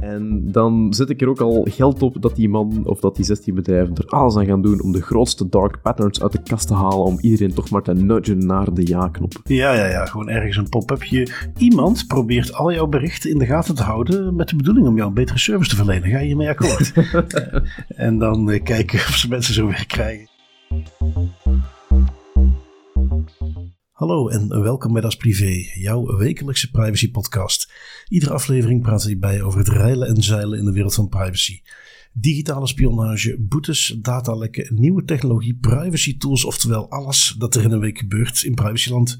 En 0.00 0.52
dan 0.52 0.94
zet 0.94 1.10
ik 1.10 1.20
er 1.20 1.28
ook 1.28 1.40
al 1.40 1.66
geld 1.70 2.02
op 2.02 2.22
dat 2.22 2.36
die 2.36 2.48
man 2.48 2.82
of 2.84 3.00
dat 3.00 3.16
die 3.16 3.24
16 3.24 3.54
bedrijven 3.54 3.94
er 3.94 4.06
alles 4.06 4.36
aan 4.36 4.46
gaan 4.46 4.62
doen 4.62 4.82
om 4.82 4.92
de 4.92 5.02
grootste 5.02 5.48
dark 5.48 5.82
patterns 5.82 6.22
uit 6.22 6.32
de 6.32 6.42
kast 6.42 6.66
te 6.66 6.74
halen, 6.74 7.04
om 7.04 7.18
iedereen 7.20 7.54
toch 7.54 7.70
maar 7.70 7.82
te 7.82 7.92
nudgen 7.92 8.46
naar 8.46 8.74
de 8.74 8.86
ja-knop. 8.86 9.32
Ja, 9.44 9.72
ja, 9.72 9.86
ja. 9.86 10.06
Gewoon 10.06 10.28
ergens 10.28 10.56
een 10.56 10.68
pop-upje. 10.68 11.28
Iemand 11.56 12.06
probeert 12.06 12.54
al 12.54 12.72
jouw 12.72 12.86
berichten 12.86 13.30
in 13.30 13.38
de 13.38 13.46
gaten 13.46 13.74
te 13.74 13.82
houden 13.82 14.36
met 14.36 14.48
de 14.48 14.56
bedoeling 14.56 14.86
om 14.86 14.96
jou 14.96 15.08
een 15.08 15.14
betere 15.14 15.38
service 15.38 15.70
te 15.70 15.76
verlenen. 15.76 16.10
Ga 16.10 16.18
je 16.18 16.26
hiermee 16.26 16.48
akkoord? 16.48 16.92
en 17.88 18.18
dan 18.18 18.50
eh, 18.50 18.62
kijken 18.62 18.98
of 18.98 19.16
ze 19.16 19.28
mensen 19.28 19.54
zo 19.54 19.66
weer 19.66 19.86
krijgen. 19.86 20.35
Hallo 23.96 24.28
en 24.28 24.62
welkom 24.62 24.92
bij 24.92 25.02
Das 25.02 25.16
Privé, 25.16 25.70
jouw 25.74 26.16
wekelijkse 26.16 26.70
privacy 26.70 27.10
podcast. 27.10 27.72
Iedere 28.08 28.32
aflevering 28.32 28.82
praten 28.82 29.06
we 29.06 29.12
hierbij 29.12 29.42
over 29.42 29.58
het 29.58 29.68
reilen 29.68 30.08
en 30.08 30.22
zeilen 30.22 30.58
in 30.58 30.64
de 30.64 30.72
wereld 30.72 30.94
van 30.94 31.08
privacy. 31.08 31.60
Digitale 32.12 32.66
spionage, 32.66 33.36
boetes, 33.40 33.96
datalekken, 34.00 34.74
nieuwe 34.74 35.04
technologie, 35.04 35.54
privacy 35.54 36.18
tools, 36.18 36.44
oftewel 36.44 36.90
alles 36.90 37.34
dat 37.38 37.54
er 37.54 37.62
in 37.62 37.70
een 37.70 37.80
week 37.80 37.98
gebeurt 37.98 38.42
in 38.42 38.54
privacyland. 38.54 39.18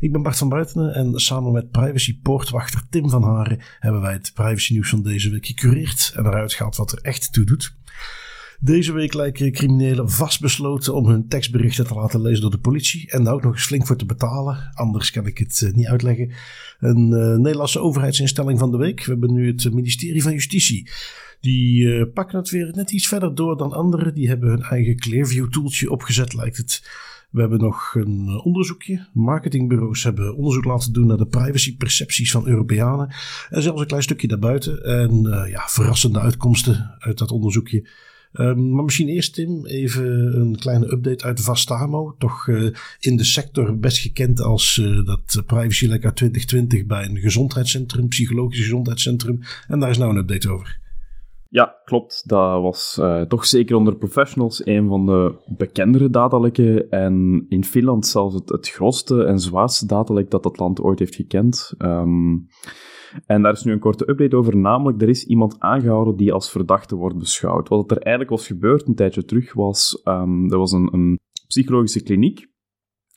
Ik 0.00 0.12
ben 0.12 0.22
Bart 0.22 0.38
van 0.38 0.48
Buitenen 0.48 0.94
en 0.94 1.18
samen 1.18 1.52
met 1.52 1.70
privacy 1.70 2.20
poortwachter 2.20 2.82
Tim 2.90 3.10
van 3.10 3.22
Haren 3.22 3.60
hebben 3.78 4.00
wij 4.00 4.12
het 4.12 4.30
privacy 4.34 4.72
nieuws 4.72 4.88
van 4.88 5.02
deze 5.02 5.30
week 5.30 5.46
gecureerd 5.46 6.12
en 6.14 6.26
eruit 6.26 6.52
gehaald 6.52 6.76
wat 6.76 6.92
er 6.92 6.98
echt 7.02 7.32
toe 7.32 7.44
doet. 7.44 7.76
Deze 8.60 8.92
week 8.92 9.14
lijken 9.14 9.52
criminelen 9.52 10.10
vastbesloten 10.10 10.94
om 10.94 11.06
hun 11.06 11.28
tekstberichten 11.28 11.86
te 11.86 11.94
laten 11.94 12.22
lezen 12.22 12.40
door 12.40 12.50
de 12.50 12.58
politie. 12.58 13.10
En 13.10 13.24
daar 13.24 13.34
ook 13.34 13.42
nog 13.42 13.52
eens 13.52 13.64
flink 13.64 13.86
voor 13.86 13.96
te 13.96 14.06
betalen. 14.06 14.70
Anders 14.74 15.10
kan 15.10 15.26
ik 15.26 15.38
het 15.38 15.62
eh, 15.62 15.72
niet 15.72 15.86
uitleggen. 15.86 16.32
Een 16.78 17.10
uh, 17.10 17.36
Nederlandse 17.36 17.80
overheidsinstelling 17.80 18.58
van 18.58 18.70
de 18.70 18.76
week. 18.76 19.04
We 19.04 19.10
hebben 19.10 19.32
nu 19.32 19.46
het 19.46 19.72
ministerie 19.72 20.22
van 20.22 20.32
Justitie. 20.32 20.90
Die 21.40 21.82
uh, 21.82 22.04
pakken 22.14 22.38
het 22.38 22.50
weer 22.50 22.72
net 22.74 22.90
iets 22.90 23.08
verder 23.08 23.34
door 23.34 23.56
dan 23.56 23.72
anderen. 23.72 24.14
Die 24.14 24.28
hebben 24.28 24.48
hun 24.48 24.62
eigen 24.62 24.96
Clearview 24.96 25.48
tooltje 25.48 25.90
opgezet, 25.90 26.34
lijkt 26.34 26.56
het. 26.56 26.90
We 27.30 27.40
hebben 27.40 27.60
nog 27.60 27.94
een 27.94 28.40
onderzoekje. 28.44 29.06
Marketingbureaus 29.12 30.02
hebben 30.02 30.36
onderzoek 30.36 30.64
laten 30.64 30.92
doen 30.92 31.06
naar 31.06 31.16
de 31.16 31.26
privacypercepties 31.26 32.30
van 32.30 32.46
Europeanen. 32.48 33.14
En 33.50 33.62
zelfs 33.62 33.80
een 33.80 33.86
klein 33.86 34.02
stukje 34.02 34.28
daarbuiten. 34.28 34.84
En 34.84 35.22
ja, 35.48 35.62
verrassende 35.66 36.20
uitkomsten 36.20 36.94
uit 36.98 37.18
dat 37.18 37.30
onderzoekje. 37.30 37.88
Um, 38.38 38.70
maar 38.70 38.84
misschien 38.84 39.08
eerst, 39.08 39.34
Tim, 39.34 39.66
even 39.66 40.40
een 40.40 40.56
kleine 40.58 40.92
update 40.92 41.24
uit 41.24 41.40
Vastamo. 41.40 42.14
Toch 42.18 42.46
uh, 42.46 42.70
in 43.00 43.16
de 43.16 43.24
sector 43.24 43.78
best 43.78 43.98
gekend 43.98 44.40
als 44.40 44.76
uh, 44.76 45.06
dat 45.06 45.42
Privacy 45.46 45.86
Lekker 45.86 46.14
2020 46.14 46.86
bij 46.86 47.04
een 47.04 47.16
gezondheidscentrum, 47.16 48.08
psychologisch 48.08 48.58
gezondheidscentrum. 48.58 49.40
En 49.68 49.80
daar 49.80 49.90
is 49.90 49.98
nou 49.98 50.10
een 50.10 50.16
update 50.16 50.50
over. 50.50 50.84
Ja, 51.48 51.76
klopt. 51.84 52.22
Dat 52.28 52.62
was 52.62 52.96
uh, 53.00 53.22
toch 53.22 53.46
zeker 53.46 53.76
onder 53.76 53.96
professionals 53.96 54.66
een 54.66 54.88
van 54.88 55.06
de 55.06 55.34
bekendere 55.46 56.10
datalekken. 56.10 56.90
En 56.90 57.46
in 57.48 57.64
Finland 57.64 58.06
zelfs 58.06 58.34
het, 58.34 58.48
het 58.48 58.68
grootste 58.68 59.24
en 59.24 59.38
zwaarste 59.40 59.86
datalek 59.86 60.30
dat 60.30 60.42
dat 60.42 60.58
land 60.58 60.80
ooit 60.80 60.98
heeft 60.98 61.14
gekend. 61.14 61.74
Um, 61.78 62.48
en 63.26 63.42
daar 63.42 63.52
is 63.52 63.62
nu 63.62 63.72
een 63.72 63.78
korte 63.78 64.10
update 64.10 64.36
over, 64.36 64.56
namelijk 64.56 65.02
er 65.02 65.08
is 65.08 65.26
iemand 65.26 65.60
aangehouden 65.60 66.16
die 66.16 66.32
als 66.32 66.50
verdachte 66.50 66.94
wordt 66.94 67.18
beschouwd. 67.18 67.68
Wat 67.68 67.90
er 67.90 67.98
eigenlijk 67.98 68.36
was 68.36 68.46
gebeurd 68.46 68.86
een 68.86 68.94
tijdje 68.94 69.24
terug 69.24 69.52
was, 69.54 70.00
um, 70.04 70.52
er 70.52 70.58
was 70.58 70.72
een, 70.72 70.88
een 70.92 71.18
psychologische 71.46 72.02
kliniek 72.02 72.54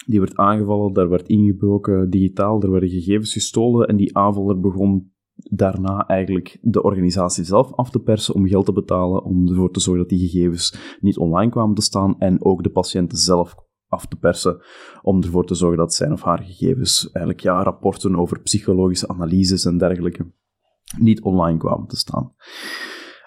die 0.06 0.20
werd 0.20 0.36
aangevallen, 0.36 0.94
daar 0.94 1.10
werd 1.10 1.28
ingebroken 1.28 2.10
digitaal, 2.10 2.62
er 2.62 2.72
werden 2.72 2.90
gegevens 2.90 3.34
gestolen 3.34 3.88
en 3.88 3.96
die 3.96 4.18
aanvaller 4.18 4.60
begon 4.60 5.12
daarna 5.36 6.08
eigenlijk 6.08 6.58
de 6.62 6.84
organisatie 6.84 7.44
zelf 7.44 7.74
af 7.74 7.90
te 7.90 8.00
persen 8.00 8.34
om 8.34 8.48
geld 8.48 8.66
te 8.66 8.74
betalen, 8.74 9.24
om 9.24 9.48
ervoor 9.48 9.72
te 9.72 9.80
zorgen 9.80 10.08
dat 10.08 10.18
die 10.18 10.30
gegevens 10.30 10.98
niet 11.00 11.18
online 11.18 11.52
kwamen 11.52 11.76
te 11.76 11.82
staan 11.82 12.16
en 12.20 12.44
ook 12.46 12.64
de 12.64 12.70
patiënten 12.70 13.18
zelf 13.18 13.56
af 13.90 14.06
te 14.06 14.16
persen 14.16 14.62
om 15.02 15.22
ervoor 15.22 15.46
te 15.46 15.56
zorgen 15.56 15.78
dat 15.78 15.94
zijn 15.94 16.12
of 16.12 16.22
haar 16.22 16.44
gegevens, 16.44 17.12
eigenlijk 17.12 17.44
ja, 17.44 17.64
rapporten 17.64 18.16
over 18.16 18.42
psychologische 18.42 19.08
analyses 19.08 19.66
en 19.66 19.78
dergelijke, 19.78 20.32
niet 20.98 21.22
online 21.22 21.58
kwamen 21.58 21.88
te 21.88 21.98
staan. 21.98 22.34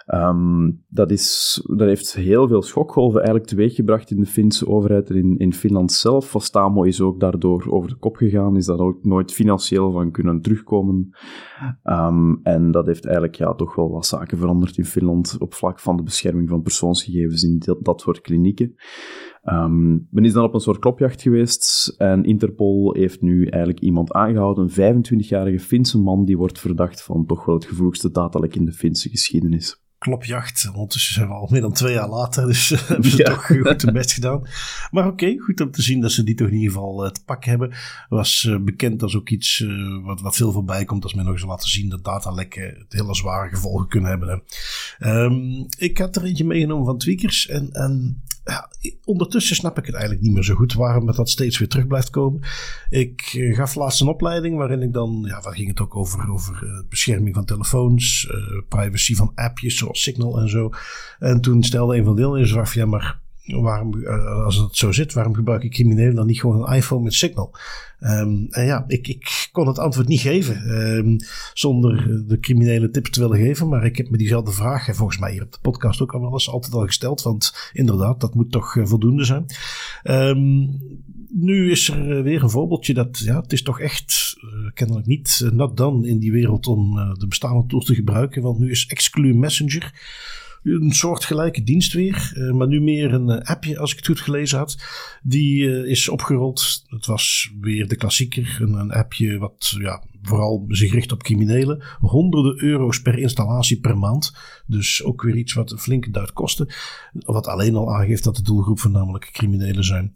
Um, 0.06 0.84
dat, 0.88 1.10
is, 1.10 1.60
dat 1.76 1.88
heeft 1.88 2.14
heel 2.14 2.48
veel 2.48 2.62
schokgolven 2.62 3.16
eigenlijk 3.16 3.48
teweeggebracht 3.48 4.10
in 4.10 4.20
de 4.20 4.26
Finse 4.26 4.66
overheid 4.66 5.10
en 5.10 5.16
in, 5.16 5.38
in 5.38 5.52
Finland 5.52 5.92
zelf. 5.92 6.30
Vastamo 6.30 6.82
is 6.82 7.00
ook 7.00 7.20
daardoor 7.20 7.66
over 7.68 7.88
de 7.88 7.96
kop 7.96 8.16
gegaan, 8.16 8.56
is 8.56 8.66
dat 8.66 8.78
ook 8.78 9.04
nooit 9.04 9.32
financieel 9.32 9.92
van 9.92 10.10
kunnen 10.10 10.40
terugkomen. 10.40 11.10
Um, 11.84 12.40
en 12.42 12.70
dat 12.70 12.86
heeft 12.86 13.04
eigenlijk 13.04 13.34
ja, 13.34 13.54
toch 13.54 13.74
wel 13.74 13.90
wat 13.90 14.06
zaken 14.06 14.38
veranderd 14.38 14.78
in 14.78 14.84
Finland 14.84 15.36
op 15.38 15.54
vlak 15.54 15.80
van 15.80 15.96
de 15.96 16.02
bescherming 16.02 16.48
van 16.48 16.62
persoonsgegevens 16.62 17.42
in 17.42 17.58
dat, 17.58 17.84
dat 17.84 18.00
soort 18.00 18.20
klinieken. 18.20 18.74
Um, 19.44 20.08
men 20.10 20.24
is 20.24 20.32
dan 20.32 20.44
op 20.44 20.54
een 20.54 20.60
soort 20.60 20.78
klopjacht 20.78 21.22
geweest 21.22 21.94
en 21.98 22.24
Interpol 22.24 22.94
heeft 22.94 23.20
nu 23.20 23.46
eigenlijk 23.46 23.82
iemand 23.82 24.12
aangehouden, 24.12 24.70
een 24.74 25.04
25-jarige 25.04 25.58
Finse 25.58 25.98
man, 25.98 26.24
die 26.24 26.36
wordt 26.36 26.60
verdacht 26.60 27.02
van 27.02 27.26
toch 27.26 27.44
wel 27.44 27.54
het 27.54 27.64
gevoeligste 27.64 28.10
datalek 28.10 28.54
in 28.54 28.64
de 28.64 28.72
Finse 28.72 29.08
geschiedenis 29.08 29.80
klopjacht. 30.02 30.68
Ondertussen 30.72 31.14
zijn 31.14 31.28
we 31.28 31.34
al 31.34 31.48
meer 31.50 31.60
dan 31.60 31.72
twee 31.72 31.94
jaar 31.94 32.08
later, 32.08 32.46
dus 32.46 32.70
uh, 32.70 32.78
hebben 32.88 33.10
ze 33.10 33.22
toch 33.22 33.46
goed 33.46 33.82
hun 33.82 33.92
best 33.92 34.12
gedaan. 34.12 34.48
Maar 34.90 35.06
oké, 35.06 35.12
okay, 35.24 35.36
goed 35.36 35.60
om 35.60 35.70
te 35.70 35.82
zien 35.82 36.00
dat 36.00 36.12
ze 36.12 36.24
die 36.24 36.34
toch 36.34 36.48
in 36.48 36.54
ieder 36.54 36.72
geval 36.72 37.04
uh, 37.04 37.10
te 37.10 37.24
pakken 37.24 37.50
hebben. 37.50 37.72
Was 38.08 38.42
uh, 38.48 38.62
bekend 38.62 39.02
als 39.02 39.16
ook 39.16 39.28
iets 39.28 39.64
wat, 40.02 40.20
wat 40.20 40.36
veel 40.36 40.52
voorbij 40.52 40.84
komt 40.84 41.02
als 41.02 41.14
men 41.14 41.24
nog 41.24 41.34
eens 41.34 41.44
laten 41.44 41.68
zien 41.68 41.88
dat 41.88 42.04
datalekken 42.04 42.64
het 42.78 42.92
hele 42.92 43.14
zware 43.14 43.48
gevolgen 43.48 43.88
kunnen 43.88 44.10
hebben. 44.10 44.42
Um, 45.00 45.66
ik 45.78 45.98
had 45.98 46.16
er 46.16 46.24
eentje 46.24 46.44
meegenomen 46.44 46.86
van 46.86 46.98
Tweakers 46.98 47.48
en, 47.48 47.70
en 47.70 48.22
ondertussen 49.04 49.56
snap 49.56 49.78
ik 49.78 49.86
het 49.86 49.94
eigenlijk 49.94 50.24
niet 50.24 50.34
meer 50.34 50.44
zo 50.44 50.54
goed 50.54 50.72
waarom 50.72 51.06
dat 51.06 51.30
steeds 51.30 51.58
weer 51.58 51.68
terug 51.68 51.86
blijft 51.86 52.10
komen. 52.10 52.40
Ik 52.88 53.32
uh, 53.32 53.56
gaf 53.56 53.74
laatst 53.74 54.00
een 54.00 54.08
opleiding 54.08 54.56
waarin 54.56 54.82
ik 54.82 54.92
dan, 54.92 55.24
ja, 55.26 55.40
waar 55.40 55.54
ging 55.54 55.68
het 55.68 55.80
ook 55.80 55.96
over, 55.96 56.30
over 56.30 56.62
uh, 56.64 56.88
bescherming 56.88 57.34
van 57.34 57.44
telefoons, 57.44 58.28
uh, 58.30 58.62
privacy 58.68 59.14
van 59.14 59.32
appjes 59.34 59.76
zoals 59.76 60.02
Signal 60.02 60.38
en 60.38 60.48
zo. 60.48 60.70
En 61.18 61.40
toen 61.40 61.62
stelde 61.62 61.96
een 61.96 62.04
van 62.04 62.14
de 62.14 62.20
deelnemers 62.20 62.56
af, 62.56 62.74
ja, 62.74 62.86
maar 62.86 63.21
waarom, 63.44 64.06
als 64.44 64.56
het 64.56 64.76
zo 64.76 64.92
zit, 64.92 65.12
waarom 65.12 65.34
gebruiken 65.34 65.70
criminelen 65.70 66.14
dan 66.14 66.26
niet 66.26 66.40
gewoon 66.40 66.66
een 66.66 66.76
iPhone 66.76 67.02
met 67.02 67.14
Signal? 67.14 67.56
Um, 68.00 68.46
en 68.50 68.64
ja, 68.64 68.84
ik, 68.86 69.08
ik 69.08 69.48
kon 69.52 69.66
het 69.66 69.78
antwoord 69.78 70.08
niet 70.08 70.20
geven 70.20 70.70
um, 70.96 71.16
zonder 71.52 72.24
de 72.26 72.40
criminele 72.40 72.90
tips 72.90 73.10
te 73.10 73.20
willen 73.20 73.38
geven. 73.38 73.68
Maar 73.68 73.84
ik 73.84 73.96
heb 73.96 74.10
me 74.10 74.16
diezelfde 74.16 74.52
vraag, 74.52 74.88
en 74.88 74.94
volgens 74.94 75.18
mij 75.18 75.32
hier 75.32 75.42
op 75.42 75.52
de 75.52 75.58
podcast 75.62 76.00
ook 76.00 76.12
al 76.12 76.20
wel 76.20 76.32
eens 76.32 76.50
altijd 76.50 76.74
al 76.74 76.86
gesteld. 76.86 77.22
Want 77.22 77.70
inderdaad, 77.72 78.20
dat 78.20 78.34
moet 78.34 78.52
toch 78.52 78.76
voldoende 78.82 79.24
zijn. 79.24 79.46
Um, 80.04 80.80
nu 81.28 81.70
is 81.70 81.88
er 81.88 82.22
weer 82.22 82.42
een 82.42 82.50
voorbeeldje 82.50 82.94
dat, 82.94 83.18
ja, 83.18 83.40
het 83.40 83.52
is 83.52 83.62
toch 83.62 83.80
echt 83.80 84.36
kennelijk 84.74 85.06
niet 85.06 85.50
not 85.52 85.76
done 85.76 86.08
in 86.08 86.18
die 86.18 86.32
wereld 86.32 86.66
om 86.66 86.94
de 87.18 87.26
bestaande 87.28 87.66
tools 87.66 87.84
te 87.84 87.94
gebruiken. 87.94 88.42
Want 88.42 88.58
nu 88.58 88.70
is 88.70 88.86
Exclude 88.86 89.38
Messenger 89.38 89.92
een 90.62 90.92
soortgelijke 90.92 91.62
dienst 91.62 91.92
weer, 91.92 92.32
uh, 92.34 92.52
maar 92.52 92.66
nu 92.66 92.80
meer 92.80 93.12
een 93.14 93.42
appje 93.42 93.78
als 93.78 93.90
ik 93.90 93.96
het 93.96 94.06
goed 94.06 94.20
gelezen 94.20 94.58
had. 94.58 94.76
Die 95.22 95.62
uh, 95.62 95.90
is 95.90 96.08
opgerold. 96.08 96.84
Het 96.86 97.06
was 97.06 97.52
weer 97.60 97.88
de 97.88 97.96
klassieker, 97.96 98.58
een, 98.60 98.72
een 98.72 98.92
appje 98.92 99.38
wat 99.38 99.76
ja, 99.78 100.02
vooral 100.22 100.64
zich 100.68 100.92
richt 100.92 101.12
op 101.12 101.22
criminelen. 101.22 101.82
Honderden 102.00 102.62
euro's 102.62 103.02
per 103.02 103.18
installatie 103.18 103.80
per 103.80 103.98
maand. 103.98 104.36
Dus 104.66 105.04
ook 105.04 105.22
weer 105.22 105.36
iets 105.36 105.52
wat 105.52 105.70
een 105.70 105.78
flinke 105.78 106.10
duit 106.10 106.32
kostte. 106.32 106.74
Wat 107.12 107.46
alleen 107.46 107.74
al 107.74 107.94
aangeeft 107.94 108.24
dat 108.24 108.36
de 108.36 108.42
doelgroep 108.42 108.80
voornamelijk 108.80 109.30
criminelen 109.32 109.84
zijn. 109.84 110.12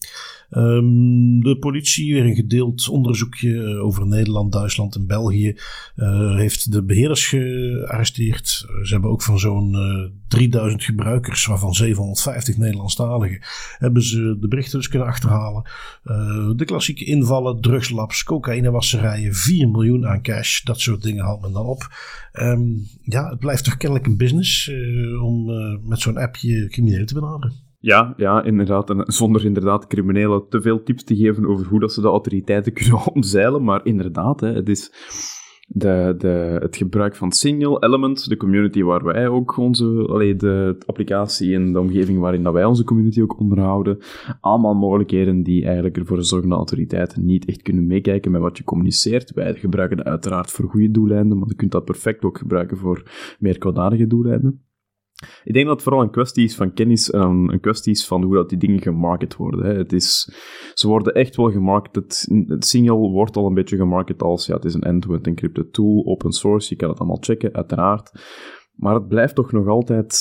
Um, 0.50 1.42
de 1.42 1.56
politie, 1.58 2.12
weer 2.12 2.24
een 2.24 2.34
gedeeld 2.34 2.88
onderzoekje 2.88 3.62
eh, 3.62 3.84
over 3.84 4.06
Nederland, 4.06 4.52
Duitsland 4.52 4.94
en 4.94 5.06
België, 5.06 5.56
uh, 5.96 6.36
heeft 6.36 6.72
de 6.72 6.84
beheerders 6.84 7.26
gearresteerd. 7.26 8.46
Ze 8.82 8.92
hebben 8.92 9.10
ook 9.10 9.22
van 9.22 9.38
zo'n 9.38 9.72
uh, 9.72 10.10
3000 10.28 10.84
gebruikers, 10.84 11.46
waarvan 11.46 11.74
750 11.74 12.56
Nederlandstaligen, 12.56 13.38
hebben 13.78 14.02
ze 14.02 14.36
de 14.40 14.48
berichten 14.48 14.78
dus 14.78 14.88
kunnen 14.88 15.08
achterhalen. 15.08 15.62
De 16.56 16.64
klassieke 16.64 17.04
invallen, 17.04 17.60
drugslabs, 17.60 18.24
cocaïnewasserijen, 18.24 19.34
4 19.34 19.68
miljoen 19.68 19.95
aan 20.04 20.22
cash, 20.22 20.62
dat 20.62 20.80
soort 20.80 21.02
dingen 21.02 21.24
haalt 21.24 21.40
men 21.40 21.52
dan 21.52 21.66
op. 21.66 21.86
Um, 22.32 22.86
ja, 23.02 23.28
het 23.28 23.38
blijft 23.38 23.64
toch 23.64 23.76
kennelijk 23.76 24.06
een 24.08 24.16
business 24.16 24.70
om 25.22 25.44
met 25.88 26.00
zo'n 26.00 26.16
appje 26.16 26.68
criminelen 26.68 27.06
te 27.06 27.14
benaderen. 27.14 27.64
Ja, 27.86 28.14
ja, 28.16 28.42
inderdaad. 28.42 28.90
En 28.90 29.04
zonder 29.06 29.44
inderdaad 29.44 29.86
criminelen 29.86 30.48
te 30.48 30.60
veel 30.60 30.82
tips 30.82 31.04
te 31.04 31.16
geven 31.16 31.46
over 31.46 31.66
hoe 31.66 31.80
dat 31.80 31.92
ze 31.92 32.00
de 32.00 32.06
autoriteiten 32.06 32.72
kunnen 32.78 33.12
omzeilen. 33.14 33.64
Maar 33.64 33.84
inderdaad, 33.84 34.40
hè, 34.40 34.52
het 34.52 34.68
is 34.68 34.92
de, 35.66 36.14
de, 36.18 36.58
het 36.60 36.76
gebruik 36.76 37.16
van 37.16 37.32
Signal, 37.32 37.82
Element, 37.82 38.28
de 38.28 38.36
community 38.36 38.82
waar 38.82 39.04
wij 39.04 39.28
ook 39.28 39.56
onze, 39.56 40.06
allee, 40.08 40.36
de 40.36 40.76
applicatie 40.86 41.54
en 41.54 41.72
de 41.72 41.80
omgeving 41.80 42.18
waarin 42.18 42.42
dat 42.42 42.52
wij 42.52 42.64
onze 42.64 42.84
community 42.84 43.20
ook 43.22 43.40
onderhouden. 43.40 43.98
Allemaal 44.40 44.74
mogelijkheden 44.74 45.42
die 45.42 45.64
eigenlijk 45.64 45.96
ervoor 45.96 46.24
zorgen 46.24 46.48
dat 46.48 46.58
autoriteiten 46.58 47.24
niet 47.24 47.44
echt 47.44 47.62
kunnen 47.62 47.86
meekijken 47.86 48.30
met 48.30 48.40
wat 48.40 48.58
je 48.58 48.64
communiceert. 48.64 49.32
Wij 49.34 49.54
gebruiken 49.54 49.96
dat 49.96 50.06
uiteraard 50.06 50.50
voor 50.50 50.68
goede 50.68 50.90
doeleinden, 50.90 51.38
maar 51.38 51.48
je 51.48 51.54
kunt 51.54 51.72
dat 51.72 51.84
perfect 51.84 52.24
ook 52.24 52.38
gebruiken 52.38 52.76
voor 52.76 53.02
meer 53.38 53.58
kwaadaardige 53.58 54.06
doeleinden. 54.06 54.65
Ik 55.44 55.52
denk 55.52 55.66
dat 55.66 55.74
het 55.74 55.82
vooral 55.82 56.02
een 56.02 56.10
kwestie 56.10 56.44
is 56.44 56.56
van 56.56 56.72
kennis 56.72 57.10
en 57.10 57.48
een 57.52 57.60
kwestie 57.60 57.92
is 57.92 58.06
van 58.06 58.22
hoe 58.22 58.34
dat 58.34 58.48
die 58.48 58.58
dingen 58.58 58.80
gemarket 58.80 59.36
worden. 59.36 59.64
Hè. 59.64 59.74
Het 59.74 59.92
is, 59.92 60.32
ze 60.74 60.88
worden 60.88 61.14
echt 61.14 61.36
wel 61.36 61.50
gemarket. 61.50 62.28
Het 62.46 62.66
Signal 62.66 63.10
wordt 63.10 63.36
al 63.36 63.46
een 63.46 63.54
beetje 63.54 63.76
gemarket 63.76 64.22
als 64.22 64.46
ja, 64.46 64.54
het 64.54 64.64
is 64.64 64.74
een 64.74 64.82
end-to-end 64.82 65.26
encrypted 65.26 65.72
tool, 65.72 66.06
open 66.06 66.32
source, 66.32 66.68
je 66.68 66.76
kan 66.76 66.88
het 66.88 66.98
allemaal 66.98 67.20
checken, 67.20 67.54
uiteraard. 67.54 68.10
Maar 68.76 68.94
het 68.94 69.08
blijft 69.08 69.34
toch 69.34 69.52
nog 69.52 69.66
altijd, 69.66 70.14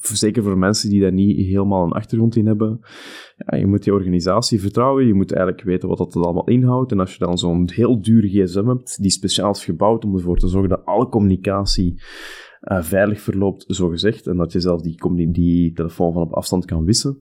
zeker 0.00 0.42
voor 0.42 0.58
mensen 0.58 0.90
die 0.90 1.00
daar 1.00 1.12
niet 1.12 1.46
helemaal 1.46 1.84
een 1.84 1.92
achtergrond 1.92 2.36
in 2.36 2.46
hebben, 2.46 2.80
ja, 3.36 3.56
je 3.56 3.66
moet 3.66 3.82
die 3.82 3.92
organisatie 3.92 4.60
vertrouwen, 4.60 5.06
je 5.06 5.14
moet 5.14 5.32
eigenlijk 5.32 5.66
weten 5.66 5.88
wat 5.88 5.98
dat 5.98 6.16
allemaal 6.16 6.48
inhoudt. 6.48 6.92
En 6.92 7.00
als 7.00 7.12
je 7.12 7.24
dan 7.24 7.38
zo'n 7.38 7.70
heel 7.72 8.00
duur 8.00 8.22
gsm 8.22 8.66
hebt, 8.66 9.02
die 9.02 9.10
speciaal 9.10 9.50
is 9.50 9.64
gebouwd 9.64 10.04
om 10.04 10.14
ervoor 10.14 10.38
te 10.38 10.48
zorgen 10.48 10.70
dat 10.70 10.84
alle 10.84 11.08
communicatie 11.08 12.00
uh, 12.72 12.82
veilig 12.82 13.20
verloopt, 13.20 13.64
zo 13.68 13.88
gezegd. 13.88 14.26
En 14.26 14.36
dat 14.36 14.52
je 14.52 14.60
zelf 14.60 14.82
die, 14.82 15.30
die 15.30 15.72
telefoon 15.72 16.12
van 16.12 16.22
op 16.22 16.32
afstand 16.32 16.64
kan 16.64 16.84
wissen. 16.84 17.20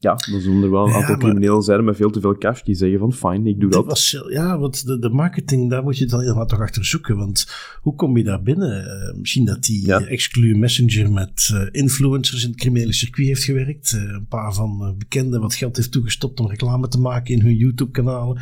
Ja, 0.00 0.16
dan 0.30 0.40
zullen 0.40 0.62
er 0.62 0.70
wel 0.70 0.86
een 0.86 0.92
aantal 0.92 1.16
criminelen 1.16 1.62
zijn 1.62 1.84
met 1.84 1.96
veel 1.96 2.10
te 2.10 2.20
veel 2.20 2.38
cash 2.38 2.62
die 2.62 2.74
zeggen 2.74 2.98
van 2.98 3.12
fijn, 3.12 3.46
ik 3.46 3.60
doe 3.60 3.70
dat. 3.70 3.84
Was, 3.84 4.22
ja, 4.28 4.58
want 4.58 4.86
de, 4.86 4.98
de 4.98 5.08
marketing, 5.08 5.70
daar 5.70 5.82
moet 5.82 5.98
je 5.98 6.06
dan 6.06 6.20
helemaal 6.20 6.46
toch 6.46 6.60
achter 6.60 6.84
zoeken. 6.84 7.16
Want 7.16 7.46
hoe 7.80 7.94
kom 7.94 8.16
je 8.16 8.24
daar 8.24 8.42
binnen? 8.42 8.84
Uh, 8.84 9.18
misschien 9.18 9.44
dat 9.44 9.62
die 9.62 9.86
ja. 9.86 10.00
Exclu 10.00 10.56
Messenger 10.56 11.12
met 11.12 11.50
uh, 11.52 11.62
influencers 11.70 12.42
in 12.44 12.50
het 12.50 12.58
criminele 12.58 12.92
circuit 12.92 13.26
heeft 13.26 13.44
gewerkt. 13.44 13.92
Uh, 13.92 14.02
een 14.02 14.26
paar 14.26 14.54
van 14.54 14.94
bekenden 14.98 15.40
wat 15.40 15.54
geld 15.54 15.76
heeft 15.76 15.92
toegestopt 15.92 16.40
om 16.40 16.48
reclame 16.48 16.88
te 16.88 17.00
maken 17.00 17.34
in 17.34 17.40
hun 17.40 17.56
YouTube-kanalen. 17.56 18.40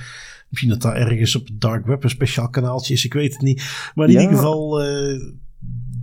Misschien 0.49 0.71
dat 0.71 0.83
daar 0.83 0.97
ergens 0.97 1.37
op 1.37 1.47
het 1.47 1.61
dark 1.61 1.87
web 1.87 2.05
een 2.05 2.11
speciaal 2.11 2.49
kanaaltje 2.49 2.95
is, 2.95 3.05
ik 3.05 3.13
weet 3.13 3.33
het 3.33 3.43
niet. 3.43 3.91
Maar 3.95 4.07
in 4.07 4.13
ja. 4.13 4.21
ieder 4.21 4.37
geval 4.37 4.81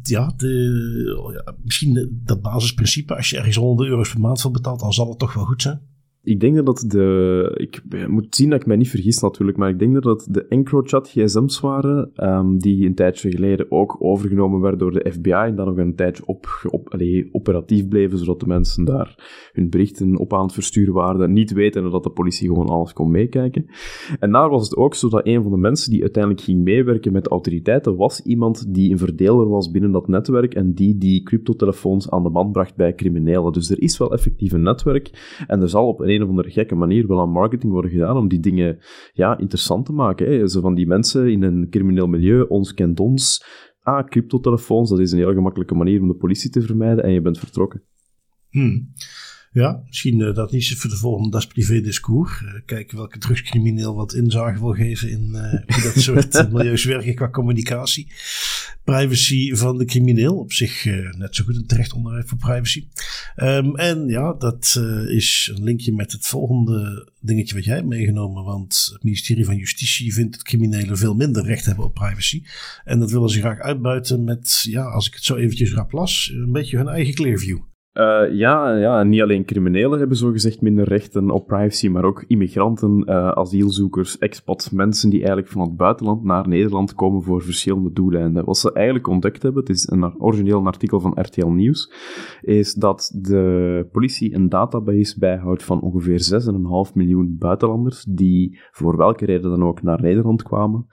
ja, 0.10 0.34
de, 0.38 1.54
misschien 1.64 2.22
dat 2.24 2.42
basisprincipe, 2.42 3.16
als 3.16 3.30
je 3.30 3.38
ergens 3.38 3.56
100 3.56 3.90
euro's 3.90 4.10
per 4.10 4.20
maand 4.20 4.42
voor 4.42 4.52
betaalt, 4.52 4.80
dan 4.80 4.94
zal 4.94 5.10
het 5.10 5.20
toch 5.20 5.34
wel 5.34 5.46
goed 5.46 5.62
zijn. 5.62 5.82
Ik 6.26 6.40
denk 6.40 6.66
dat 6.66 6.84
de... 6.88 7.52
Ik 7.54 8.08
moet 8.08 8.36
zien 8.36 8.50
dat 8.50 8.60
ik 8.60 8.66
mij 8.66 8.76
niet 8.76 8.90
vergis 8.90 9.20
natuurlijk, 9.20 9.58
maar 9.58 9.70
ik 9.70 9.80
denk 9.80 10.04
dat 10.04 10.28
de 10.30 10.46
EncroChat 10.48 11.10
gsm's 11.10 11.60
waren, 11.60 12.12
um, 12.16 12.58
die 12.58 12.86
een 12.86 12.96
tijdje 12.96 13.32
geleden 13.32 13.72
ook 13.72 13.96
overgenomen 14.00 14.60
werden 14.60 14.80
door 14.80 14.92
de 14.92 15.12
FBI 15.12 15.32
en 15.32 15.56
dan 15.56 15.68
nog 15.68 15.78
een 15.78 15.96
tijdje 15.96 16.26
op, 16.26 16.68
op, 16.70 16.94
allez, 16.94 17.28
operatief 17.32 17.88
bleven, 17.88 18.18
zodat 18.18 18.40
de 18.40 18.48
mensen 18.48 18.86
daar 18.86 19.16
hun 19.54 19.70
berichten 19.70 20.18
op 20.18 20.34
aan 20.34 20.44
het 20.44 20.54
versturen 20.54 20.94
waren, 20.94 21.34
niet 21.34 21.52
weten 21.52 21.92
dat 21.92 22.04
de 22.04 22.10
politie 22.10 22.48
gewoon 22.48 22.70
alles 22.70 22.94
kon 22.94 23.12
meekijken. 23.12 23.66
En 24.20 24.32
daar 24.32 24.50
was 24.50 24.64
het 24.64 24.78
ook 24.78 24.96
zo 24.96 25.10
dat 25.10 25.28
een 25.28 25.42
van 25.42 25.52
de 25.52 25.58
mensen 25.58 25.92
die 25.92 26.02
uiteindelijk 26.02 26.44
ging 26.44 26.64
meewerken 26.64 27.12
met 27.12 27.24
de 27.24 27.30
autoriteiten, 27.30 27.96
was 27.96 28.22
iemand 28.22 28.74
die 28.74 28.92
een 28.92 28.98
verdeler 28.98 29.50
was 29.50 29.72
binnen 29.72 29.92
dat 29.92 30.08
netwerk 30.08 30.54
en 30.54 30.74
die 30.74 30.98
die 30.98 31.24
cryptotelefoons 31.24 32.10
aan 32.10 32.24
de 32.24 32.30
man 32.30 32.52
bracht 32.52 32.76
bij 32.76 32.96
criminelen. 32.96 33.54
Dus 33.54 33.70
er 33.70 33.82
is 33.82 33.98
wel 33.98 34.14
effectief 34.14 34.52
een 34.52 34.62
netwerk 34.62 35.44
en 35.48 35.62
er 35.62 35.70
zal 35.70 35.88
op 35.88 36.00
een 36.00 36.12
een 36.16 36.24
of 36.24 36.30
andere 36.30 36.52
gekke 36.52 36.76
manier 36.76 37.08
wel 37.08 37.22
aan 37.22 37.32
marketing 37.32 37.72
worden 37.72 37.92
gedaan 37.92 38.18
om 38.18 38.28
die 38.28 38.40
dingen 38.40 38.78
ja, 39.14 39.38
interessant 39.38 39.86
te 39.86 39.94
maken. 39.94 40.28
Hè. 40.28 40.48
Zo 40.48 40.62
van 40.62 40.76
die 40.76 40.88
mensen 40.88 41.32
in 41.32 41.44
een 41.44 41.68
crimineel 41.70 42.08
milieu, 42.08 42.46
ons 42.48 42.74
kent 42.74 43.00
ons. 43.00 43.46
Ah, 43.80 44.08
cryptotelefoons, 44.08 44.90
dat 44.90 45.00
is 45.00 45.12
een 45.12 45.18
heel 45.18 45.34
gemakkelijke 45.34 45.76
manier 45.76 46.02
om 46.02 46.08
de 46.08 46.16
politie 46.16 46.50
te 46.50 46.62
vermijden 46.62 47.04
en 47.04 47.12
je 47.12 47.22
bent 47.22 47.40
vertrokken. 47.40 47.84
Hmm. 48.50 48.92
Ja, 49.54 49.84
misschien 49.86 50.20
uh, 50.20 50.34
dat 50.34 50.52
niet 50.52 50.76
voor 50.78 50.90
de 50.90 50.96
volgende 50.96 51.30
Das 51.30 51.48
Privé 51.48 51.82
Discours. 51.82 52.42
Uh, 52.42 52.50
kijken 52.66 52.98
welke 52.98 53.18
drugscrimineel 53.18 53.96
wat 53.96 54.14
inzage 54.14 54.60
wil 54.60 54.74
geven 54.74 55.10
in 55.10 55.30
uh, 55.32 55.76
hoe 55.76 55.84
dat 55.84 55.94
soort 56.04 56.52
milieus 56.52 56.84
werken 56.84 57.16
qua 57.16 57.30
communicatie. 57.30 58.12
Privacy 58.84 59.54
van 59.54 59.78
de 59.78 59.86
crimineel, 59.86 60.38
op 60.38 60.54
zich 60.54 60.86
net 61.18 61.36
zo 61.36 61.44
goed 61.44 61.56
een 61.56 61.66
terecht 61.66 61.94
onderwerp 61.94 62.28
voor 62.30 62.38
privacy. 62.38 62.88
Um, 63.36 63.76
en 63.76 64.08
ja, 64.08 64.34
dat 64.34 64.82
is 65.08 65.52
een 65.56 65.64
linkje 65.64 65.94
met 65.94 66.12
het 66.12 66.28
volgende 66.28 67.12
dingetje 67.20 67.56
wat 67.56 67.64
jij 67.64 67.76
hebt 67.76 67.88
meegenomen. 67.88 68.44
Want 68.44 68.90
het 68.94 69.04
ministerie 69.04 69.46
van 69.46 69.58
Justitie 69.58 70.14
vindt 70.14 70.32
dat 70.32 70.44
criminelen 70.44 70.98
veel 70.98 71.14
minder 71.14 71.46
recht 71.46 71.66
hebben 71.66 71.86
op 71.86 71.94
privacy. 71.94 72.44
En 72.84 73.00
dat 73.00 73.12
willen 73.12 73.30
ze 73.30 73.40
graag 73.40 73.60
uitbuiten 73.60 74.24
met, 74.24 74.60
ja, 74.70 74.84
als 74.84 75.08
ik 75.08 75.14
het 75.14 75.24
zo 75.24 75.36
eventjes 75.36 75.74
rap 75.74 75.92
las, 75.92 76.32
een 76.34 76.52
beetje 76.52 76.78
hun 76.78 76.88
eigen 76.88 77.14
Clearview. 77.14 77.60
Uh, 77.94 78.24
ja, 78.32 78.76
ja, 78.76 79.04
niet 79.04 79.22
alleen 79.22 79.46
criminelen 79.46 80.00
hebben 80.00 80.18
zogezegd 80.18 80.62
minder 80.62 80.88
rechten 80.88 81.30
op 81.30 81.48
privacy, 81.48 81.88
maar 81.88 82.04
ook 82.04 82.24
immigranten, 82.28 83.04
uh, 83.06 83.30
asielzoekers, 83.30 84.18
expats, 84.18 84.70
mensen 84.70 85.10
die 85.10 85.20
eigenlijk 85.20 85.50
van 85.50 85.62
het 85.62 85.78
buitenland 85.78 86.24
naar 86.24 86.48
Nederland 86.48 86.94
komen 86.94 87.24
voor 87.24 87.42
verschillende 87.42 87.92
doeleinden. 87.92 88.46
Wat 88.46 88.58
ze 88.58 88.74
eigenlijk 88.74 89.08
ontdekt 89.08 89.44
hebben, 89.44 89.62
het 89.62 89.76
is 89.76 89.90
een 89.90 90.22
origineel 90.22 90.66
artikel 90.66 91.00
van 91.00 91.20
RTL 91.22 91.48
Nieuws, 91.48 91.92
is 92.42 92.74
dat 92.74 93.20
de 93.22 93.88
politie 93.92 94.36
een 94.36 94.50
database 94.50 95.20
bijhoudt 95.20 95.64
van 95.64 95.82
ongeveer 95.82 96.44
6,5 96.88 96.94
miljoen 96.94 97.36
buitenlanders 97.40 98.06
die 98.10 98.60
voor 98.72 98.98
welke 98.98 99.26
reden 99.26 99.50
dan 99.50 99.64
ook 99.64 99.82
naar 99.82 100.02
Nederland 100.02 100.44
kwamen, 100.44 100.88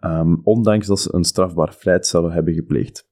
um, 0.00 0.40
ondanks 0.42 0.86
dat 0.86 1.00
ze 1.00 1.14
een 1.14 1.24
strafbaar 1.24 1.98
zouden 2.00 2.32
hebben 2.32 2.54
gepleegd. 2.54 3.09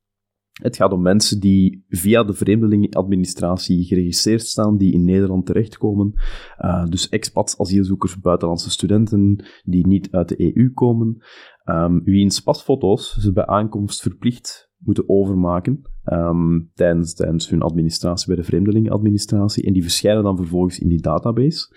Het 0.63 0.77
gaat 0.77 0.93
om 0.93 1.03
mensen 1.03 1.41
die 1.41 1.85
via 1.89 2.25
de 2.25 2.33
vreemdelingenadministratie 2.33 3.85
geregistreerd 3.85 4.43
staan, 4.43 4.77
die 4.77 4.93
in 4.93 5.05
Nederland 5.05 5.47
terechtkomen. 5.47 6.13
Uh, 6.59 6.85
dus 6.85 7.09
expats, 7.09 7.59
asielzoekers, 7.59 8.21
buitenlandse 8.21 8.71
studenten 8.71 9.45
die 9.65 9.87
niet 9.87 10.09
uit 10.11 10.29
de 10.29 10.57
EU 10.57 10.73
komen. 10.73 11.23
Um, 11.65 12.05
wiens 12.05 12.41
pasfoto's 12.41 13.17
ze 13.19 13.33
bij 13.33 13.47
aankomst 13.47 14.03
verplicht 14.03 14.71
moeten 14.79 15.09
overmaken 15.09 15.83
um, 16.05 16.71
tijdens, 16.75 17.15
tijdens 17.15 17.51
hun 17.51 17.63
administratie 17.63 18.27
bij 18.27 18.37
de 18.37 18.43
vreemdelingenadministratie. 18.43 19.65
En 19.65 19.73
die 19.73 19.83
verschijnen 19.83 20.23
dan 20.23 20.37
vervolgens 20.37 20.79
in 20.79 20.89
die 20.89 21.01
database. 21.01 21.75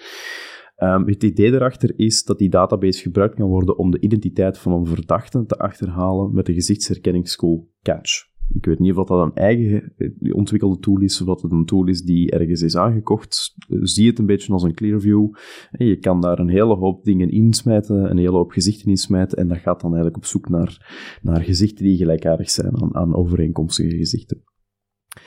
Um, 0.77 1.07
het 1.07 1.23
idee 1.23 1.51
erachter 1.51 1.99
is 1.99 2.23
dat 2.23 2.37
die 2.37 2.49
database 2.49 3.01
gebruikt 3.01 3.35
kan 3.35 3.47
worden 3.47 3.77
om 3.77 3.91
de 3.91 3.99
identiteit 3.99 4.57
van 4.57 4.71
een 4.71 4.85
verdachte 4.85 5.45
te 5.45 5.57
achterhalen 5.57 6.33
met 6.33 6.45
de 6.45 6.53
gezichtsherkenningstool 6.53 7.69
Catch. 7.81 8.30
Ik 8.53 8.65
weet 8.65 8.79
niet 8.79 8.95
of 8.95 9.07
dat 9.07 9.25
een 9.25 9.33
eigen 9.33 9.93
eh, 9.97 10.35
ontwikkelde 10.35 10.79
tool 10.79 10.99
is, 10.99 11.21
of 11.21 11.27
dat 11.27 11.41
het 11.41 11.51
een 11.51 11.65
tool 11.65 11.87
is 11.87 12.01
die 12.01 12.31
ergens 12.31 12.61
is 12.61 12.75
aangekocht. 12.75 13.55
Zie 13.67 14.07
het 14.07 14.19
een 14.19 14.25
beetje 14.25 14.53
als 14.53 14.63
een 14.63 14.73
Clearview. 14.73 15.29
Je 15.71 15.97
kan 15.97 16.21
daar 16.21 16.39
een 16.39 16.49
hele 16.49 16.75
hoop 16.75 17.03
dingen 17.03 17.29
insmijten, 17.29 18.09
een 18.09 18.17
hele 18.17 18.37
hoop 18.37 18.51
gezichten 18.51 18.89
insmijten, 18.89 19.37
en 19.37 19.47
dat 19.47 19.57
gaat 19.57 19.81
dan 19.81 19.89
eigenlijk 19.89 20.17
op 20.17 20.25
zoek 20.25 20.49
naar, 20.49 21.17
naar 21.21 21.41
gezichten 21.41 21.85
die 21.85 21.97
gelijkaardig 21.97 22.49
zijn 22.49 22.81
aan, 22.81 22.95
aan 22.95 23.15
overeenkomstige 23.15 23.97
gezichten. 23.97 24.43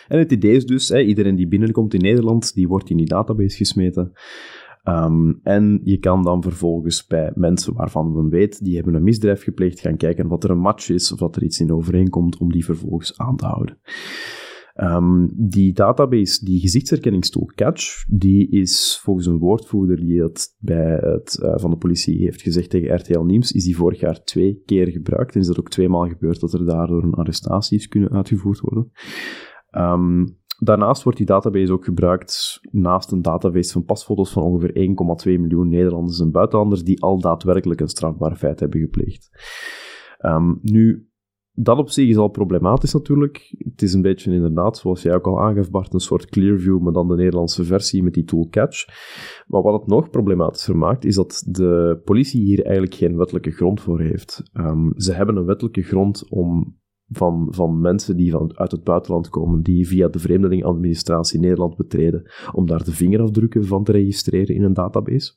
En 0.09 0.19
het 0.19 0.33
idee 0.33 0.57
is 0.57 0.67
dus, 0.67 0.91
iedereen 0.91 1.37
die 1.37 1.49
binnenkomt 1.49 1.95
in 1.95 2.01
Nederland, 2.01 2.55
die 2.55 2.69
wordt 2.69 2.91
in 2.91 2.97
die 2.97 3.07
database 3.07 3.57
gesmeten. 3.57 4.13
Um, 4.89 5.41
en 5.43 5.81
je 5.83 5.99
kan 5.99 6.23
dan 6.23 6.43
vervolgens 6.43 7.07
bij 7.07 7.33
mensen 7.35 7.75
waarvan 7.75 8.13
men 8.13 8.29
weet, 8.29 8.65
die 8.65 8.75
hebben 8.75 8.95
een 8.95 9.03
misdrijf 9.03 9.43
gepleegd, 9.43 9.81
gaan 9.81 9.97
kijken 9.97 10.29
wat 10.29 10.45
er 10.45 10.51
een 10.51 10.59
match 10.59 10.89
is 10.89 11.13
of 11.13 11.19
wat 11.19 11.37
er 11.37 11.43
iets 11.43 11.61
in 11.61 11.73
overeenkomt 11.73 12.39
om 12.39 12.53
die 12.53 12.65
vervolgens 12.65 13.19
aan 13.19 13.37
te 13.37 13.47
houden. 13.47 13.79
Um, 14.83 15.31
die 15.37 15.73
database, 15.73 16.45
die 16.45 16.61
gezichtsherkenningstool 16.61 17.51
Catch, 17.55 18.05
die 18.09 18.51
is 18.51 19.01
volgens 19.03 19.27
een 19.27 19.39
woordvoerder 19.39 19.97
die 19.97 20.23
het 20.23 20.57
bij 20.59 20.99
het 21.01 21.39
uh, 21.43 21.53
van 21.57 21.71
de 21.71 21.77
politie 21.77 22.19
heeft 22.19 22.43
gezegd 22.43 22.71
tegen 22.71 22.95
RTL 22.95 23.21
Nieuws, 23.21 23.53
is 23.53 23.65
die 23.65 23.77
vorig 23.77 24.01
jaar 24.01 24.25
twee 24.25 24.63
keer 24.65 24.89
gebruikt. 24.89 25.35
En 25.35 25.41
is 25.41 25.47
dat 25.47 25.59
ook 25.59 25.71
tweemaal 25.71 26.09
gebeurd 26.09 26.41
dat 26.41 26.53
er 26.53 26.67
daardoor 26.67 27.03
een 27.03 27.15
arrestatie 27.15 27.79
is 27.79 27.89
kunnen 27.89 28.11
uitgevoerd 28.11 28.61
worden. 28.61 28.91
Um, 29.71 30.39
Daarnaast 30.59 31.03
wordt 31.03 31.19
die 31.19 31.27
database 31.27 31.73
ook 31.73 31.85
gebruikt 31.85 32.61
naast 32.71 33.13
een 33.13 33.23
database 33.23 33.73
van 33.73 33.85
pasfoto's 33.85 34.33
van 34.33 34.43
ongeveer 34.43 34.73
1,2 35.27 35.41
miljoen 35.41 35.69
Nederlanders 35.69 36.21
en 36.21 36.31
buitenlanders 36.31 36.83
die 36.83 37.03
al 37.03 37.21
daadwerkelijk 37.21 37.81
een 37.81 37.89
strafbaar 37.89 38.37
feit 38.37 38.61
hebben 38.61 38.81
gepleegd. 38.81 39.31
Um, 40.21 40.59
nu, 40.63 41.09
dat 41.53 41.79
op 41.79 41.91
zich 41.91 42.09
is 42.09 42.17
al 42.17 42.29
problematisch 42.29 42.93
natuurlijk. 42.93 43.55
Het 43.59 43.83
is 43.83 43.93
een 43.93 44.03
beetje 44.03 44.33
inderdaad, 44.33 44.77
zoals 44.77 45.03
jij 45.03 45.15
ook 45.15 45.27
al 45.27 45.41
aangaf 45.41 45.71
Bart, 45.71 45.93
een 45.93 46.01
soort 46.01 46.27
Clearview, 46.27 46.81
maar 46.81 46.93
dan 46.93 47.09
de 47.09 47.15
Nederlandse 47.15 47.65
versie 47.65 48.03
met 48.03 48.15
die 48.15 48.25
tool 48.25 48.49
Catch. 48.51 48.87
Maar 49.47 49.63
wat 49.63 49.81
het 49.81 49.87
nog 49.87 50.11
problematischer 50.11 50.77
maakt, 50.77 51.05
is 51.05 51.15
dat 51.15 51.45
de 51.47 52.01
politie 52.05 52.43
hier 52.43 52.63
eigenlijk 52.63 52.95
geen 52.95 53.17
wettelijke 53.17 53.51
grond 53.51 53.81
voor 53.81 54.01
heeft. 54.01 54.43
Um, 54.53 54.93
ze 54.97 55.13
hebben 55.13 55.37
een 55.37 55.45
wettelijke 55.45 55.83
grond 55.83 56.29
om 56.29 56.79
van, 57.09 57.47
van 57.51 57.81
mensen 57.81 58.17
die 58.17 58.31
van, 58.31 58.59
uit 58.59 58.71
het 58.71 58.85
buitenland 58.85 59.29
komen, 59.29 59.63
die 59.63 59.89
via 59.89 60.09
de 60.09 60.19
vreemdelingadministratie 60.19 61.41
Nederland 61.41 61.77
betreden, 61.77 62.31
om 62.53 62.67
daar 62.67 62.85
de 62.85 62.93
vingerafdrukken 62.93 63.65
van 63.65 63.85
te 63.85 63.93
registreren 63.93 64.55
in 64.55 64.63
een 64.63 64.73
database. 64.73 65.35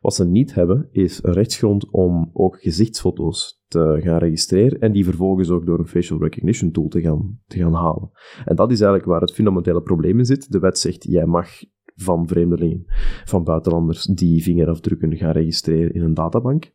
Wat 0.00 0.14
ze 0.14 0.26
niet 0.26 0.54
hebben, 0.54 0.88
is 0.90 1.22
een 1.22 1.32
rechtsgrond 1.32 1.90
om 1.90 2.30
ook 2.32 2.60
gezichtsfoto's 2.60 3.62
te 3.66 4.00
gaan 4.02 4.18
registreren 4.18 4.80
en 4.80 4.92
die 4.92 5.04
vervolgens 5.04 5.50
ook 5.50 5.66
door 5.66 5.78
een 5.78 5.86
facial 5.86 6.18
recognition 6.18 6.70
tool 6.70 6.88
te 6.88 7.00
gaan, 7.00 7.40
te 7.46 7.58
gaan 7.58 7.74
halen. 7.74 8.10
En 8.44 8.56
dat 8.56 8.70
is 8.70 8.80
eigenlijk 8.80 9.10
waar 9.10 9.20
het 9.20 9.32
fundamentele 9.32 9.82
probleem 9.82 10.18
in 10.18 10.24
zit. 10.24 10.52
De 10.52 10.58
wet 10.58 10.78
zegt, 10.78 11.04
jij 11.04 11.26
mag 11.26 11.48
van 11.94 12.28
vreemdelingen, 12.28 12.84
van 13.24 13.44
buitenlanders, 13.44 14.04
die 14.04 14.42
vingerafdrukken 14.42 15.16
gaan 15.16 15.32
registreren 15.32 15.94
in 15.94 16.02
een 16.02 16.14
databank, 16.14 16.74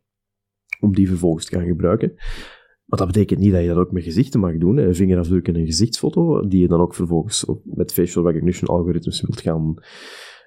om 0.80 0.94
die 0.94 1.08
vervolgens 1.08 1.46
te 1.46 1.56
gaan 1.56 1.66
gebruiken. 1.66 2.14
Maar 2.90 3.00
dat 3.00 3.08
betekent 3.08 3.40
niet 3.40 3.52
dat 3.52 3.62
je 3.62 3.68
dat 3.68 3.78
ook 3.78 3.92
met 3.92 4.04
gezichten 4.04 4.40
mag 4.40 4.58
doen. 4.58 4.78
Een 4.78 4.96
vingerafdruk 4.96 5.48
en 5.48 5.56
een 5.56 5.66
gezichtsfoto, 5.66 6.48
die 6.48 6.60
je 6.60 6.68
dan 6.68 6.82
ook 6.82 6.96
vervolgens 6.96 7.46
met 7.64 7.94
facial 7.94 8.26
recognition 8.26 8.70
algoritmes 8.70 9.22
wilt 9.22 9.42
gaan, 9.42 9.74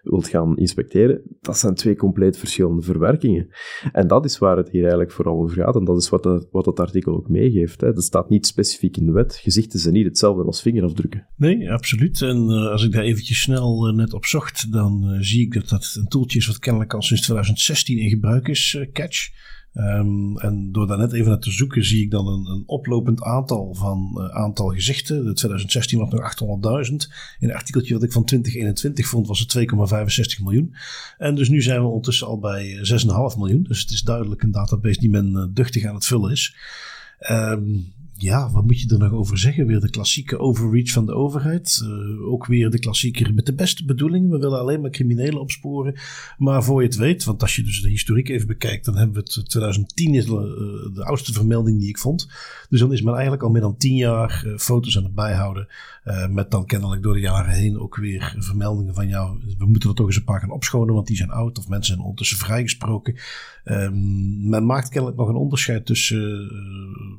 wilt 0.02 0.28
gaan 0.28 0.56
inspecteren. 0.56 1.22
Dat 1.40 1.58
zijn 1.58 1.74
twee 1.74 1.96
compleet 1.96 2.38
verschillende 2.38 2.82
verwerkingen. 2.82 3.48
En 3.92 4.06
dat 4.06 4.24
is 4.24 4.38
waar 4.38 4.56
het 4.56 4.70
hier 4.70 4.80
eigenlijk 4.80 5.12
vooral 5.12 5.40
over 5.40 5.56
gaat. 5.56 5.76
En 5.76 5.84
dat 5.84 5.96
is 5.96 6.08
wat, 6.08 6.22
dat, 6.22 6.48
wat 6.50 6.64
dat 6.64 6.80
artikel 6.80 7.14
ook 7.14 7.28
meegeeft. 7.28 7.80
Hè. 7.80 7.92
Dat 7.92 8.04
staat 8.04 8.28
niet 8.28 8.46
specifiek 8.46 8.96
in 8.96 9.06
de 9.06 9.12
wet. 9.12 9.34
Gezichten 9.34 9.78
zijn 9.78 9.94
niet 9.94 10.06
hetzelfde 10.06 10.44
als 10.44 10.62
vingerafdrukken. 10.62 11.26
Nee, 11.36 11.72
absoluut. 11.72 12.22
En 12.22 12.50
uh, 12.50 12.70
als 12.70 12.84
ik 12.84 12.92
daar 12.92 13.02
eventjes 13.02 13.40
snel 13.40 13.88
uh, 13.88 13.94
net 13.94 14.12
op 14.12 14.24
zocht, 14.24 14.72
dan 14.72 15.02
uh, 15.04 15.20
zie 15.20 15.42
ik 15.42 15.54
dat 15.54 15.68
dat 15.68 15.94
een 15.98 16.08
toeltje 16.08 16.38
is 16.38 16.46
wat 16.46 16.58
kennelijk 16.58 16.94
al 16.94 17.02
sinds 17.02 17.22
2016 17.22 17.98
in 17.98 18.08
gebruik 18.08 18.48
is, 18.48 18.86
Catch. 18.92 19.30
Um, 19.74 20.38
en 20.38 20.72
door 20.72 20.86
daar 20.86 20.98
net 20.98 21.12
even 21.12 21.28
naar 21.28 21.38
te 21.38 21.50
zoeken, 21.50 21.84
zie 21.84 22.02
ik 22.02 22.10
dan 22.10 22.26
een, 22.26 22.46
een 22.46 22.62
oplopend 22.66 23.22
aantal 23.22 23.74
van 23.74 24.14
uh, 24.16 24.28
aantal 24.28 24.68
gezichten. 24.68 25.24
De 25.24 25.32
2016 25.32 25.98
was 25.98 26.10
nog 26.10 26.34
800.000. 26.90 26.94
In 27.38 27.48
een 27.48 27.54
artikeltje 27.54 27.92
dat 27.92 28.02
ik 28.02 28.12
van 28.12 28.24
2021 28.24 29.06
vond, 29.06 29.26
was 29.26 29.40
het 29.40 29.58
2,65 30.38 30.42
miljoen. 30.42 30.74
En 31.18 31.34
dus 31.34 31.48
nu 31.48 31.62
zijn 31.62 31.80
we 31.80 31.86
ondertussen 31.86 32.26
al 32.26 32.38
bij 32.38 32.76
6,5 32.76 33.38
miljoen. 33.38 33.62
Dus 33.62 33.80
het 33.80 33.90
is 33.90 34.02
duidelijk 34.02 34.42
een 34.42 34.50
database 34.50 35.00
die 35.00 35.10
men 35.10 35.32
uh, 35.32 35.44
duchtig 35.50 35.84
aan 35.84 35.94
het 35.94 36.06
vullen 36.06 36.30
is. 36.30 36.56
Um, 37.30 37.92
ja, 38.22 38.50
wat 38.50 38.64
moet 38.64 38.80
je 38.80 38.88
er 38.88 38.98
nog 38.98 39.12
over 39.12 39.38
zeggen? 39.38 39.66
Weer 39.66 39.80
de 39.80 39.90
klassieke 39.90 40.38
overreach 40.38 40.90
van 40.90 41.06
de 41.06 41.14
overheid. 41.14 41.80
Uh, 41.82 42.32
ook 42.32 42.46
weer 42.46 42.70
de 42.70 42.78
klassieker 42.78 43.34
met 43.34 43.46
de 43.46 43.54
beste 43.54 43.84
bedoelingen. 43.84 44.30
We 44.30 44.38
willen 44.38 44.58
alleen 44.58 44.80
maar 44.80 44.90
criminelen 44.90 45.40
opsporen. 45.40 45.94
Maar 46.38 46.64
voor 46.64 46.82
je 46.82 46.88
het 46.88 46.96
weet, 46.96 47.24
want 47.24 47.42
als 47.42 47.56
je 47.56 47.62
dus 47.62 47.82
de 47.82 47.88
historiek 47.88 48.28
even 48.28 48.46
bekijkt, 48.46 48.84
dan 48.84 48.96
hebben 48.96 49.14
we 49.14 49.20
het 49.20 49.48
2010 49.50 50.14
is 50.14 50.24
de, 50.24 50.32
uh, 50.32 50.94
de 50.94 51.04
oudste 51.04 51.32
vermelding 51.32 51.80
die 51.80 51.88
ik 51.88 51.98
vond. 51.98 52.28
Dus 52.68 52.80
dan 52.80 52.92
is 52.92 53.02
men 53.02 53.12
eigenlijk 53.12 53.42
al 53.42 53.50
meer 53.50 53.60
dan 53.60 53.76
tien 53.76 53.96
jaar 53.96 54.44
foto's 54.56 54.96
aan 54.96 55.04
het 55.04 55.14
bijhouden. 55.14 55.68
Met 56.30 56.50
dan 56.50 56.66
kennelijk 56.66 57.02
door 57.02 57.14
de 57.14 57.20
jaren 57.20 57.54
heen 57.54 57.78
ook 57.78 57.96
weer 57.96 58.34
vermeldingen 58.38 58.94
van 58.94 59.08
jou. 59.08 59.54
We 59.58 59.66
moeten 59.66 59.88
er 59.88 59.94
toch 59.94 60.06
eens 60.06 60.16
een 60.16 60.24
paar 60.24 60.40
gaan 60.40 60.50
opschonen, 60.50 60.94
want 60.94 61.06
die 61.06 61.16
zijn 61.16 61.30
oud 61.30 61.58
of 61.58 61.68
mensen 61.68 61.86
zijn 61.86 62.00
ondertussen 62.00 62.38
vrijgesproken. 62.38 63.16
Um, 63.64 64.48
men 64.48 64.66
maakt 64.66 64.88
kennelijk 64.88 65.18
nog 65.18 65.28
een 65.28 65.34
onderscheid 65.34 65.86
tussen 65.86 66.50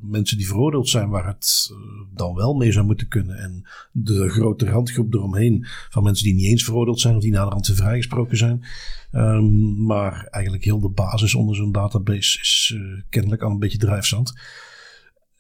mensen 0.02 0.38
die 0.38 0.48
veroordeeld 0.48 0.90
zijn 0.90 1.10
waar 1.10 1.28
het 1.28 1.70
uh, 1.72 1.78
dan 2.14 2.36
wel 2.36 2.54
mee 2.54 2.72
zou 2.72 2.86
moeten 2.86 3.08
kunnen. 3.08 3.38
En 3.38 3.64
de 3.92 4.30
grote 4.30 4.66
randgroep 4.66 5.14
eromheen 5.14 5.66
van 5.90 6.04
mensen 6.04 6.26
die 6.26 6.34
niet 6.34 6.46
eens 6.46 6.64
veroordeeld 6.64 7.00
zijn 7.00 7.16
of 7.16 7.22
die 7.22 7.32
naderhand 7.32 7.66
te 7.66 7.76
vrijgesproken 7.76 8.38
zijn. 8.38 8.64
Um, 9.12 9.86
maar 9.86 10.28
eigenlijk 10.32 10.64
heel 10.64 10.80
de 10.80 10.90
basis 10.90 11.36
onder 11.36 11.56
zo'n 11.56 11.72
database 11.72 12.40
is 12.40 12.78
kennelijk 13.10 13.42
al 13.42 13.52
een 13.52 13.60
beetje 13.60 13.78
drijfzand. 13.78 14.34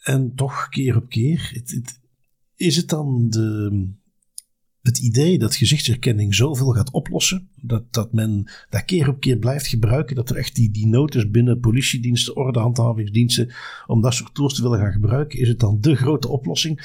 En 0.03 0.35
toch 0.35 0.69
keer 0.69 0.95
op 0.95 1.09
keer, 1.09 1.49
het, 1.53 1.71
het, 1.71 2.01
is 2.63 2.75
het 2.75 2.89
dan 2.89 3.29
de, 3.29 3.87
het 4.81 4.97
idee 4.97 5.39
dat 5.39 5.55
gezichtsherkenning 5.55 6.35
zoveel 6.35 6.71
gaat 6.71 6.91
oplossen, 6.91 7.49
dat, 7.61 7.83
dat 7.93 8.13
men 8.13 8.51
daar 8.69 8.85
keer 8.85 9.09
op 9.09 9.19
keer 9.19 9.37
blijft 9.37 9.67
gebruiken, 9.67 10.15
dat 10.15 10.29
er 10.29 10.35
echt 10.35 10.55
die, 10.55 10.71
die 10.71 11.29
binnen 11.31 11.59
politiediensten, 11.59 12.35
ordehandhavingsdiensten, 12.35 13.51
om 13.87 14.01
dat 14.01 14.13
soort 14.13 14.33
tools 14.33 14.53
te 14.53 14.61
willen 14.61 14.79
gaan 14.79 14.91
gebruiken, 14.91 15.39
is 15.39 15.47
het 15.47 15.59
dan 15.59 15.77
de 15.81 15.95
grote 15.95 16.27
oplossing? 16.27 16.81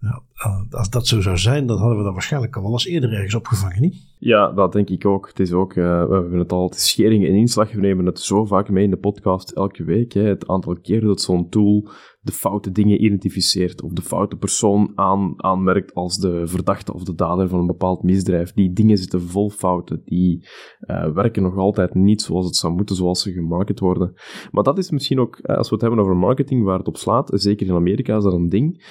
Ja, 0.00 0.22
eh, 0.34 0.60
als 0.70 0.90
dat 0.90 1.06
zo 1.06 1.20
zou 1.20 1.38
zijn, 1.38 1.66
dan 1.66 1.78
hadden 1.78 1.98
we 1.98 2.04
dat 2.04 2.12
waarschijnlijk 2.12 2.56
al 2.56 2.62
wel 2.62 2.72
eens 2.72 2.86
eerder 2.86 3.12
ergens 3.12 3.34
opgevangen, 3.34 3.80
niet? 3.80 3.96
Ja, 4.18 4.52
dat 4.52 4.72
denk 4.72 4.88
ik 4.88 5.06
ook. 5.06 5.28
Het 5.28 5.40
is 5.40 5.52
ook, 5.52 5.74
uh, 5.74 6.04
we 6.08 6.14
hebben 6.14 6.38
het 6.38 6.52
al, 6.52 6.64
het 6.64 6.74
is 6.74 6.88
schering 6.88 7.26
en 7.26 7.34
inslag. 7.34 7.72
We 7.72 7.80
nemen 7.80 8.06
het 8.06 8.20
zo 8.20 8.44
vaak 8.44 8.68
mee 8.68 8.84
in 8.84 8.90
de 8.90 8.96
podcast 8.96 9.50
elke 9.50 9.84
week. 9.84 10.12
Hè. 10.12 10.22
Het 10.22 10.48
aantal 10.48 10.76
keren 10.80 11.06
dat 11.06 11.20
zo'n 11.20 11.48
tool 11.48 11.88
de 12.26 12.32
foute 12.32 12.72
dingen 12.72 13.04
identificeert 13.04 13.82
of 13.82 13.92
de 13.92 14.02
foute 14.02 14.36
persoon 14.36 14.92
aan, 14.94 15.34
aanmerkt 15.36 15.94
als 15.94 16.18
de 16.18 16.46
verdachte 16.46 16.94
of 16.94 17.02
de 17.02 17.14
dader 17.14 17.48
van 17.48 17.58
een 17.58 17.66
bepaald 17.66 18.02
misdrijf. 18.02 18.52
Die 18.52 18.72
dingen 18.72 18.98
zitten 18.98 19.22
vol 19.22 19.50
fouten. 19.50 20.02
Die 20.04 20.48
uh, 20.80 21.12
werken 21.12 21.42
nog 21.42 21.56
altijd 21.56 21.94
niet 21.94 22.22
zoals 22.22 22.46
het 22.46 22.56
zou 22.56 22.74
moeten, 22.74 22.96
zoals 22.96 23.22
ze 23.22 23.32
gemarket 23.32 23.80
worden. 23.80 24.14
Maar 24.50 24.64
dat 24.64 24.78
is 24.78 24.90
misschien 24.90 25.20
ook, 25.20 25.40
als 25.40 25.68
we 25.68 25.74
het 25.74 25.84
hebben 25.84 26.00
over 26.00 26.16
marketing, 26.16 26.64
waar 26.64 26.78
het 26.78 26.88
op 26.88 26.96
slaat, 26.96 27.30
zeker 27.34 27.66
in 27.66 27.74
Amerika 27.74 28.16
is 28.16 28.22
dat 28.22 28.32
een 28.32 28.48
ding 28.48 28.84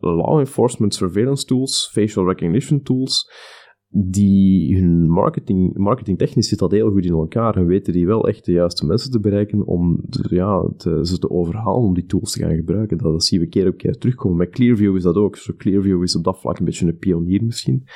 law 0.00 0.38
enforcement 0.38 0.94
surveillance 0.94 1.44
tools, 1.44 1.88
facial 1.92 2.26
recognition 2.26 2.82
tools, 2.82 3.30
die 3.88 4.76
hun 4.76 5.08
marketing, 5.08 5.76
marketingtechnisch 5.76 6.48
zit 6.48 6.58
dat 6.58 6.70
heel 6.70 6.90
goed 6.90 7.04
in 7.04 7.12
elkaar 7.12 7.56
en 7.56 7.66
weten 7.66 7.92
die 7.92 8.06
wel 8.06 8.28
echt 8.28 8.44
de 8.44 8.52
juiste 8.52 8.86
mensen 8.86 9.10
te 9.10 9.20
bereiken 9.20 9.66
om 9.66 10.04
ja, 10.30 10.70
te, 10.76 10.98
ze 11.02 11.18
te 11.18 11.30
overhalen 11.30 11.82
om 11.82 11.94
die 11.94 12.06
tools 12.06 12.32
te 12.32 12.38
gaan 12.38 12.56
gebruiken. 12.56 12.98
Dat, 12.98 13.12
dat 13.12 13.24
zien 13.24 13.40
we 13.40 13.46
keer 13.46 13.68
op 13.68 13.76
keer 13.76 13.98
terugkomen. 13.98 14.36
Met 14.36 14.50
Clearview 14.50 14.96
is 14.96 15.02
dat 15.02 15.16
ook. 15.16 15.36
Zo 15.36 15.52
Clearview 15.56 16.02
is 16.02 16.16
op 16.16 16.24
dat 16.24 16.40
vlak 16.40 16.58
een 16.58 16.64
beetje 16.64 16.86
een 16.86 16.98
pionier 16.98 17.44
misschien. 17.44 17.86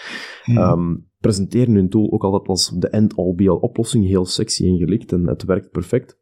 Hmm. 0.45 0.57
Um, 0.57 1.09
presenteren 1.19 1.75
hun 1.75 1.89
tool 1.89 2.13
ook 2.13 2.25
altijd 2.25 2.49
als 2.49 2.73
de 2.77 2.89
end-all 2.89 3.35
be-all 3.35 3.59
oplossing, 3.59 4.07
heel 4.07 4.25
sexy 4.25 4.67
en 4.67 4.79
gelikt 4.79 5.13
en 5.13 5.27
het 5.27 5.45
werkt 5.45 5.71
perfect. 5.71 6.19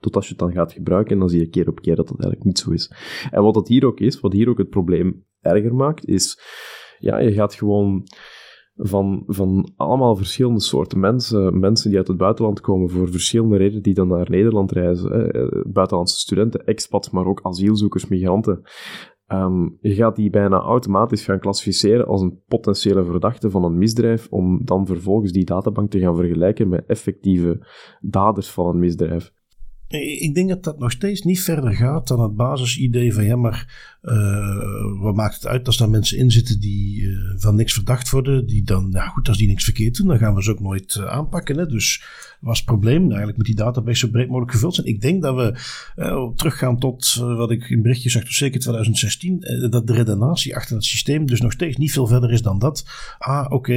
Tot 0.00 0.16
als 0.16 0.24
je 0.24 0.30
het 0.30 0.40
dan 0.40 0.52
gaat 0.52 0.72
gebruiken 0.72 1.12
en 1.12 1.18
dan 1.18 1.28
zie 1.28 1.40
je 1.40 1.48
keer 1.48 1.68
op 1.68 1.80
keer 1.80 1.96
dat 1.96 2.08
dat 2.08 2.20
eigenlijk 2.20 2.44
niet 2.44 2.58
zo 2.58 2.70
is. 2.70 2.92
En 3.30 3.42
wat 3.42 3.54
dat 3.54 3.68
hier 3.68 3.86
ook 3.86 4.00
is, 4.00 4.20
wat 4.20 4.32
hier 4.32 4.48
ook 4.48 4.58
het 4.58 4.70
probleem 4.70 5.24
erger 5.40 5.74
maakt, 5.74 6.06
is, 6.06 6.40
ja, 6.98 7.18
je 7.18 7.32
gaat 7.32 7.54
gewoon 7.54 8.06
van, 8.82 9.22
van 9.26 9.72
allemaal 9.76 10.16
verschillende 10.16 10.60
soorten 10.60 11.00
mensen, 11.00 11.58
mensen 11.58 11.88
die 11.88 11.98
uit 11.98 12.08
het 12.08 12.16
buitenland 12.16 12.60
komen 12.60 12.90
voor 12.90 13.10
verschillende 13.10 13.56
redenen, 13.56 13.82
die 13.82 13.94
dan 13.94 14.08
naar 14.08 14.30
Nederland 14.30 14.72
reizen, 14.72 15.10
hè, 15.12 15.48
buitenlandse 15.72 16.18
studenten, 16.18 16.64
expats, 16.64 17.10
maar 17.10 17.26
ook 17.26 17.40
asielzoekers, 17.42 18.08
migranten. 18.08 18.62
Um, 19.32 19.78
je 19.80 19.94
gaat 19.94 20.16
die 20.16 20.30
bijna 20.30 20.60
automatisch 20.60 21.24
gaan 21.24 21.40
klassificeren 21.40 22.06
als 22.06 22.20
een 22.20 22.42
potentiële 22.48 23.04
verdachte 23.04 23.50
van 23.50 23.64
een 23.64 23.78
misdrijf, 23.78 24.26
om 24.30 24.64
dan 24.64 24.86
vervolgens 24.86 25.32
die 25.32 25.44
databank 25.44 25.90
te 25.90 25.98
gaan 25.98 26.16
vergelijken 26.16 26.68
met 26.68 26.86
effectieve 26.86 27.66
daders 28.00 28.50
van 28.50 28.66
een 28.66 28.78
misdrijf. 28.78 29.32
Ik 29.98 30.34
denk 30.34 30.48
dat 30.48 30.64
dat 30.64 30.78
nog 30.78 30.90
steeds 30.90 31.22
niet 31.22 31.40
verder 31.40 31.72
gaat 31.72 32.08
dan 32.08 32.20
het 32.20 32.34
basisidee 32.34 33.14
van 33.14 33.24
ja, 33.24 33.36
maar 33.36 33.98
uh, 34.02 35.00
wat 35.00 35.14
maakt 35.14 35.34
het 35.34 35.46
uit 35.46 35.66
als 35.66 35.76
daar 35.76 35.90
mensen 35.90 36.18
in 36.18 36.30
zitten 36.30 36.60
die 36.60 37.00
uh, 37.00 37.18
van 37.36 37.54
niks 37.54 37.72
verdacht 37.72 38.10
worden, 38.10 38.46
die 38.46 38.62
dan, 38.62 38.90
nou 38.90 39.10
goed, 39.10 39.28
als 39.28 39.38
die 39.38 39.48
niks 39.48 39.64
verkeerd 39.64 39.96
doen, 39.96 40.06
dan 40.06 40.18
gaan 40.18 40.34
we 40.34 40.42
ze 40.42 40.50
ook 40.50 40.60
nooit 40.60 40.94
uh, 40.94 41.06
aanpakken. 41.06 41.58
Hè? 41.58 41.66
Dus 41.66 42.04
was 42.40 42.56
het 42.56 42.66
probleem. 42.66 43.02
Eigenlijk 43.02 43.36
moet 43.36 43.46
die 43.46 43.54
database 43.54 43.98
zo 43.98 44.08
breed 44.08 44.28
mogelijk 44.28 44.52
gevuld 44.52 44.74
zijn. 44.74 44.86
Ik 44.86 45.00
denk 45.00 45.22
dat 45.22 45.34
we 45.34 45.58
teruggaan 46.36 46.78
tot 46.78 47.14
wat 47.14 47.50
ik 47.50 47.70
in 47.70 47.82
berichtje 47.82 48.10
zag, 48.10 48.32
zeker 48.32 48.60
2016, 48.60 49.38
uh, 49.40 49.64
eh, 49.64 49.70
dat 49.70 49.86
de 49.86 49.92
redenatie 49.92 50.56
achter 50.56 50.76
het 50.76 50.84
systeem 50.84 51.26
dus 51.26 51.40
nog 51.40 51.52
steeds 51.52 51.76
niet 51.76 51.92
veel 51.92 52.06
verder 52.06 52.32
is 52.32 52.42
dan 52.42 52.58
dat. 52.58 52.84
Ah, 53.18 53.46
oké, 53.52 53.72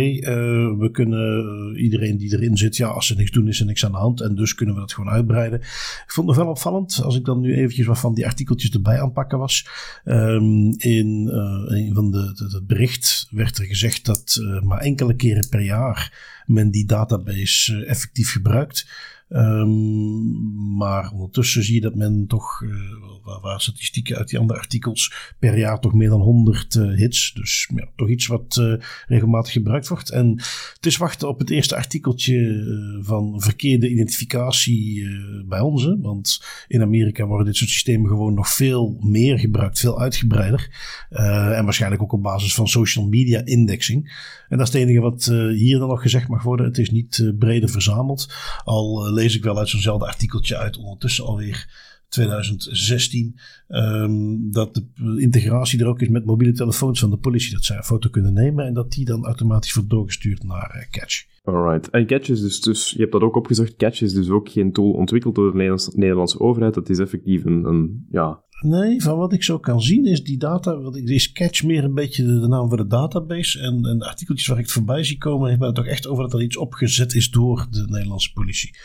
we 0.77 0.89
kunnen 0.91 1.75
iedereen 1.75 2.17
die 2.17 2.33
erin 2.33 2.57
zit, 2.57 2.77
ja, 2.77 2.87
als 2.87 3.07
ze 3.07 3.15
niks 3.15 3.31
doen 3.31 3.47
is 3.47 3.59
er 3.59 3.65
niks 3.65 3.85
aan 3.85 3.91
de 3.91 3.97
hand 3.97 4.21
en 4.21 4.35
dus 4.35 4.55
kunnen 4.55 4.75
we 4.75 4.81
dat 4.81 4.93
gewoon 4.93 5.13
uitbreiden. 5.13 5.59
Ik 5.59 6.03
vond 6.11 6.27
het 6.27 6.37
wel 6.37 6.47
opvallend, 6.47 7.01
als 7.03 7.15
ik 7.15 7.25
dan 7.25 7.39
nu 7.39 7.55
eventjes 7.55 7.85
wat 7.85 7.99
van 7.99 8.13
die 8.13 8.25
artikeltjes 8.25 8.71
erbij 8.71 9.01
aanpakken 9.01 9.37
was. 9.37 9.67
Um, 10.13 10.73
in 10.77 11.27
een 11.65 11.93
van 11.93 12.11
de, 12.11 12.33
de, 12.33 12.55
het 12.55 12.67
bericht 12.67 13.27
werd 13.29 13.57
er 13.57 13.65
gezegd 13.65 14.05
dat 14.05 14.39
maar 14.63 14.79
enkele 14.79 15.15
keren 15.15 15.49
per 15.49 15.61
jaar 15.61 16.11
men 16.45 16.71
die 16.71 16.85
database 16.85 17.73
uh, 17.73 17.89
effectief 17.89 18.31
gebruikt. 18.31 18.87
Um, 19.35 20.75
maar 20.77 21.11
ondertussen 21.11 21.63
zie 21.63 21.73
je 21.73 21.81
dat 21.81 21.95
men 21.95 22.25
toch, 22.27 22.61
uh, 22.61 23.41
waar, 23.41 23.61
statistieken 23.61 24.17
uit 24.17 24.29
die 24.29 24.39
andere 24.39 24.59
artikels, 24.59 25.13
per 25.39 25.57
jaar 25.57 25.79
toch 25.79 25.93
meer 25.93 26.09
dan 26.09 26.21
100 26.21 26.75
uh, 26.75 26.95
hits. 26.95 27.33
Dus 27.33 27.69
ja, 27.75 27.87
toch 27.95 28.09
iets 28.09 28.27
wat 28.27 28.57
uh, 28.59 28.73
regelmatig 29.07 29.51
gebruikt 29.51 29.87
wordt. 29.87 30.09
En 30.09 30.29
het 30.73 30.85
is 30.85 30.97
wachten 30.97 31.27
op 31.27 31.39
het 31.39 31.49
eerste 31.49 31.75
artikeltje 31.75 33.01
van 33.01 33.41
verkeerde 33.41 33.89
identificatie 33.89 35.07
bij 35.45 35.59
ons. 35.59 35.83
Hè? 35.83 35.99
Want 35.99 36.43
in 36.67 36.81
Amerika 36.81 37.25
worden 37.25 37.45
dit 37.45 37.55
soort 37.55 37.69
systemen 37.69 38.09
gewoon 38.09 38.33
nog 38.33 38.49
veel 38.49 38.97
meer 38.99 39.39
gebruikt, 39.39 39.79
veel 39.79 39.99
uitgebreider. 39.99 40.69
en 41.09 41.63
waarschijnlijk 41.63 42.01
ook 42.01 42.13
op 42.13 42.23
basis 42.23 42.53
van 42.53 42.67
social 42.67 43.07
media 43.07 43.45
indexing. 43.45 44.11
En 44.49 44.57
dat 44.57 44.67
is 44.67 44.73
het 44.73 44.81
enige 44.81 44.99
wat 44.99 45.25
hier 45.55 45.79
dan 45.79 45.89
nog 45.89 46.01
gezegd 46.01 46.27
mag 46.27 46.43
worden. 46.43 46.65
Het 46.65 46.77
is 46.77 46.89
niet 46.89 47.33
breder 47.39 47.69
verzameld. 47.69 48.33
Al 48.63 49.13
lees 49.23 49.35
ik 49.35 49.43
wel 49.43 49.57
uit 49.57 49.69
zo'nzelfde 49.69 50.05
artikeltje 50.05 50.57
uit 50.57 50.77
ondertussen 50.77 51.25
alweer 51.25 51.67
2016. 52.09 53.39
Ehm, 53.73 54.51
dat 54.51 54.73
de 54.73 55.21
integratie 55.21 55.79
er 55.79 55.87
ook 55.87 56.01
is 56.01 56.09
met 56.09 56.25
mobiele 56.25 56.53
telefoons 56.53 56.99
van 56.99 57.09
de 57.09 57.17
politie. 57.17 57.51
Dat 57.53 57.63
zij 57.63 57.77
een 57.77 57.83
foto 57.83 58.09
kunnen 58.09 58.33
nemen 58.33 58.65
en 58.65 58.73
dat 58.73 58.91
die 58.91 59.05
dan 59.05 59.25
automatisch 59.25 59.73
wordt 59.73 59.89
doorgestuurd 59.89 60.43
naar 60.43 60.75
uh, 60.75 60.89
Catch. 60.89 61.25
Alright. 61.43 61.89
En 61.89 62.05
Catch 62.05 62.29
is 62.29 62.41
dus, 62.41 62.61
dus, 62.61 62.89
je 62.89 62.99
hebt 62.99 63.11
dat 63.11 63.21
ook 63.21 63.35
opgezocht, 63.35 63.75
Catch 63.75 64.01
is 64.01 64.13
dus 64.13 64.29
ook 64.29 64.49
geen 64.49 64.71
tool 64.71 64.91
ontwikkeld 64.91 65.35
door 65.35 65.45
de 65.45 65.53
Nederlandse, 65.53 65.91
Nederlandse 65.95 66.39
overheid. 66.39 66.75
Het 66.75 66.89
is 66.89 66.99
effectief 66.99 67.45
een, 67.45 67.65
een 67.65 68.05
ja, 68.09 68.43
Nee, 68.63 69.01
van 69.01 69.17
wat 69.17 69.33
ik 69.33 69.43
zo 69.43 69.59
kan 69.59 69.81
zien 69.81 70.05
is 70.05 70.23
die 70.23 70.37
data, 70.37 70.77
wat 70.77 70.95
ik, 70.95 71.09
is 71.09 71.31
Catch 71.31 71.63
meer 71.63 71.83
een 71.83 71.93
beetje 71.93 72.23
de, 72.23 72.47
naam 72.47 72.69
van 72.69 72.77
de 72.77 72.87
database. 72.87 73.59
En, 73.59 73.85
en 73.85 73.97
de 73.97 74.05
artikeltjes 74.05 74.47
waar 74.47 74.57
ik 74.57 74.63
het 74.63 74.73
voorbij 74.73 75.03
zie 75.03 75.17
komen, 75.17 75.47
heeft 75.47 75.59
men 75.59 75.67
het 75.67 75.77
toch 75.77 75.87
echt 75.87 76.07
over 76.07 76.23
dat 76.23 76.33
er 76.33 76.41
iets 76.41 76.57
opgezet 76.57 77.13
is 77.13 77.29
door 77.29 77.67
de 77.69 77.85
Nederlandse 77.89 78.33
politie. 78.33 78.75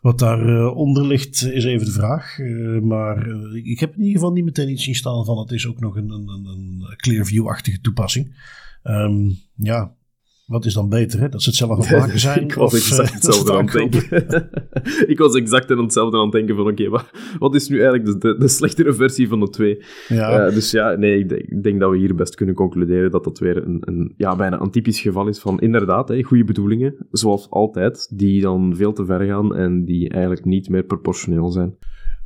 Wat 0.00 0.18
daaronder 0.18 1.02
uh, 1.02 1.08
ligt 1.08 1.42
is 1.42 1.64
even 1.64 1.86
de 1.86 1.92
vraag. 1.92 2.38
Uh, 2.38 2.80
maar 2.80 3.26
uh, 3.26 3.66
ik 3.66 3.80
heb 3.80 3.96
in 3.96 4.04
ieder 4.14 4.28
geval 4.28 4.32
niet 4.32 4.44
meteen 4.44 4.72
iets 4.72 4.84
zien 4.84 4.94
staan 4.94 5.24
van 5.24 5.38
het 5.38 5.50
is 5.50 5.66
ook 5.66 5.80
nog 5.80 5.96
een, 5.96 6.10
een, 6.10 6.28
een 6.28 6.84
Clearview-achtige 6.96 7.80
toepassing. 7.80 8.36
Um, 8.84 9.38
ja, 9.54 9.94
wat 10.46 10.64
is 10.64 10.74
dan 10.74 10.88
beter, 10.88 11.20
hè? 11.20 11.28
Dat 11.28 11.42
ze 11.42 11.48
het 11.48 11.58
zelf 11.58 11.70
aan 11.70 11.78
het 11.78 11.90
maken 11.90 12.18
zijn? 12.28 12.42
ik 12.42 12.54
was 12.54 12.74
exact 12.74 13.08
uh, 13.08 13.14
hetzelfde 13.14 13.52
aan 13.52 13.64
het 13.64 13.72
denken. 13.72 14.50
ik 15.12 15.18
was 15.18 15.34
exact 15.34 15.70
aan 15.70 15.78
hetzelfde 15.78 16.16
aan 16.16 16.22
het 16.22 16.32
denken 16.32 16.56
van, 16.56 16.66
oké, 16.66 16.82
okay, 16.86 17.04
wat 17.38 17.54
is 17.54 17.68
nu 17.68 17.80
eigenlijk 17.80 18.20
de, 18.20 18.36
de, 18.36 18.48
slechtere 18.48 18.94
versie 18.94 19.28
van 19.28 19.40
de 19.40 19.48
twee? 19.48 19.82
Ja. 20.08 20.46
Uh, 20.46 20.54
dus 20.54 20.70
ja, 20.70 20.94
nee, 20.94 21.18
ik 21.18 21.28
denk, 21.28 21.40
ik 21.40 21.62
denk, 21.62 21.80
dat 21.80 21.90
we 21.90 21.96
hier 21.96 22.14
best 22.14 22.34
kunnen 22.34 22.54
concluderen 22.54 23.10
dat 23.10 23.24
dat 23.24 23.38
weer 23.38 23.56
een, 23.56 23.82
een 23.84 24.14
ja, 24.16 24.36
bijna 24.36 24.60
een 24.60 24.70
typisch 24.70 25.00
geval 25.00 25.28
is 25.28 25.38
van, 25.38 25.58
inderdaad, 25.58 26.08
hè, 26.08 26.22
goede 26.22 26.44
bedoelingen, 26.44 27.06
zoals 27.10 27.50
altijd, 27.50 28.18
die 28.18 28.40
dan 28.40 28.76
veel 28.76 28.92
te 28.92 29.04
ver 29.04 29.20
gaan 29.20 29.54
en 29.54 29.84
die 29.84 30.08
eigenlijk 30.08 30.44
niet 30.44 30.68
meer 30.68 30.84
proportioneel 30.84 31.50
zijn. 31.50 31.76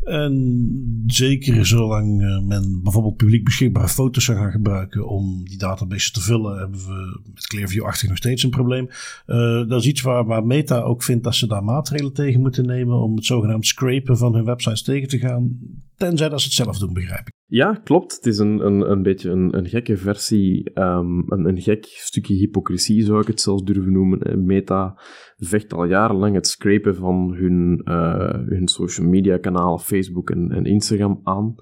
En 0.03 1.03
zeker 1.07 1.67
zolang 1.67 2.23
eh, 2.23 2.41
men 2.41 2.81
bijvoorbeeld 2.83 3.17
publiek 3.17 3.45
beschikbare 3.45 3.89
foto's 3.89 4.25
zou 4.25 4.39
gaan 4.39 4.51
gebruiken 4.51 5.09
om 5.09 5.45
die 5.45 5.59
database 5.59 6.13
te 6.13 6.21
vullen, 6.21 6.59
hebben 6.59 6.79
we 6.79 7.21
met 7.35 7.47
Clearview-achtig 7.47 8.09
nog 8.09 8.19
steeds 8.19 8.43
een 8.43 8.51
probleem. 8.51 8.89
Uh, 9.27 9.69
dat 9.69 9.81
is 9.81 9.87
iets 9.87 10.01
waar, 10.01 10.25
waar 10.25 10.47
Meta 10.47 10.81
ook 10.81 11.03
vindt 11.03 11.25
dat 11.25 11.35
ze 11.35 11.47
daar 11.47 11.65
maatregelen 11.65 12.13
tegen 12.13 12.41
moeten 12.41 12.67
nemen 12.67 12.97
om 12.97 13.17
het 13.17 13.25
zogenaamd 13.25 13.67
scrapen 13.67 14.19
van 14.19 14.35
hun 14.35 14.45
websites 14.45 14.83
tegen 14.83 15.09
te 15.09 15.19
gaan. 15.19 15.59
Tenzij 15.99 16.29
dat 16.29 16.41
ze 16.41 16.47
het 16.47 16.55
zelf 16.55 16.79
doen, 16.79 16.93
begrijp 16.93 17.27
ik. 17.27 17.33
Ja, 17.47 17.73
klopt. 17.73 18.15
Het 18.15 18.27
is 18.27 18.39
een, 18.39 18.67
een, 18.67 18.91
een 18.91 19.03
beetje 19.03 19.31
een, 19.31 19.57
een 19.57 19.69
gekke 19.69 19.97
versie, 19.97 20.71
um, 20.81 21.25
een, 21.27 21.49
een 21.49 21.61
gek 21.61 21.85
stukje 21.85 22.35
hypocrisie 22.35 23.03
zou 23.03 23.21
ik 23.21 23.27
het 23.27 23.41
zelfs 23.41 23.63
durven 23.63 23.93
noemen. 23.93 24.45
Meta 24.45 25.01
vecht 25.37 25.73
al 25.73 25.85
jarenlang 25.85 26.35
het 26.35 26.47
scrapen 26.47 26.97
van 26.97 27.35
hun, 27.35 27.81
uh, 27.85 28.49
hun 28.49 28.69
social 28.69 29.09
media 29.09 29.39
kanaal, 29.39 29.79
Facebook 29.79 30.31
en, 30.31 30.51
en 30.51 30.65
Instagram 30.65 31.21
aan. 31.23 31.55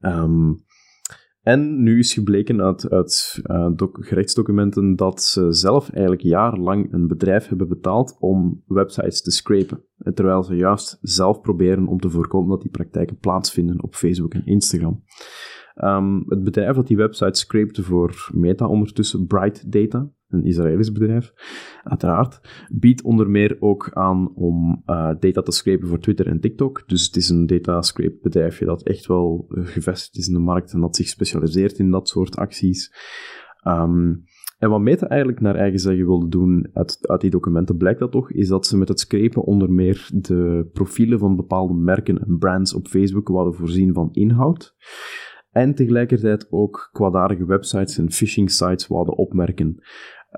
Um, 0.00 0.64
en 1.42 1.82
nu 1.82 1.98
is 1.98 2.14
gebleken 2.14 2.62
uit, 2.62 2.90
uit 2.90 3.40
uh, 3.44 3.70
gerechtsdocumenten 3.92 4.96
dat 4.96 5.22
ze 5.22 5.52
zelf 5.52 5.90
eigenlijk 5.90 6.22
jarenlang 6.22 6.92
een 6.92 7.08
bedrijf 7.08 7.48
hebben 7.48 7.68
betaald 7.68 8.16
om 8.20 8.62
websites 8.66 9.22
te 9.22 9.30
scrapen. 9.30 9.84
Terwijl 10.14 10.42
ze 10.42 10.54
juist 10.54 10.98
zelf 11.00 11.40
proberen 11.40 11.86
om 11.86 12.00
te 12.00 12.10
voorkomen 12.10 12.50
dat 12.50 12.60
die 12.60 12.70
praktijken 12.70 13.18
plaatsvinden 13.18 13.82
op 13.82 13.94
Facebook 13.94 14.34
en 14.34 14.46
Instagram. 14.46 15.04
Um, 15.84 16.24
het 16.26 16.44
bedrijf 16.44 16.76
dat 16.76 16.86
die 16.86 16.96
website 16.96 17.38
scrapte 17.38 17.82
voor 17.82 18.30
Meta 18.34 18.66
ondertussen, 18.66 19.26
Bright 19.26 19.72
Data, 19.72 20.10
een 20.32 20.44
Israëlisch 20.44 20.92
bedrijf, 20.92 21.32
uiteraard, 21.82 22.40
biedt 22.72 23.02
onder 23.02 23.30
meer 23.30 23.56
ook 23.60 23.90
aan 23.92 24.34
om 24.34 24.82
uh, 24.86 25.10
data 25.20 25.42
te 25.42 25.52
scrapen 25.52 25.88
voor 25.88 25.98
Twitter 25.98 26.26
en 26.26 26.40
TikTok. 26.40 26.82
Dus 26.86 27.06
het 27.06 27.16
is 27.16 27.28
een 27.28 27.46
data 27.46 27.82
scrape 27.82 28.18
bedrijfje 28.22 28.64
dat 28.64 28.82
echt 28.82 29.06
wel 29.06 29.46
uh, 29.48 29.66
gevestigd 29.66 30.16
is 30.16 30.26
in 30.28 30.34
de 30.34 30.40
markt 30.40 30.72
en 30.72 30.80
dat 30.80 30.96
zich 30.96 31.08
specialiseert 31.08 31.78
in 31.78 31.90
dat 31.90 32.08
soort 32.08 32.36
acties. 32.36 32.92
Um, 33.66 34.24
en 34.62 34.70
wat 34.70 34.80
Meta 34.80 35.08
eigenlijk 35.08 35.40
naar 35.40 35.54
eigen 35.54 35.78
zeggen 35.78 36.06
wilde 36.06 36.28
doen 36.28 36.70
uit, 36.72 36.98
uit 37.08 37.20
die 37.20 37.30
documenten, 37.30 37.76
blijkt 37.76 38.00
dat 38.00 38.12
toch, 38.12 38.32
is 38.32 38.48
dat 38.48 38.66
ze 38.66 38.76
met 38.76 38.88
het 38.88 39.00
scrapen 39.00 39.42
onder 39.42 39.72
meer 39.72 40.08
de 40.14 40.68
profielen 40.72 41.18
van 41.18 41.36
bepaalde 41.36 41.74
merken 41.74 42.18
en 42.18 42.38
brands 42.38 42.74
op 42.74 42.86
Facebook 42.86 43.28
wilden 43.28 43.54
voorzien 43.54 43.94
van 43.94 44.08
inhoud. 44.12 44.74
En 45.50 45.74
tegelijkertijd 45.74 46.46
ook 46.50 46.88
kwaadaardige 46.92 47.46
websites 47.46 47.98
en 47.98 48.10
phishing 48.10 48.50
sites 48.50 48.88
wilden 48.88 49.16
opmerken. 49.16 49.82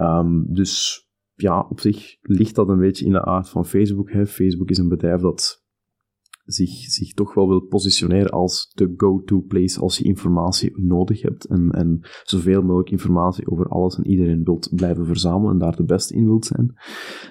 Um, 0.01 0.47
dus 0.55 1.03
ja, 1.35 1.67
op 1.69 1.81
zich 1.81 2.17
ligt 2.21 2.55
dat 2.55 2.69
een 2.69 2.79
beetje 2.79 3.05
in 3.05 3.13
de 3.13 3.25
aard 3.25 3.49
van 3.49 3.67
Facebook. 3.67 4.11
Hè. 4.11 4.27
Facebook 4.27 4.71
is 4.71 4.79
een 4.79 4.89
bedrijf 4.89 5.21
dat 5.21 5.65
zich, 6.45 6.71
zich 6.71 7.13
toch 7.13 7.35
wel 7.35 7.49
wil 7.49 7.61
positioneren 7.61 8.31
als 8.31 8.71
de 8.75 8.95
go-to 8.97 9.41
place 9.41 9.81
als 9.81 9.99
je 9.99 10.05
informatie 10.05 10.81
nodig 10.81 11.23
hebt 11.23 11.45
en, 11.45 11.71
en 11.71 12.01
zoveel 12.23 12.63
mogelijk 12.63 12.91
informatie 12.91 13.51
over 13.51 13.69
alles 13.69 13.97
en 13.97 14.07
iedereen 14.07 14.45
wilt 14.45 14.75
blijven 14.75 15.07
verzamelen 15.07 15.53
en 15.53 15.59
daar 15.59 15.77
de 15.77 15.85
beste 15.85 16.15
in 16.15 16.25
wilt 16.25 16.45
zijn. 16.45 16.75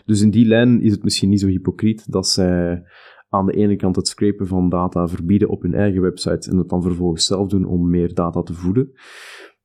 Dus 0.06 0.22
in 0.22 0.32
die 0.32 0.46
lijn 0.46 0.82
is 0.82 0.92
het 0.92 1.04
misschien 1.04 1.30
niet 1.30 1.40
zo 1.40 1.48
hypocriet 1.48 2.12
dat 2.12 2.28
zij 2.28 2.84
aan 3.30 3.46
de 3.46 3.54
ene 3.54 3.76
kant 3.76 3.96
het 3.96 4.08
scrapen 4.08 4.48
van 4.48 4.70
data 4.70 5.08
verbieden 5.08 5.50
op 5.50 5.62
hun 5.62 5.74
eigen 5.74 6.02
website 6.02 6.50
en 6.50 6.58
het 6.58 6.70
dan 6.70 6.82
vervolgens 6.82 7.26
zelf 7.26 7.48
doen 7.48 7.66
om 7.66 7.90
meer 7.90 8.14
data 8.14 8.42
te 8.42 8.54
voeden. 8.54 8.92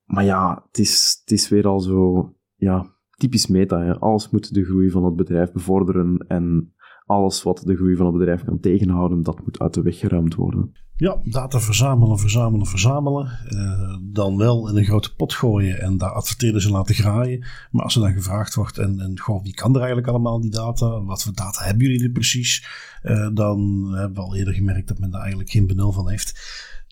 Maar 0.05 0.25
ja, 0.25 0.65
het 0.67 0.79
is, 0.79 1.19
het 1.21 1.31
is 1.31 1.49
weer 1.49 1.67
al 1.67 1.81
zo, 1.81 2.33
ja, 2.59 2.87
typisch 3.17 3.47
meta. 3.47 3.93
Alles 3.93 4.31
moet 4.31 4.55
de 4.55 4.65
groei 4.65 4.91
van 4.91 5.05
het 5.05 5.17
bedrijf 5.17 5.53
bevorderen 5.53 6.25
en 6.29 6.73
alles 7.07 7.43
wat 7.43 7.63
de 7.65 7.77
groei 7.77 7.97
van 7.97 8.07
het 8.07 8.17
bedrijf 8.17 8.45
kan 8.45 8.61
tegenhouden, 8.61 9.23
dat 9.23 9.41
moet 9.45 9.59
uit 9.59 9.75
de 9.75 9.83
weg 9.83 9.99
geruimd 9.99 10.35
worden. 10.35 10.73
Ja, 10.97 11.21
data 11.25 11.61
verzamelen, 11.61 12.19
verzamelen, 12.19 12.67
verzamelen. 12.67 13.39
Uh, 13.49 13.97
dan 14.13 14.37
wel 14.37 14.69
in 14.69 14.77
een 14.77 14.85
grote 14.85 15.15
pot 15.15 15.35
gooien 15.35 15.81
en 15.81 15.99
daar 15.99 16.13
adverteerders 16.13 16.65
in 16.67 16.73
laten 16.73 16.95
graaien. 16.95 17.47
Maar 17.71 17.85
als 17.85 17.95
er 17.95 18.01
dan 18.01 18.13
gevraagd 18.13 18.55
wordt, 18.55 18.79
en, 18.79 19.01
en 19.01 19.19
goh, 19.19 19.43
wie 19.43 19.55
kan 19.55 19.71
er 19.71 19.79
eigenlijk 19.79 20.09
allemaal 20.09 20.41
die 20.41 20.51
data? 20.51 21.03
Wat 21.03 21.23
voor 21.23 21.35
data 21.35 21.65
hebben 21.65 21.87
jullie 21.87 22.01
nu 22.01 22.13
precies? 22.13 22.67
Uh, 23.03 23.29
dan 23.35 23.89
hebben 23.95 24.15
we 24.15 24.21
al 24.21 24.37
eerder 24.37 24.55
gemerkt 24.55 24.89
dat 24.89 24.99
men 24.99 25.11
daar 25.11 25.21
eigenlijk 25.21 25.51
geen 25.51 25.67
benul 25.67 25.93
van 25.93 26.09
heeft 26.11 26.35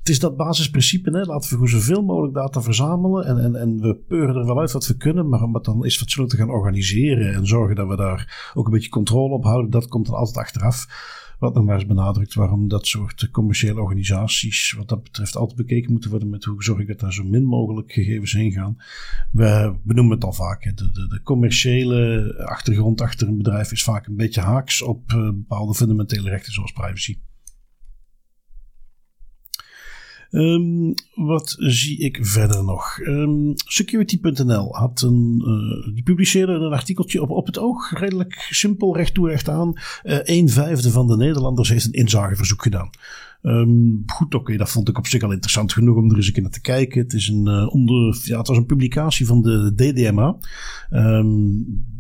het 0.07 0.15
is 0.15 0.21
dat 0.21 0.37
basisprincipe. 0.37 1.11
Hè? 1.11 1.23
Laten 1.23 1.61
we 1.61 1.69
zoveel 1.69 2.03
mogelijk 2.03 2.35
data 2.35 2.63
verzamelen. 2.63 3.27
En, 3.27 3.39
en, 3.39 3.55
en 3.55 3.81
we 3.81 3.95
peuren 3.95 4.37
er 4.37 4.47
wel 4.47 4.61
uit 4.61 4.73
wat 4.73 4.87
we 4.87 4.97
kunnen. 4.97 5.29
Maar 5.29 5.43
om 5.43 5.55
het 5.55 5.65
dan 5.65 5.85
eens 5.85 5.99
fatsoenlijk 5.99 6.35
te 6.35 6.41
gaan 6.41 6.51
organiseren. 6.51 7.35
En 7.35 7.47
zorgen 7.47 7.77
dat 7.77 7.89
we 7.89 7.97
daar 7.97 8.53
ook 8.55 8.67
een 8.67 8.73
beetje 8.73 8.89
controle 8.89 9.35
op 9.35 9.45
houden. 9.45 9.71
Dat 9.71 9.89
komt 9.89 10.07
dan 10.07 10.15
altijd 10.15 10.37
achteraf. 10.37 10.87
Wat 11.39 11.55
nog 11.55 11.65
maar 11.65 11.75
eens 11.75 11.87
benadrukt 11.87 12.35
waarom 12.35 12.69
dat 12.69 12.87
soort 12.87 13.29
commerciële 13.31 13.81
organisaties, 13.81 14.73
wat 14.73 14.89
dat 14.89 15.03
betreft, 15.03 15.37
altijd 15.37 15.59
bekeken 15.59 15.93
moeten 15.93 16.11
worden 16.11 16.31
met 16.31 16.45
hoe 16.45 16.63
zorg 16.63 16.81
ik 16.81 16.87
dat 16.87 17.01
daar 17.01 17.13
zo 17.13 17.25
min 17.25 17.45
mogelijk 17.45 17.93
gegevens 17.93 18.33
heen 18.33 18.53
gaan. 18.53 18.77
We 19.33 19.75
benoemen 19.83 20.15
het 20.15 20.25
al 20.25 20.33
vaak. 20.33 20.65
Hè. 20.65 20.73
De, 20.73 20.91
de, 20.93 21.21
commerciële 21.23 22.35
achtergrond 22.45 23.01
achter 23.01 23.29
een 23.29 23.37
bedrijf 23.37 23.73
is 23.73 23.85
vaak 23.85 24.07
een 24.07 24.17
beetje 24.17 24.41
haaks 24.41 24.83
op 24.83 25.13
uh, 25.13 25.25
bepaalde 25.25 25.75
fundamentele 25.75 26.29
rechten 26.29 26.53
zoals 26.53 26.73
privacy. 26.73 27.19
Um, 30.37 30.95
wat 31.15 31.57
zie 31.59 31.99
ik 31.99 32.19
verder 32.21 32.65
nog? 32.65 32.99
Um, 32.99 33.53
Security.nl 33.55 34.75
had 34.75 35.03
een, 35.03 35.43
uh, 35.47 35.95
die 35.95 36.03
publiceerde 36.03 36.53
een 36.53 36.73
artikeltje 36.73 37.23
op, 37.23 37.31
op 37.31 37.47
het 37.47 37.59
oog, 37.59 37.99
redelijk 37.99 38.47
simpel, 38.51 38.97
recht 38.97 39.15
toe 39.15 39.29
recht 39.29 39.49
aan. 39.49 39.73
Uh, 40.05 40.19
een 40.23 40.49
vijfde 40.49 40.91
van 40.91 41.07
de 41.07 41.17
Nederlanders 41.17 41.69
heeft 41.69 41.85
een 41.85 41.93
inzageverzoek 41.93 42.63
gedaan. 42.63 42.91
Um, 43.43 44.03
goed, 44.07 44.35
oké, 44.35 44.57
dat 44.57 44.71
vond 44.71 44.89
ik 44.89 44.99
op 44.99 45.07
zich 45.07 45.23
al 45.23 45.33
interessant 45.33 45.73
genoeg 45.73 45.97
om 45.97 46.11
er 46.11 46.17
eens 46.17 46.27
een 46.27 46.33
keer 46.33 46.43
naar 46.43 46.53
te 46.53 46.61
kijken. 46.61 47.01
Het, 47.01 47.13
is 47.13 47.29
een, 47.29 47.49
uh, 47.49 47.75
onder, 47.75 48.21
ja, 48.25 48.39
het 48.39 48.49
was 48.49 48.57
een 48.57 48.67
publicatie 48.67 49.27
van 49.27 49.43
de 49.43 49.75
DDMA. 49.75 50.39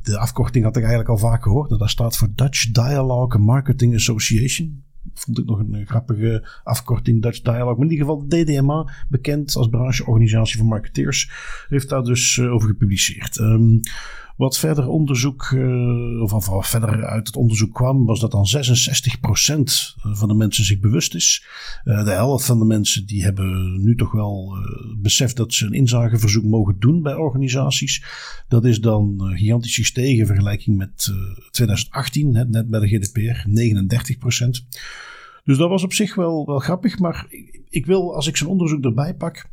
de 0.03 0.19
afkorting 0.19 0.65
had 0.65 0.77
ik 0.77 0.83
eigenlijk 0.83 1.11
al 1.11 1.19
vaak 1.19 1.43
gehoord. 1.43 1.79
Dat 1.79 1.91
staat 1.91 2.17
voor 2.17 2.29
Dutch 2.35 2.71
Dialogue 2.71 3.41
Marketing 3.41 3.95
Association 3.95 4.85
vond 5.15 5.39
ik 5.39 5.45
nog 5.45 5.59
een 5.59 5.87
grappige 5.87 6.49
afkorting, 6.65 7.23
Dutch 7.23 7.41
Dialogue. 7.41 7.75
Maar 7.77 7.85
in 7.85 7.91
ieder 7.91 8.07
geval 8.07 8.29
DDMA, 8.29 8.93
bekend 9.09 9.57
als 9.57 9.69
brancheorganisatie 9.69 10.59
van 10.59 10.67
marketeers, 10.67 11.31
heeft 11.69 11.89
daar 11.89 12.03
dus 12.03 12.37
uh, 12.37 12.53
over 12.53 12.69
gepubliceerd. 12.69 13.39
Um, 13.39 13.81
wat 14.37 14.59
verder 14.59 14.89
onderzoek, 14.89 15.51
uh, 15.51 16.23
of 16.23 16.47
wat 16.47 16.69
verder 16.69 17.05
uit 17.05 17.27
het 17.27 17.37
onderzoek 17.37 17.75
kwam, 17.75 18.05
was 18.05 18.21
dat 18.21 18.31
dan 18.31 18.47
66% 18.47 19.95
van 19.97 20.29
de 20.29 20.35
mensen 20.35 20.65
zich 20.65 20.81
bewust 20.81 21.15
is. 21.15 21.47
Uh, 21.85 22.05
de 22.05 22.11
helft 22.11 22.45
van 22.45 22.59
de 22.59 22.65
mensen 22.65 23.07
die 23.07 23.23
hebben 23.23 23.83
nu 23.83 23.97
toch 23.97 24.13
wel 24.13 24.57
beseft 24.97 25.37
dat 25.37 25.55
ze 25.55 25.67
een 25.67 25.73
inzageverzoek 25.73 26.45
mogen 26.45 26.77
doen 26.79 27.03
bij 27.03 27.15
organisaties. 27.15 28.05
Dat 28.49 28.65
is 28.65 28.81
dan 28.81 29.33
gigantisch 29.35 29.75
gestegen 29.75 30.19
in 30.19 30.27
vergelijking 30.27 30.77
met 30.77 31.13
2018, 31.51 32.31
net, 32.31 32.51
net 32.51 32.69
bij 32.69 32.81
de 32.81 32.89
GDPR, 32.89 33.49
39%. 33.49 34.49
Dus 35.45 35.59
dat 35.59 35.69
was 35.69 35.83
op 35.83 35.93
zich 35.93 36.15
wel, 36.15 36.47
wel 36.47 36.59
grappig, 36.59 36.99
maar 36.99 37.27
ik, 37.29 37.61
ik 37.69 37.87
wil 37.87 38.15
als 38.15 38.27
ik 38.27 38.37
zo'n 38.37 38.49
onderzoek 38.49 38.85
erbij 38.85 39.15
pak 39.15 39.49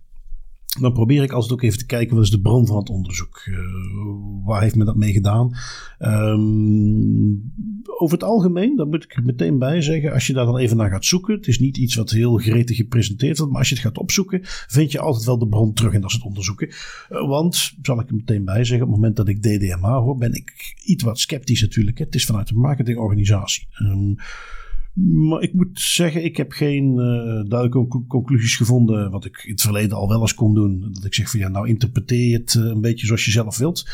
dan 0.79 0.93
probeer 0.93 1.23
ik 1.23 1.31
altijd 1.31 1.51
ook 1.51 1.61
even 1.61 1.77
te 1.77 1.85
kijken 1.85 2.15
wat 2.15 2.23
is 2.23 2.31
de 2.31 2.41
bron 2.41 2.67
van 2.67 2.77
het 2.77 2.89
onderzoek. 2.89 3.45
Uh, 3.45 3.57
waar 4.45 4.61
heeft 4.61 4.75
men 4.75 4.85
dat 4.85 4.95
mee 4.95 5.11
gedaan? 5.11 5.51
Um, 5.99 7.51
over 7.97 8.17
het 8.17 8.27
algemeen, 8.27 8.75
daar 8.75 8.87
moet 8.87 9.03
ik 9.03 9.15
er 9.15 9.23
meteen 9.23 9.59
bij 9.59 9.81
zeggen, 9.81 10.13
als 10.13 10.27
je 10.27 10.33
daar 10.33 10.45
dan 10.45 10.57
even 10.57 10.77
naar 10.77 10.89
gaat 10.89 11.05
zoeken, 11.05 11.35
het 11.35 11.47
is 11.47 11.59
niet 11.59 11.77
iets 11.77 11.95
wat 11.95 12.09
heel 12.09 12.37
gretig 12.37 12.77
gepresenteerd 12.77 13.37
wordt, 13.37 13.51
maar 13.51 13.61
als 13.61 13.69
je 13.69 13.75
het 13.75 13.83
gaat 13.83 13.97
opzoeken, 13.97 14.39
vind 14.67 14.91
je 14.91 14.99
altijd 14.99 15.25
wel 15.25 15.37
de 15.37 15.47
bron 15.47 15.73
terug 15.73 15.93
en 15.93 16.01
dat 16.01 16.11
het 16.11 16.23
onderzoeken. 16.23 16.67
Uh, 16.67 17.27
want, 17.27 17.73
zal 17.81 17.99
ik 17.99 18.09
er 18.09 18.15
meteen 18.15 18.45
bij 18.45 18.63
zeggen, 18.63 18.87
op 18.87 18.91
het 18.91 19.01
moment 19.01 19.15
dat 19.15 19.27
ik 19.27 19.41
DDMA 19.41 19.99
hoor, 19.99 20.17
ben 20.17 20.33
ik 20.33 20.75
iets 20.85 21.03
wat 21.03 21.19
sceptisch 21.19 21.61
natuurlijk. 21.61 21.97
Hè. 21.97 22.05
Het 22.05 22.15
is 22.15 22.25
vanuit 22.25 22.49
een 22.49 22.57
marketingorganisatie. 22.57 23.67
Um, 23.81 24.15
maar 24.93 25.41
ik 25.41 25.53
moet 25.53 25.79
zeggen, 25.79 26.23
ik 26.23 26.37
heb 26.37 26.51
geen 26.51 26.91
uh, 26.91 27.49
duidelijke 27.49 28.05
conclusies 28.07 28.55
gevonden. 28.55 29.11
Wat 29.11 29.25
ik 29.25 29.43
in 29.43 29.51
het 29.51 29.61
verleden 29.61 29.97
al 29.97 30.07
wel 30.07 30.21
eens 30.21 30.33
kon 30.33 30.53
doen. 30.53 30.89
Dat 30.91 31.05
ik 31.05 31.13
zeg 31.13 31.29
van 31.29 31.39
ja, 31.39 31.47
nou 31.47 31.67
interpreteer 31.67 32.39
het 32.39 32.53
uh, 32.53 32.63
een 32.65 32.81
beetje 32.81 33.05
zoals 33.05 33.25
je 33.25 33.31
zelf 33.31 33.57
wilt. 33.57 33.89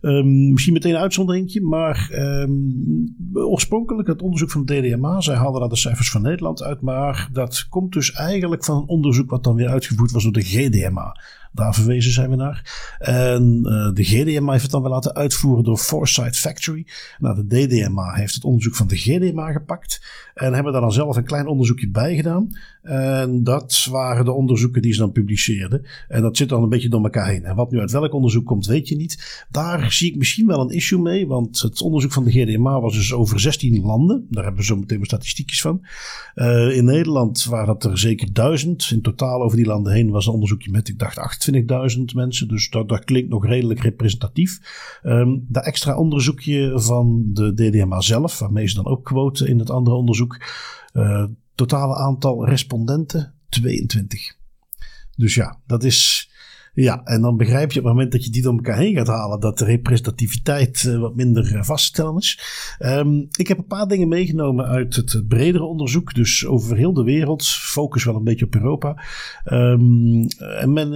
Um, 0.00 0.50
misschien 0.52 0.72
meteen 0.72 0.94
een 0.94 1.00
uitzonderingje. 1.00 1.60
Maar 1.60 2.10
um, 2.12 3.16
oorspronkelijk 3.34 4.08
het 4.08 4.22
onderzoek 4.22 4.50
van 4.50 4.64
de 4.64 4.80
DDMA. 4.80 5.20
Zij 5.20 5.34
haalden 5.34 5.60
daar 5.60 5.68
de 5.68 5.76
cijfers 5.76 6.10
van 6.10 6.22
Nederland 6.22 6.62
uit. 6.62 6.80
Maar 6.80 7.28
dat 7.32 7.66
komt 7.68 7.92
dus 7.92 8.12
eigenlijk 8.12 8.64
van 8.64 8.76
een 8.76 8.88
onderzoek 8.88 9.30
wat 9.30 9.44
dan 9.44 9.54
weer 9.54 9.68
uitgevoerd 9.68 10.10
was 10.10 10.22
door 10.22 10.32
de 10.32 10.42
GDMA. 10.42 11.16
Daar 11.54 11.74
verwezen 11.74 12.12
zijn 12.12 12.30
we 12.30 12.36
naar. 12.36 12.96
En 12.98 13.62
uh, 13.64 13.92
de 13.92 14.04
GDMA 14.04 14.50
heeft 14.50 14.62
het 14.62 14.72
dan 14.72 14.82
weer 14.82 14.90
laten 14.90 15.14
uitvoeren 15.14 15.64
door 15.64 15.76
Foresight 15.76 16.36
Factory. 16.36 16.86
Nou, 17.18 17.46
de 17.46 17.66
DDMA 17.66 18.14
heeft 18.14 18.34
het 18.34 18.44
onderzoek 18.44 18.74
van 18.74 18.86
de 18.86 18.96
GDMA 18.96 19.52
gepakt. 19.52 20.02
En 20.34 20.54
hebben 20.54 20.72
daar 20.72 20.80
dan 20.80 20.92
zelf 20.92 21.16
een 21.16 21.24
klein 21.24 21.46
onderzoekje 21.46 21.88
bij 21.88 22.14
gedaan. 22.14 22.48
En 22.82 23.44
dat 23.44 23.86
waren 23.90 24.24
de 24.24 24.32
onderzoeken 24.32 24.82
die 24.82 24.92
ze 24.92 24.98
dan 24.98 25.12
publiceerden. 25.12 25.86
En 26.08 26.22
dat 26.22 26.36
zit 26.36 26.48
dan 26.48 26.62
een 26.62 26.68
beetje 26.68 26.88
door 26.88 27.02
elkaar 27.02 27.28
heen. 27.28 27.44
En 27.44 27.56
wat 27.56 27.70
nu 27.70 27.80
uit 27.80 27.90
welk 27.90 28.12
onderzoek 28.12 28.46
komt, 28.46 28.66
weet 28.66 28.88
je 28.88 28.96
niet. 28.96 29.46
Daar 29.50 29.92
zie 29.92 30.10
ik 30.10 30.16
misschien 30.16 30.46
wel 30.46 30.60
een 30.60 30.70
issue 30.70 30.98
mee. 31.00 31.26
Want 31.26 31.60
het 31.60 31.82
onderzoek 31.82 32.12
van 32.12 32.24
de 32.24 32.30
GDMA 32.30 32.80
was 32.80 32.94
dus 32.94 33.12
over 33.12 33.40
16 33.40 33.82
landen. 33.82 34.26
Daar 34.30 34.44
hebben 34.44 34.60
we 34.60 34.66
zo 34.66 34.76
meteen 34.76 35.04
statistiekjes 35.04 35.60
van. 35.60 35.86
Uh, 36.34 36.76
in 36.76 36.84
Nederland 36.84 37.44
waren 37.44 37.66
dat 37.66 37.84
er 37.84 37.98
zeker 37.98 38.32
duizend. 38.32 38.88
In 38.90 39.02
totaal 39.02 39.42
over 39.42 39.56
die 39.56 39.66
landen 39.66 39.92
heen 39.92 40.10
was 40.10 40.26
een 40.26 40.32
onderzoekje 40.32 40.70
met, 40.70 40.88
ik 40.88 40.98
dacht, 40.98 41.18
28.000 41.96 42.02
mensen. 42.14 42.48
Dus 42.48 42.70
dat, 42.70 42.88
dat 42.88 43.04
klinkt 43.04 43.30
nog 43.30 43.46
redelijk 43.46 43.80
representatief. 43.80 44.60
Um, 45.02 45.46
dat 45.48 45.64
extra 45.64 45.96
onderzoekje 45.96 46.80
van 46.80 47.22
de 47.32 47.54
DDMA 47.54 48.00
zelf, 48.00 48.38
waarmee 48.38 48.66
ze 48.68 48.74
dan 48.74 48.86
ook 48.86 49.04
quoten 49.04 49.46
in 49.46 49.58
het 49.58 49.70
andere 49.70 49.96
onderzoek. 49.96 50.40
Uh, 50.92 51.24
totale 51.54 51.94
aantal 51.94 52.46
respondenten 52.46 53.34
22. 53.48 54.36
Dus 55.16 55.34
ja, 55.34 55.60
dat 55.66 55.84
is. 55.84 56.28
Ja, 56.74 57.04
en 57.04 57.20
dan 57.20 57.36
begrijp 57.36 57.72
je 57.72 57.78
op 57.78 57.84
het 57.84 57.94
moment 57.94 58.12
dat 58.12 58.24
je 58.24 58.30
die 58.30 58.42
door 58.42 58.52
elkaar 58.52 58.78
heen 58.78 58.94
gaat 58.94 59.06
halen, 59.06 59.40
dat 59.40 59.58
de 59.58 59.64
representativiteit 59.64 60.82
uh, 60.82 60.98
wat 60.98 61.16
minder 61.16 61.52
uh, 61.52 61.62
vast 61.62 61.84
te 61.84 61.92
stellen 61.92 62.16
is. 62.16 62.40
Um, 62.78 63.26
ik 63.38 63.48
heb 63.48 63.58
een 63.58 63.66
paar 63.66 63.88
dingen 63.88 64.08
meegenomen 64.08 64.66
uit 64.66 64.96
het 64.96 65.24
bredere 65.28 65.64
onderzoek, 65.64 66.14
dus 66.14 66.46
over 66.46 66.76
heel 66.76 66.92
de 66.92 67.02
wereld. 67.02 67.46
Focus 67.46 68.04
wel 68.04 68.16
een 68.16 68.24
beetje 68.24 68.46
op 68.46 68.54
Europa. 68.54 69.04
Um, 69.52 70.26
en 70.38 70.72
men, 70.72 70.92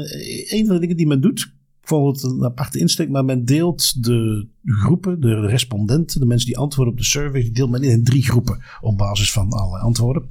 een 0.56 0.66
van 0.66 0.74
de 0.74 0.80
dingen 0.80 0.96
die 0.96 1.06
men 1.06 1.20
doet, 1.20 1.52
vond 1.82 2.22
het 2.22 2.32
een 2.32 2.44
aparte 2.44 2.78
insteek, 2.78 3.08
maar 3.08 3.24
men 3.24 3.44
deelt 3.44 4.04
de 4.04 4.46
groepen, 4.74 5.20
de 5.20 5.46
respondenten, 5.46 6.20
de 6.20 6.26
mensen 6.26 6.46
die 6.46 6.59
antwoorden 6.59 6.92
op 6.92 6.98
de 6.98 7.07
survey, 7.07 7.40
die 7.40 7.52
deelt 7.52 7.70
men 7.70 7.83
in 7.83 8.04
drie 8.04 8.22
groepen 8.22 8.62
op 8.81 8.98
basis 8.98 9.33
van 9.33 9.50
alle 9.50 9.78
antwoorden. 9.78 10.28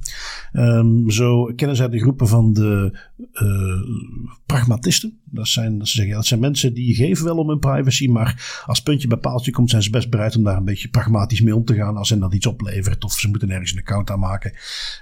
Um, 0.52 1.10
zo 1.10 1.52
kennen 1.56 1.76
zij 1.76 1.88
de 1.88 2.00
groepen 2.00 2.28
van 2.28 2.52
de 2.52 2.98
uh, 3.32 4.36
pragmatisten. 4.46 5.18
Dat 5.24 5.48
zijn, 5.48 5.78
dat, 5.78 5.88
zeggen, 5.88 6.14
dat 6.14 6.26
zijn 6.26 6.40
mensen 6.40 6.74
die 6.74 6.94
geven 6.94 7.24
wel 7.24 7.36
om 7.36 7.48
hun 7.48 7.58
privacy, 7.58 8.08
maar 8.08 8.62
als 8.66 8.82
puntje 8.82 9.08
bij 9.08 9.18
paaltje 9.18 9.50
komt, 9.50 9.70
zijn 9.70 9.82
ze 9.82 9.90
best 9.90 10.10
bereid 10.10 10.36
om 10.36 10.44
daar 10.44 10.56
een 10.56 10.64
beetje 10.64 10.88
pragmatisch 10.88 11.40
mee 11.40 11.56
om 11.56 11.64
te 11.64 11.74
gaan 11.74 11.96
als 11.96 12.10
hen 12.10 12.20
dat 12.20 12.34
iets 12.34 12.46
oplevert 12.46 13.04
of 13.04 13.12
ze 13.12 13.28
moeten 13.28 13.50
ergens 13.50 13.72
een 13.72 13.78
account 13.78 14.10
aanmaken. 14.10 14.52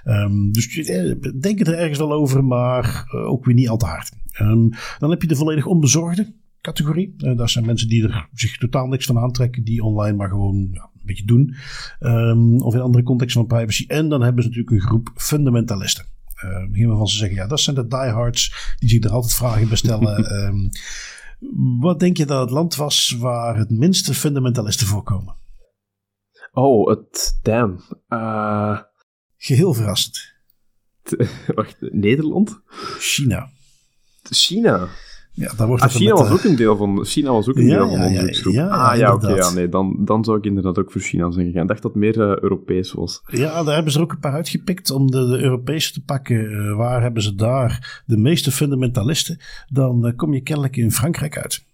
Um, 0.05 0.51
dus 0.51 0.77
eh, 0.77 1.11
denk 1.39 1.59
er 1.59 1.73
ergens 1.73 1.97
wel 1.97 2.13
over, 2.13 2.43
maar 2.43 3.05
uh, 3.13 3.29
ook 3.29 3.45
weer 3.45 3.55
niet 3.55 3.69
al 3.69 3.77
te 3.77 3.85
hard. 3.85 4.11
Um, 4.41 4.69
dan 4.99 5.09
heb 5.09 5.21
je 5.21 5.27
de 5.27 5.35
volledig 5.35 5.65
onbezorgde 5.65 6.33
categorie. 6.67 7.13
Uh, 7.17 7.37
dat 7.37 7.49
zijn 7.49 7.65
mensen 7.65 7.87
die 7.87 8.03
er 8.03 8.29
zich 8.33 8.57
totaal 8.57 8.87
niks 8.87 9.05
van 9.05 9.17
aantrekken, 9.17 9.63
die 9.63 9.83
online 9.83 10.17
maar 10.17 10.29
gewoon 10.29 10.69
ja, 10.71 10.81
een 10.93 11.05
beetje 11.05 11.25
doen. 11.25 11.55
Um, 11.99 12.61
of 12.61 12.73
in 12.73 12.81
andere 12.81 13.03
contexten 13.03 13.47
van 13.47 13.57
privacy. 13.57 13.85
En 13.87 14.09
dan 14.09 14.21
hebben 14.21 14.43
ze 14.43 14.49
natuurlijk 14.49 14.75
een 14.75 14.87
groep 14.87 15.11
fundamentalisten. 15.15 16.05
Uh, 16.71 16.87
waarvan 16.87 17.07
ze 17.07 17.17
zeggen, 17.17 17.37
ja, 17.37 17.47
dat 17.47 17.59
zijn 17.59 17.75
de 17.75 17.87
diehards 17.87 18.75
die 18.79 18.89
zich 18.89 19.03
er 19.03 19.11
altijd 19.11 19.33
vragen 19.33 19.67
bij 19.67 19.77
stellen. 19.77 20.43
um, 20.45 20.69
wat 21.85 21.99
denk 21.99 22.17
je 22.17 22.25
dat 22.25 22.39
het 22.41 22.49
land 22.49 22.75
was 22.75 23.15
waar 23.19 23.57
het 23.57 23.69
minste 23.69 24.13
fundamentalisten 24.13 24.87
voorkomen? 24.87 25.35
Oh, 26.51 26.89
het 26.89 27.39
damn. 27.41 27.81
Uh... 28.09 28.79
Geheel 29.37 29.73
verrassend. 29.73 30.35
Wacht, 31.55 31.75
Nederland? 31.79 32.61
China. 32.99 33.49
China? 34.29 34.89
Ja, 35.39 35.67
wordt 35.67 35.83
ah, 35.83 35.89
China, 35.89 36.13
was 36.13 36.31
ook 36.31 36.43
een 36.43 36.55
deel 36.55 36.77
van, 36.77 37.05
China 37.05 37.31
was 37.31 37.49
ook 37.49 37.55
een 37.55 37.67
deel 37.67 37.89
van 37.89 37.99
de 37.99 38.05
onderzoeksgroep. 38.05 38.55
ah 38.55 38.97
ja, 38.97 39.13
oké. 39.13 39.53
nee, 39.53 39.69
dan, 39.69 39.95
dan 39.99 40.23
zou 40.23 40.37
ik 40.37 40.45
inderdaad 40.45 40.79
ook 40.79 40.91
voor 40.91 41.01
China 41.01 41.31
zijn 41.31 41.45
gegaan. 41.45 41.61
Ik 41.61 41.67
dacht 41.67 41.81
dat 41.81 41.91
het 41.91 42.01
meer 42.01 42.17
uh, 42.17 42.37
Europees 42.37 42.93
was. 42.93 43.21
Ja, 43.27 43.63
daar 43.63 43.73
hebben 43.73 43.91
ze 43.91 43.97
er 43.97 44.03
ook 44.03 44.11
een 44.11 44.19
paar 44.19 44.33
uitgepikt 44.33 44.91
om 44.91 45.11
de, 45.11 45.27
de 45.27 45.37
Europese 45.37 45.93
te 45.93 46.01
pakken. 46.01 46.51
Uh, 46.51 46.75
waar 46.75 47.01
hebben 47.01 47.21
ze 47.21 47.35
daar 47.35 48.03
de 48.05 48.17
meeste 48.17 48.51
fundamentalisten? 48.51 49.39
Dan 49.69 50.05
uh, 50.05 50.11
kom 50.15 50.33
je 50.33 50.41
kennelijk 50.41 50.77
in 50.77 50.91
Frankrijk 50.91 51.37
uit. 51.37 51.65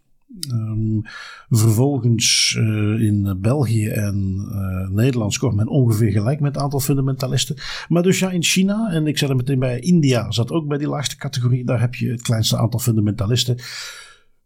Um, 0.51 1.01
vervolgens 1.49 2.55
uh, 2.59 3.01
in 3.01 3.37
België 3.41 3.87
en 3.87 4.45
uh, 4.51 4.95
Nederland 4.95 5.33
scoort 5.33 5.55
men 5.55 5.67
ongeveer 5.67 6.11
gelijk 6.11 6.39
met 6.39 6.53
het 6.53 6.63
aantal 6.63 6.79
fundamentalisten. 6.79 7.55
Maar 7.87 8.03
dus 8.03 8.19
ja, 8.19 8.31
in 8.31 8.43
China, 8.43 8.91
en 8.91 9.07
ik 9.07 9.17
zet 9.17 9.29
er 9.29 9.35
meteen 9.35 9.59
bij, 9.59 9.79
India 9.79 10.31
zat 10.31 10.51
ook 10.51 10.67
bij 10.67 10.77
die 10.77 10.87
laagste 10.87 11.15
categorie. 11.15 11.65
Daar 11.65 11.79
heb 11.79 11.95
je 11.95 12.11
het 12.11 12.21
kleinste 12.21 12.57
aantal 12.57 12.79
fundamentalisten. 12.79 13.57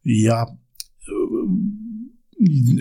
Ja, 0.02 0.58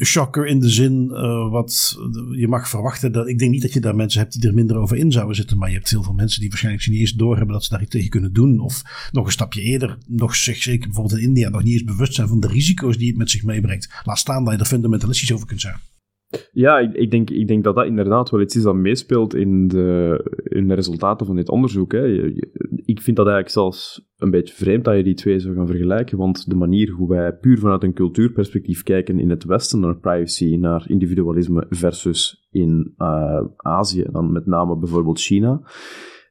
shocker 0.05 0.46
in 0.46 0.61
de 0.61 0.70
zin 0.70 1.09
uh, 1.11 1.50
wat 1.50 1.96
je 2.37 2.48
mag 2.48 2.68
verwachten. 2.68 3.12
Dat, 3.12 3.29
ik 3.29 3.38
denk 3.38 3.50
niet 3.50 3.62
dat 3.62 3.72
je 3.72 3.81
daar 3.81 3.96
mensen 3.96 4.20
hebt 4.20 4.40
die 4.40 4.48
er 4.48 4.55
minder 4.55 4.76
over 4.76 4.96
in 4.96 5.12
zouden 5.12 5.37
zitten. 5.37 5.59
Maar 5.59 5.68
je 5.68 5.74
hebt 5.74 5.90
heel 5.90 6.02
veel 6.02 6.12
mensen 6.12 6.40
die 6.40 6.48
waarschijnlijk 6.48 6.88
niet 6.88 7.00
eens 7.00 7.12
doorhebben 7.12 7.55
dat 7.55 7.64
ze 7.64 7.70
daar 7.70 7.83
iets 7.83 7.90
tegen 7.90 8.11
kunnen 8.11 8.33
doen. 8.33 8.61
Of 8.61 8.83
nog 9.12 9.26
een 9.26 9.33
stapje 9.33 9.61
eerder, 9.62 9.98
nog 10.07 10.37
zich 10.37 10.62
zeker 10.62 10.87
bijvoorbeeld 10.87 11.20
in 11.20 11.26
India, 11.26 11.48
nog 11.48 11.62
niet 11.62 11.72
eens 11.72 11.85
bewust 11.85 12.14
zijn 12.14 12.29
van 12.29 12.40
de 12.40 12.48
risico's 12.48 12.98
die 12.98 13.09
het 13.09 13.16
met 13.16 13.31
zich 13.31 13.42
meebrengt. 13.42 13.88
Laat 14.05 14.18
staan 14.18 14.44
dat 14.44 14.52
je 14.52 14.59
er 14.61 14.66
fundamentalistisch 14.66 15.33
over 15.33 15.46
kunt 15.46 15.61
zijn. 15.61 15.76
Ja, 16.53 16.79
ik, 16.79 16.95
ik, 16.95 17.11
denk, 17.11 17.31
ik 17.31 17.49
denk 17.49 17.65
dat 17.65 17.75
dat 17.75 17.87
inderdaad 17.87 18.31
wel 18.31 18.41
iets 18.41 18.57
is 18.57 18.62
dat 18.62 18.75
meespeelt 18.75 19.35
in 19.35 19.69
de, 19.69 20.21
in 20.45 20.69
de 20.69 20.75
resultaten 20.75 21.27
van 21.27 21.37
dit 21.37 21.49
onderzoek. 21.49 21.93
Hè. 21.93 22.27
Ik 22.85 23.01
vind 23.01 23.17
dat 23.17 23.27
eigenlijk 23.27 23.49
zelfs 23.49 24.09
een 24.17 24.31
beetje 24.31 24.55
vreemd 24.55 24.85
dat 24.85 24.97
je 24.97 25.03
die 25.03 25.15
twee 25.15 25.39
zou 25.39 25.55
gaan 25.55 25.67
vergelijken, 25.67 26.19
want 26.19 26.49
de 26.49 26.55
manier 26.55 26.91
hoe 26.91 27.09
wij 27.09 27.33
puur 27.33 27.59
vanuit 27.59 27.83
een 27.83 27.93
cultuurperspectief 27.93 28.83
kijken 28.83 29.21
in 29.21 29.31
het 29.31 29.45
Westen 29.45 29.81
naar 29.81 29.99
privacy, 29.99 30.57
naar 30.57 30.85
individualisme 30.89 31.67
versus 31.69 32.49
in 32.51 32.95
uh, 32.99 33.45
Azië, 33.57 34.05
dan 34.11 34.33
met 34.33 34.47
name 34.47 34.79
bijvoorbeeld 34.79 35.21
China, 35.21 35.61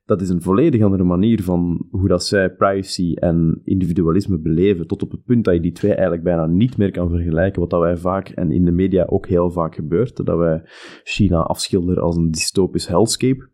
dat 0.06 0.22
is 0.22 0.30
een 0.30 0.42
volledig 0.42 0.82
andere 0.82 1.04
manier 1.04 1.44
van 1.44 1.88
hoe 1.90 2.08
dat 2.08 2.24
zij 2.24 2.50
privacy 2.50 3.14
en 3.14 3.62
individualisme 3.64 4.40
beleven, 4.40 4.88
tot 4.88 5.04
op 5.04 5.12
het 5.12 5.24
punt 5.24 5.44
dat 5.44 5.54
je 5.54 5.60
die 5.60 5.72
twee 5.72 5.92
eigenlijk 5.92 6.24
bijna 6.24 6.46
niet 6.46 6.78
meer 6.78 6.92
kan 6.92 7.10
vergelijken, 7.10 7.62
wat 7.62 7.70
dat 7.70 7.80
wij 7.80 7.98
vaak, 7.98 8.30
en 8.30 8.52
in 8.52 8.66
de 8.66 8.72
media 8.72 9.06
ook 9.06 9.28
heel 9.28 9.52
vaak 9.52 9.76
gebeurt, 9.76 10.26
dat 10.26 10.38
wij 10.38 10.62
China 11.04 11.38
afschilderen 11.42 12.04
als 12.04 12.16
een 12.16 12.32
dystopisch 12.32 12.88
hellscape, 12.88 13.50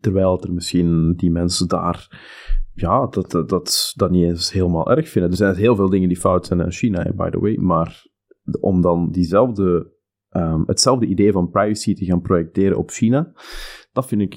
terwijl 0.00 0.42
er 0.42 0.52
misschien 0.52 1.14
die 1.16 1.30
mensen 1.30 1.68
daar 1.68 2.08
ja, 2.74 3.06
dat, 3.06 3.30
dat, 3.30 3.92
dat, 3.96 4.10
niet 4.10 4.24
eens 4.24 4.52
helemaal 4.52 4.90
erg 4.90 5.08
vinden. 5.08 5.30
Er 5.30 5.36
zijn 5.36 5.54
heel 5.54 5.76
veel 5.76 5.90
dingen 5.90 6.08
die 6.08 6.18
fout 6.18 6.46
zijn 6.46 6.60
in 6.60 6.72
China, 6.72 7.12
by 7.16 7.30
the 7.30 7.40
way, 7.40 7.54
maar 7.54 8.06
om 8.60 8.80
dan 8.80 9.10
diezelfde, 9.10 9.92
um, 10.30 10.62
hetzelfde 10.66 11.06
idee 11.06 11.32
van 11.32 11.50
privacy 11.50 11.94
te 11.94 12.04
gaan 12.04 12.20
projecteren 12.20 12.78
op 12.78 12.90
China, 12.90 13.32
dat 13.92 14.06
vind 14.06 14.20
ik 14.20 14.36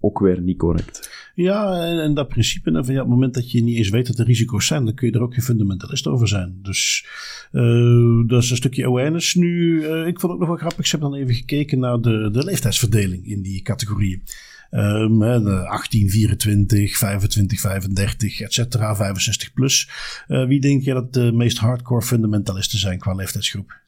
ook 0.00 0.18
weer 0.18 0.40
niet 0.40 0.58
correct. 0.58 1.10
Ja, 1.34 1.86
en, 1.86 2.02
en 2.02 2.14
dat 2.14 2.28
principe, 2.28 2.70
van 2.84 2.94
ja, 2.94 3.00
op 3.00 3.06
het 3.06 3.14
moment 3.14 3.34
dat 3.34 3.50
je 3.50 3.62
niet 3.62 3.76
eens 3.76 3.88
weet 3.88 4.06
dat 4.06 4.18
er 4.18 4.24
risico's 4.24 4.66
zijn, 4.66 4.84
dan 4.84 4.94
kun 4.94 5.06
je 5.06 5.14
er 5.14 5.22
ook 5.22 5.34
geen 5.34 5.42
fundamentalist 5.42 6.06
over 6.06 6.28
zijn. 6.28 6.58
Dus 6.62 7.06
uh, 7.52 8.28
dat 8.28 8.42
is 8.42 8.50
een 8.50 8.56
stukje 8.56 8.86
awareness. 8.86 9.34
Nu, 9.34 9.82
uh, 9.82 10.06
ik 10.06 10.20
vond 10.20 10.22
het 10.22 10.30
ook 10.32 10.38
nog 10.38 10.48
wel 10.48 10.56
grappig, 10.56 10.84
ik 10.84 10.90
heb 10.90 11.00
dan 11.00 11.14
even 11.14 11.34
gekeken 11.34 11.78
naar 11.78 12.00
de, 12.00 12.28
de 12.32 12.44
leeftijdsverdeling 12.44 13.26
in 13.26 13.42
die 13.42 13.62
categorieën. 13.62 14.22
Um, 14.70 15.22
18, 15.22 16.10
24, 16.10 16.96
25, 16.96 17.60
35, 17.60 18.40
et 18.40 18.52
cetera, 18.52 18.96
65 18.96 19.52
plus. 19.52 19.88
Uh, 20.28 20.46
wie 20.46 20.60
denk 20.60 20.82
je 20.82 20.92
dat 20.92 21.12
de 21.12 21.32
meest 21.32 21.58
hardcore 21.58 22.02
fundamentalisten 22.02 22.78
zijn 22.78 22.98
qua 22.98 23.14
leeftijdsgroep? 23.14 23.80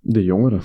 De 0.00 0.24
jongeren. 0.24 0.62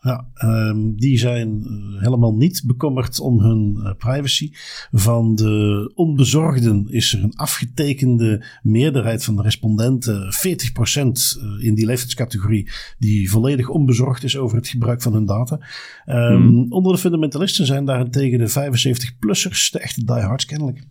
Ja, 0.00 0.28
um, 0.44 0.96
die 0.96 1.18
zijn 1.18 1.48
uh, 1.48 2.02
helemaal 2.02 2.34
niet 2.34 2.62
bekommerd 2.66 3.20
om 3.20 3.40
hun 3.40 3.76
uh, 3.78 3.92
privacy. 3.96 4.50
Van 4.92 5.34
de 5.34 5.92
onbezorgden 5.94 6.86
is 6.88 7.12
er 7.12 7.22
een 7.22 7.36
afgetekende 7.36 8.44
meerderheid 8.62 9.24
van 9.24 9.36
de 9.36 9.42
respondenten, 9.42 10.22
40% 10.22 10.22
uh, 10.22 11.64
in 11.64 11.74
die 11.74 11.86
leeftijdscategorie, 11.86 12.70
die 12.98 13.30
volledig 13.30 13.68
onbezorgd 13.68 14.24
is 14.24 14.36
over 14.36 14.56
het 14.56 14.68
gebruik 14.68 15.02
van 15.02 15.12
hun 15.12 15.26
data. 15.26 15.60
Um, 16.06 16.36
hmm. 16.36 16.72
Onder 16.72 16.92
de 16.92 16.98
fundamentalisten 16.98 17.66
zijn 17.66 17.84
daarentegen 17.84 18.38
de 18.38 18.50
75-plussers, 18.50 19.70
de 19.70 19.78
echte 19.78 20.04
diehards 20.04 20.44
kennelijk. 20.44 20.86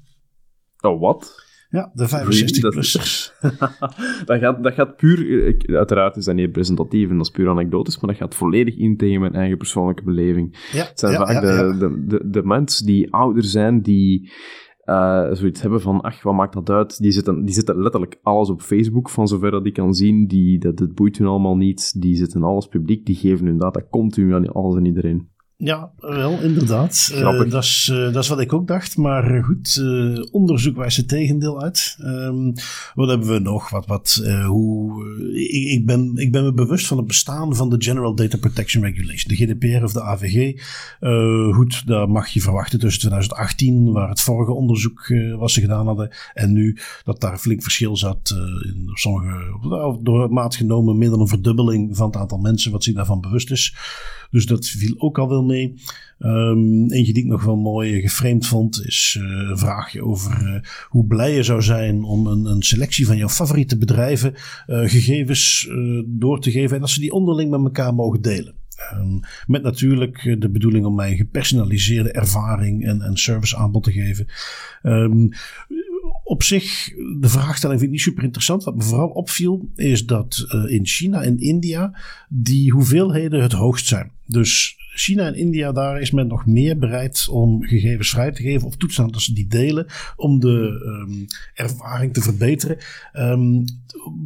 Oh, 0.80 1.00
wat? 1.00 1.47
Ja, 1.70 1.92
de 1.94 2.08
65-plussers. 2.08 3.32
dat, 4.26 4.40
gaat, 4.40 4.64
dat 4.64 4.74
gaat 4.74 4.96
puur... 4.96 5.48
Ik, 5.48 5.70
uiteraard 5.70 6.16
is 6.16 6.26
dat 6.26 6.36
niet 6.36 6.46
representatief 6.46 7.10
en 7.10 7.18
dat 7.18 7.26
is 7.26 7.32
puur 7.32 7.50
anekdotisch, 7.50 8.00
maar 8.00 8.10
dat 8.10 8.20
gaat 8.20 8.36
volledig 8.36 8.78
in 8.78 8.98
tegen 8.98 9.20
mijn 9.20 9.34
eigen 9.34 9.58
persoonlijke 9.58 10.04
beleving. 10.04 10.70
Ja, 10.72 10.86
het 10.86 11.00
zijn 11.00 11.12
ja, 11.12 11.18
vaak 11.18 11.32
ja, 11.32 11.42
de, 11.42 11.78
de, 11.78 12.06
de, 12.08 12.30
de, 12.30 12.44
mensen 12.44 12.86
die 12.86 13.14
ouder 13.14 13.44
zijn, 13.44 13.82
die... 13.82 14.32
Uh, 14.86 15.28
zoiets 15.32 15.62
hebben 15.62 15.82
van, 15.82 16.02
ach, 16.02 16.24
wat 16.24 16.34
maakt 16.34 16.54
dat 16.54 16.70
uit? 16.70 16.98
Die 16.98 17.12
zetten, 17.12 17.46
die 17.46 17.54
zetten 17.54 17.82
letterlijk 17.82 18.20
alles 18.22 18.50
op 18.50 18.62
Facebook, 18.62 19.10
van 19.10 19.28
zover 19.28 19.52
dat 19.52 19.66
ik 19.66 19.74
kan 19.74 19.94
zien. 19.94 20.28
Die, 20.28 20.60
dat, 20.60 20.78
dat 20.78 20.94
boeit 20.94 21.18
hun 21.18 21.28
allemaal 21.28 21.56
niet. 21.56 22.02
Die 22.02 22.16
zetten 22.16 22.44
alles 22.44 22.68
publiek, 22.68 23.06
die 23.06 23.16
geven 23.16 23.46
hun 23.46 23.58
data 23.58 23.82
continu 23.90 24.34
aan 24.34 24.52
alles 24.52 24.76
en 24.76 24.86
iedereen. 24.86 25.30
Ja, 25.60 25.92
wel, 25.98 26.42
inderdaad. 26.42 27.12
Uh, 27.14 27.50
dat, 27.50 27.64
is, 27.64 27.90
uh, 27.92 28.14
dat 28.14 28.24
is 28.24 28.30
wat 28.30 28.40
ik 28.40 28.54
ook 28.54 28.68
dacht. 28.68 28.98
Maar 28.98 29.44
goed, 29.44 29.76
uh, 29.82 30.24
onderzoek 30.32 30.76
wijst 30.76 30.98
het 30.98 31.08
tegendeel 31.08 31.62
uit. 31.62 31.98
Um, 32.00 32.54
wat 32.94 33.10
hebben 33.10 33.28
we 33.28 33.40
nog? 33.40 33.70
Wat, 33.70 33.86
wat, 33.86 34.24
hoe, 34.46 35.06
ik, 35.34 35.72
ik, 35.72 35.86
ben, 35.86 36.14
ik 36.16 36.32
ben 36.32 36.44
me 36.44 36.54
bewust 36.54 36.88
van 36.88 36.98
het 36.98 37.08
bestaan 37.08 37.56
van 37.56 37.70
de 37.70 37.76
General 37.80 38.16
Data 38.16 38.38
Protection 38.38 38.84
Regulation, 38.84 39.36
de 39.36 39.46
GDPR 39.46 39.84
of 39.84 39.94
de 39.94 40.02
AVG. 40.02 40.62
goed, 41.54 41.88
dat 41.88 42.10
mag 42.10 42.28
je 42.28 42.42
verwachten 42.42 42.80
tussen 42.80 43.00
2018, 43.00 43.92
waar 43.92 44.10
het 44.10 44.22
vorige 44.22 44.54
onderzoek 44.54 45.14
was 45.38 45.54
ze 45.54 45.62
gedaan 45.62 45.86
hadden, 45.86 46.16
en 46.34 46.54
nu 46.54 46.78
dat 47.04 47.22
daar 47.22 47.38
flink 47.38 47.64
verschil 47.64 47.98
zat. 47.98 48.36
in 48.64 48.90
sommige, 48.94 50.00
door 50.04 50.34
maat 50.34 50.56
genomen, 50.56 50.98
meer 50.98 51.10
dan 51.10 51.20
een 51.20 51.28
verdubbeling 51.28 51.98
van 51.98 52.08
het 52.08 52.16
aantal 52.16 52.38
mensen 52.38 52.72
wat 52.72 52.84
zich 52.84 52.96
daarvan 52.96 53.22
bewust 53.22 53.52
is. 53.52 53.76
Dus 54.32 54.46
dat 54.46 54.68
viel 54.68 54.96
ook 54.98 55.18
al 55.18 55.30
wel 55.30 55.44
mee. 55.44 55.74
Um, 56.20 56.92
eentje 56.92 57.14
die 57.14 57.24
ik 57.24 57.30
nog 57.30 57.44
wel 57.44 57.56
mooi 57.56 58.02
geframed 58.02 58.48
vond, 58.48 58.86
is 58.86 59.18
uh, 59.20 59.50
een 59.50 59.58
vraagje 59.58 60.04
over 60.04 60.42
uh, 60.42 60.62
hoe 60.90 61.06
blij 61.06 61.36
je 61.36 61.44
zou 61.44 61.62
zijn 61.62 62.04
om 62.04 62.28
een, 62.28 62.46
een 62.46 62.64
selectie 62.64 63.06
van 63.06 63.18
jouw 63.18 63.30
favoriete 63.30 63.78
bedrijven 63.78 64.34
gegevens 64.68 65.70
door 66.06 66.42
te 66.42 66.52
geven 66.52 66.76
en 66.76 66.82
dat 66.82 66.90
ze 66.90 67.00
die 67.00 67.12
onderling 67.12 67.50
met 67.50 67.60
elkaar 67.60 67.94
mogen 67.94 68.22
delen. 68.22 68.54
Um, 68.94 69.20
met 69.48 69.64
natuurlijk 69.64 70.36
de 70.40 70.50
bedoeling 70.50 70.86
om 70.86 70.96
mij 70.96 71.16
gepersonaliseerde 71.16 72.12
ervaring 72.12 72.86
en, 72.86 73.02
en 73.02 73.18
service 73.18 73.58
aanbod 73.58 73.84
te 73.84 73.92
geven. 73.92 74.28
Um, 74.84 75.30
op 76.24 76.44
zich, 76.44 76.90
de 77.20 77.30
vraagstelling 77.30 77.80
vind 77.80 77.92
ik 77.92 77.98
niet 77.98 78.06
super 78.06 78.24
interessant. 78.24 78.64
Wat 78.64 78.76
me 78.76 78.84
vooral 78.84 79.10
opviel, 79.10 79.70
is 79.76 80.06
dat 80.06 80.46
in 80.68 80.86
China 80.86 81.24
en 81.24 81.38
India 81.38 82.00
die 82.30 82.72
hoeveelheden 82.72 83.42
het 83.42 83.52
hoogst 83.52 83.88
zijn. 83.88 84.12
Dus 84.28 84.76
China 85.00 85.26
en 85.26 85.36
India, 85.36 85.72
daar 85.72 86.02
is 86.02 86.12
men 86.12 86.28
nog 86.28 86.46
meer 86.46 86.78
bereid 86.78 87.28
om 87.30 87.64
gegevens 87.64 88.10
vrij 88.10 88.32
te 88.32 88.42
geven 88.42 88.68
of 88.68 88.76
toestaan 88.76 89.12
dat 89.12 89.22
ze 89.22 89.34
die 89.34 89.48
delen 89.48 89.86
om 90.16 90.40
de 90.40 90.84
um, 91.08 91.26
ervaring 91.54 92.14
te 92.14 92.22
verbeteren. 92.22 92.78
Um, 93.14 93.66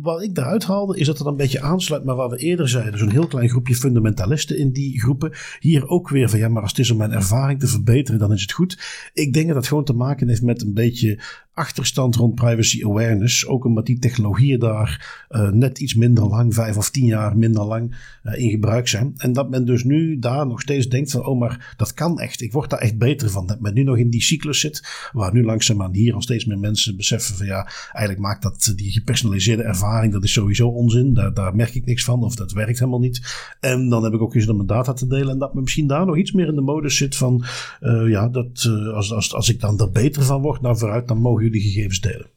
wat 0.01 0.23
ik 0.23 0.35
daaruit 0.35 0.63
haalde 0.63 0.99
is 0.99 1.05
dat 1.05 1.17
het 1.17 1.27
een 1.27 1.35
beetje 1.35 1.61
aansluit 1.61 2.03
met 2.03 2.15
wat 2.15 2.31
we 2.31 2.37
eerder 2.37 2.69
zeiden. 2.69 2.99
Zo'n 2.99 3.09
heel 3.09 3.27
klein 3.27 3.49
groepje 3.49 3.75
fundamentalisten 3.75 4.57
in 4.57 4.71
die 4.71 4.99
groepen. 4.99 5.31
Hier 5.59 5.87
ook 5.87 6.09
weer 6.09 6.29
van 6.29 6.39
ja, 6.39 6.47
maar 6.47 6.61
als 6.61 6.71
het 6.71 6.79
is 6.79 6.91
om 6.91 6.97
mijn 6.97 7.11
ervaring 7.11 7.59
te 7.59 7.67
verbeteren, 7.67 8.19
dan 8.19 8.33
is 8.33 8.41
het 8.41 8.51
goed. 8.51 8.79
Ik 9.13 9.33
denk 9.33 9.45
dat 9.45 9.55
dat 9.55 9.67
gewoon 9.67 9.85
te 9.85 9.93
maken 9.93 10.27
heeft 10.27 10.41
met 10.41 10.61
een 10.61 10.73
beetje 10.73 11.19
achterstand 11.53 12.15
rond 12.15 12.35
privacy 12.35 12.85
awareness. 12.85 13.47
Ook 13.47 13.65
omdat 13.65 13.85
die 13.85 13.99
technologieën 13.99 14.59
daar 14.59 15.25
uh, 15.29 15.49
net 15.49 15.79
iets 15.79 15.95
minder 15.95 16.27
lang, 16.27 16.53
vijf 16.53 16.77
of 16.77 16.89
tien 16.89 17.05
jaar 17.05 17.37
minder 17.37 17.63
lang 17.63 17.95
uh, 18.23 18.37
in 18.37 18.49
gebruik 18.49 18.87
zijn. 18.87 19.13
En 19.17 19.33
dat 19.33 19.49
men 19.49 19.65
dus 19.65 19.83
nu 19.83 19.90
daar 20.19 20.47
nog 20.47 20.61
steeds 20.61 20.87
denkt 20.87 21.11
van, 21.11 21.25
oh 21.25 21.39
maar 21.39 21.73
dat 21.77 21.93
kan 21.93 22.19
echt. 22.19 22.41
Ik 22.41 22.51
word 22.51 22.69
daar 22.69 22.79
echt 22.79 22.97
beter 22.97 23.29
van. 23.29 23.45
Dat 23.45 23.59
men 23.59 23.73
nu 23.73 23.83
nog 23.83 23.97
in 23.97 24.09
die 24.09 24.21
cyclus 24.21 24.59
zit, 24.59 25.09
waar 25.11 25.33
nu 25.33 25.43
langzaamaan 25.43 25.93
hier 25.93 26.13
al 26.13 26.21
steeds 26.21 26.45
meer 26.45 26.59
mensen 26.59 26.95
beseffen 26.95 27.35
van 27.35 27.45
ja, 27.45 27.63
eigenlijk 27.91 28.19
maakt 28.19 28.43
dat 28.43 28.73
die 28.75 28.91
gepersonaliseerde 28.91 29.63
ervaring, 29.63 30.13
dat 30.13 30.23
is 30.23 30.33
sowieso 30.33 30.67
onzin. 30.67 31.13
Daar, 31.13 31.33
daar 31.33 31.55
merk 31.55 31.75
ik 31.75 31.85
niks 31.85 32.03
van 32.03 32.23
of 32.23 32.35
dat 32.35 32.51
werkt 32.51 32.79
helemaal 32.79 32.99
niet. 32.99 33.21
En 33.59 33.89
dan 33.89 34.03
heb 34.03 34.13
ik 34.13 34.21
ook 34.21 34.35
eens 34.35 34.47
om 34.47 34.55
mijn 34.55 34.67
data 34.67 34.93
te 34.93 35.07
delen 35.07 35.29
en 35.29 35.39
dat 35.39 35.53
men 35.53 35.63
misschien 35.63 35.87
daar 35.87 36.05
nog 36.05 36.17
iets 36.17 36.31
meer 36.31 36.47
in 36.47 36.55
de 36.55 36.61
modus 36.61 36.97
zit 36.97 37.15
van, 37.15 37.43
uh, 37.81 38.09
ja, 38.09 38.27
dat 38.27 38.69
als, 38.93 39.13
als, 39.13 39.33
als 39.33 39.49
ik 39.49 39.59
dan 39.59 39.79
er 39.79 39.91
beter 39.91 40.23
van 40.23 40.41
word, 40.41 40.61
nou 40.61 40.77
vooruit, 40.77 41.07
dan 41.07 41.17
mogen 41.17 41.43
jullie 41.43 41.61
gegevens 41.61 41.99
delen. 41.99 42.29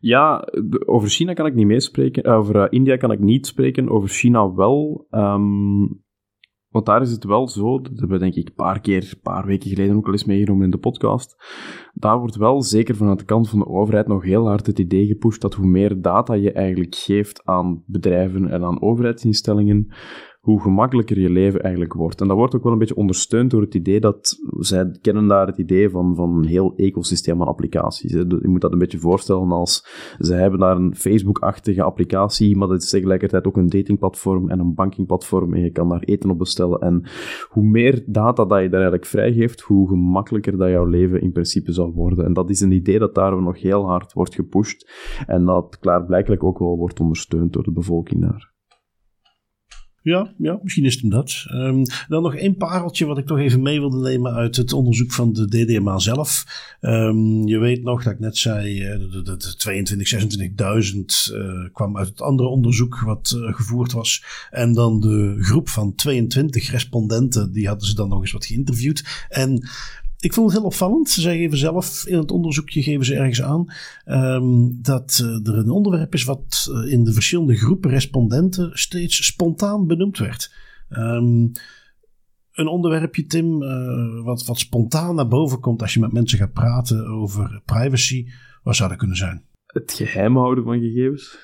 Ja, 0.00 0.48
over 0.86 1.08
China 1.08 1.32
kan 1.32 1.46
ik 1.46 1.54
niet 1.54 1.66
meespreken. 1.66 2.24
Over 2.24 2.56
uh, 2.56 2.66
India 2.70 2.96
kan 2.96 3.12
ik 3.12 3.18
niet 3.18 3.46
spreken. 3.46 3.90
Over 3.90 4.08
China 4.08 4.54
wel. 4.54 5.06
Um, 5.10 6.02
want 6.70 6.86
daar 6.86 7.02
is 7.02 7.10
het 7.10 7.24
wel 7.24 7.48
zo, 7.48 7.80
dat 7.80 7.98
hebben 7.98 8.18
we 8.18 8.18
denk 8.18 8.34
ik 8.34 8.48
een 8.48 8.54
paar 8.54 8.80
keer, 8.80 9.02
een 9.02 9.20
paar 9.22 9.46
weken 9.46 9.70
geleden 9.70 9.96
ook 9.96 10.06
al 10.06 10.12
eens 10.12 10.24
meegenomen 10.24 10.64
in 10.64 10.70
de 10.70 10.78
podcast. 10.78 11.36
Daar 11.92 12.18
wordt 12.18 12.36
wel 12.36 12.62
zeker 12.62 12.96
vanuit 12.96 13.18
de 13.18 13.24
kant 13.24 13.48
van 13.48 13.58
de 13.58 13.66
overheid 13.66 14.06
nog 14.06 14.22
heel 14.22 14.46
hard 14.46 14.66
het 14.66 14.78
idee 14.78 15.06
gepusht 15.06 15.40
dat 15.40 15.54
hoe 15.54 15.66
meer 15.66 16.02
data 16.02 16.34
je 16.34 16.52
eigenlijk 16.52 16.94
geeft 16.94 17.44
aan 17.44 17.82
bedrijven 17.86 18.48
en 18.48 18.64
aan 18.64 18.82
overheidsinstellingen, 18.82 19.92
hoe 20.50 20.60
gemakkelijker 20.60 21.20
je 21.20 21.30
leven 21.30 21.60
eigenlijk 21.60 21.92
wordt. 21.92 22.20
En 22.20 22.28
dat 22.28 22.36
wordt 22.36 22.54
ook 22.54 22.62
wel 22.62 22.72
een 22.72 22.78
beetje 22.78 22.96
ondersteund 22.96 23.50
door 23.50 23.60
het 23.60 23.74
idee 23.74 24.00
dat, 24.00 24.38
zij 24.58 24.90
kennen 25.00 25.26
daar 25.26 25.46
het 25.46 25.58
idee 25.58 25.90
van, 25.90 26.14
van 26.14 26.36
een 26.36 26.46
heel 26.46 26.72
ecosysteem 26.76 27.40
aan 27.40 27.46
applicaties. 27.46 28.12
Je 28.12 28.40
moet 28.42 28.60
dat 28.60 28.72
een 28.72 28.78
beetje 28.78 28.98
voorstellen 28.98 29.52
als, 29.52 29.86
zij 30.18 30.40
hebben 30.40 30.60
daar 30.60 30.76
een 30.76 30.94
Facebook-achtige 30.96 31.82
applicatie, 31.82 32.56
maar 32.56 32.68
dat 32.68 32.82
is 32.82 32.90
tegelijkertijd 32.90 33.46
ook 33.46 33.56
een 33.56 33.68
datingplatform 33.68 34.50
en 34.50 34.58
een 34.58 34.74
bankingplatform 34.74 35.54
en 35.54 35.60
je 35.60 35.70
kan 35.70 35.88
daar 35.88 36.02
eten 36.02 36.30
op 36.30 36.38
bestellen. 36.38 36.80
En 36.80 37.02
hoe 37.48 37.64
meer 37.64 38.02
data 38.06 38.44
dat 38.44 38.60
je 38.62 38.68
daar 38.68 38.80
eigenlijk 38.80 39.06
vrijgeeft, 39.06 39.60
hoe 39.60 39.88
gemakkelijker 39.88 40.56
dat 40.56 40.68
jouw 40.68 40.86
leven 40.86 41.20
in 41.20 41.32
principe 41.32 41.72
zal 41.72 41.92
worden. 41.92 42.24
En 42.24 42.32
dat 42.32 42.50
is 42.50 42.60
een 42.60 42.72
idee 42.72 42.98
dat 42.98 43.14
daar 43.14 43.42
nog 43.42 43.60
heel 43.60 43.86
hard 43.86 44.12
wordt 44.12 44.34
gepusht 44.34 44.90
en 45.26 45.44
dat 45.44 45.78
klaarblijkelijk 45.78 46.44
ook 46.44 46.58
wel 46.58 46.76
wordt 46.76 47.00
ondersteund 47.00 47.52
door 47.52 47.64
de 47.64 47.72
bevolking 47.72 48.20
daar. 48.20 48.49
Ja, 50.02 50.34
ja, 50.38 50.58
misschien 50.62 50.84
is 50.84 51.00
het 51.00 51.10
dat. 51.10 51.44
Um, 51.52 51.82
dan 52.08 52.22
nog 52.22 52.34
één 52.34 52.56
pareltje 52.56 53.06
wat 53.06 53.18
ik 53.18 53.26
toch 53.26 53.38
even 53.38 53.62
mee 53.62 53.80
wilde 53.80 54.00
nemen 54.00 54.32
uit 54.32 54.56
het 54.56 54.72
onderzoek 54.72 55.12
van 55.12 55.32
de 55.32 55.46
DDMA 55.48 55.98
zelf. 55.98 56.44
Um, 56.80 57.46
je 57.46 57.58
weet 57.58 57.82
nog 57.82 58.02
dat 58.02 58.12
ik 58.12 58.18
net 58.18 58.36
zei, 58.36 58.92
uh, 58.92 58.98
de, 58.98 59.22
de, 59.22 59.36
de 59.36 59.56
22, 59.56 60.38
26.000 60.92 60.98
uh, 61.34 61.68
kwam 61.72 61.96
uit 61.96 62.08
het 62.08 62.20
andere 62.20 62.48
onderzoek 62.48 63.00
wat 63.00 63.34
uh, 63.36 63.54
gevoerd 63.54 63.92
was. 63.92 64.24
En 64.50 64.72
dan 64.72 65.00
de 65.00 65.36
groep 65.40 65.68
van 65.68 65.94
22 65.94 66.70
respondenten, 66.70 67.52
die 67.52 67.66
hadden 67.66 67.86
ze 67.86 67.94
dan 67.94 68.08
nog 68.08 68.20
eens 68.20 68.32
wat 68.32 68.46
geïnterviewd. 68.46 69.26
En 69.28 69.68
ik 70.20 70.32
vond 70.32 70.46
het 70.46 70.56
heel 70.56 70.66
opvallend. 70.66 71.10
Ze 71.10 71.30
geven 71.30 71.58
zelf 71.58 72.06
in 72.06 72.18
het 72.18 72.30
onderzoekje 72.30 72.82
geven 72.82 73.04
ze 73.04 73.14
ergens 73.14 73.42
aan 73.42 73.72
um, 74.06 74.78
dat 74.82 75.20
uh, 75.22 75.46
er 75.48 75.58
een 75.58 75.70
onderwerp 75.70 76.14
is 76.14 76.24
wat 76.24 76.68
uh, 76.70 76.92
in 76.92 77.04
de 77.04 77.12
verschillende 77.12 77.56
groepen 77.56 77.90
respondenten 77.90 78.70
steeds 78.72 79.26
spontaan 79.26 79.86
benoemd 79.86 80.18
werd. 80.18 80.52
Um, 80.90 81.52
een 82.52 82.66
onderwerpje, 82.66 83.26
Tim, 83.26 83.62
uh, 83.62 84.24
wat, 84.24 84.44
wat 84.44 84.58
spontaan 84.58 85.14
naar 85.14 85.28
boven 85.28 85.60
komt 85.60 85.82
als 85.82 85.94
je 85.94 86.00
met 86.00 86.12
mensen 86.12 86.38
gaat 86.38 86.52
praten 86.52 87.06
over 87.06 87.62
privacy. 87.64 88.26
Wat 88.62 88.76
zou 88.76 88.88
dat 88.88 88.98
kunnen 88.98 89.16
zijn? 89.16 89.44
Het 89.66 89.92
geheim 89.92 90.36
houden 90.36 90.64
van 90.64 90.80
gegevens. 90.80 91.38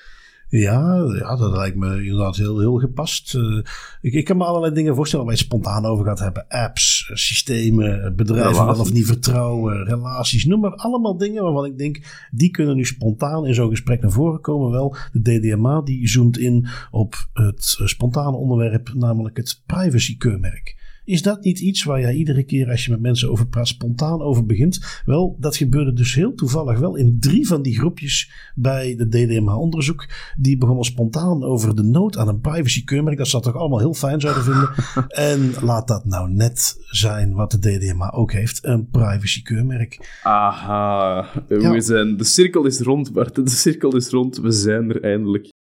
Ja, 0.49 1.05
ja, 1.19 1.37
dat 1.37 1.57
lijkt 1.57 1.77
me 1.77 2.03
inderdaad 2.03 2.37
heel, 2.37 2.59
heel 2.59 2.79
gepast. 2.79 3.35
Uh, 3.35 3.63
ik, 4.01 4.13
ik 4.13 4.25
kan 4.25 4.37
me 4.37 4.45
allerlei 4.45 4.75
dingen 4.75 4.95
voorstellen 4.95 5.25
waar 5.25 5.35
je 5.35 5.41
spontaan 5.41 5.85
over 5.85 6.05
gaat 6.05 6.19
hebben. 6.19 6.49
Apps, 6.49 7.09
eh, 7.11 7.17
systemen, 7.17 8.05
eh, 8.05 8.13
bedrijven 8.13 8.67
wel 8.67 8.81
of 8.81 8.93
niet 8.93 9.07
vertrouwen, 9.07 9.85
relaties. 9.85 10.45
Noem 10.45 10.61
maar 10.61 10.75
allemaal 10.75 11.17
dingen 11.17 11.43
waarvan 11.43 11.65
ik 11.65 11.79
denk, 11.79 12.27
die 12.31 12.51
kunnen 12.51 12.77
nu 12.77 12.85
spontaan 12.85 13.47
in 13.47 13.55
zo'n 13.55 13.71
gesprek 13.71 14.01
naar 14.01 14.11
voren 14.11 14.41
komen. 14.41 14.71
Wel, 14.71 14.97
de 15.13 15.21
DDMA 15.21 15.83
die 15.83 16.09
zoomt 16.09 16.39
in 16.39 16.67
op 16.91 17.29
het 17.33 17.81
spontane 17.85 18.37
onderwerp, 18.37 18.93
namelijk 18.95 19.37
het 19.37 19.63
privacy-keurmerk. 19.67 20.86
Is 21.07 21.23
dat 21.23 21.45
niet 21.45 21.61
iets 21.61 21.85
waar 21.85 22.01
jij 22.01 22.15
iedere 22.15 22.43
keer 22.43 22.71
als 22.71 22.85
je 22.85 22.91
met 22.91 23.01
mensen 23.01 23.31
over 23.31 23.47
praat 23.49 23.69
spontaan 23.69 24.23
over 24.23 24.47
begint? 24.47 25.03
Wel, 25.05 25.37
dat 25.41 25.57
gebeurde 25.57 25.93
dus 25.93 26.15
heel 26.15 26.35
toevallig 26.35 26.79
wel 26.79 26.97
in 26.97 27.17
drie 27.21 27.47
van 27.47 27.63
die 27.63 27.79
groepjes 27.79 28.31
bij 28.55 28.97
de 28.97 29.09
DDMH-onderzoek. 29.09 30.09
Die 30.39 30.59
begonnen 30.59 30.85
spontaan 30.85 31.45
over 31.45 31.77
de 31.77 31.83
nood 31.83 32.17
aan 32.17 32.29
een 32.29 32.41
privacy-keurmerk. 32.41 33.19
Dat 33.19 33.27
ze 33.27 33.33
dat 33.33 33.43
toch 33.43 33.55
allemaal 33.55 33.79
heel 33.79 33.95
fijn 33.95 34.21
zouden 34.21 34.43
vinden. 34.43 34.71
en 35.33 35.55
laat 35.65 35.89
dat 35.89 36.05
nou 36.05 36.31
net 36.31 36.77
zijn 36.91 37.35
wat 37.35 37.51
de 37.51 37.59
DDMA 37.59 38.13
ook 38.13 38.33
heeft: 38.33 38.65
een 38.65 38.89
privacy-keurmerk. 38.91 40.19
Aha, 40.23 41.27
we 41.49 41.81
zijn, 41.81 42.17
de 42.17 42.25
cirkel 42.25 42.65
is 42.65 42.81
rond, 42.81 43.13
Bart. 43.13 43.35
De 43.35 43.51
cirkel 43.51 43.97
is 43.97 44.09
rond. 44.09 44.37
We 44.37 44.51
zijn 44.51 44.91
er 44.91 45.03
eindelijk. 45.03 45.55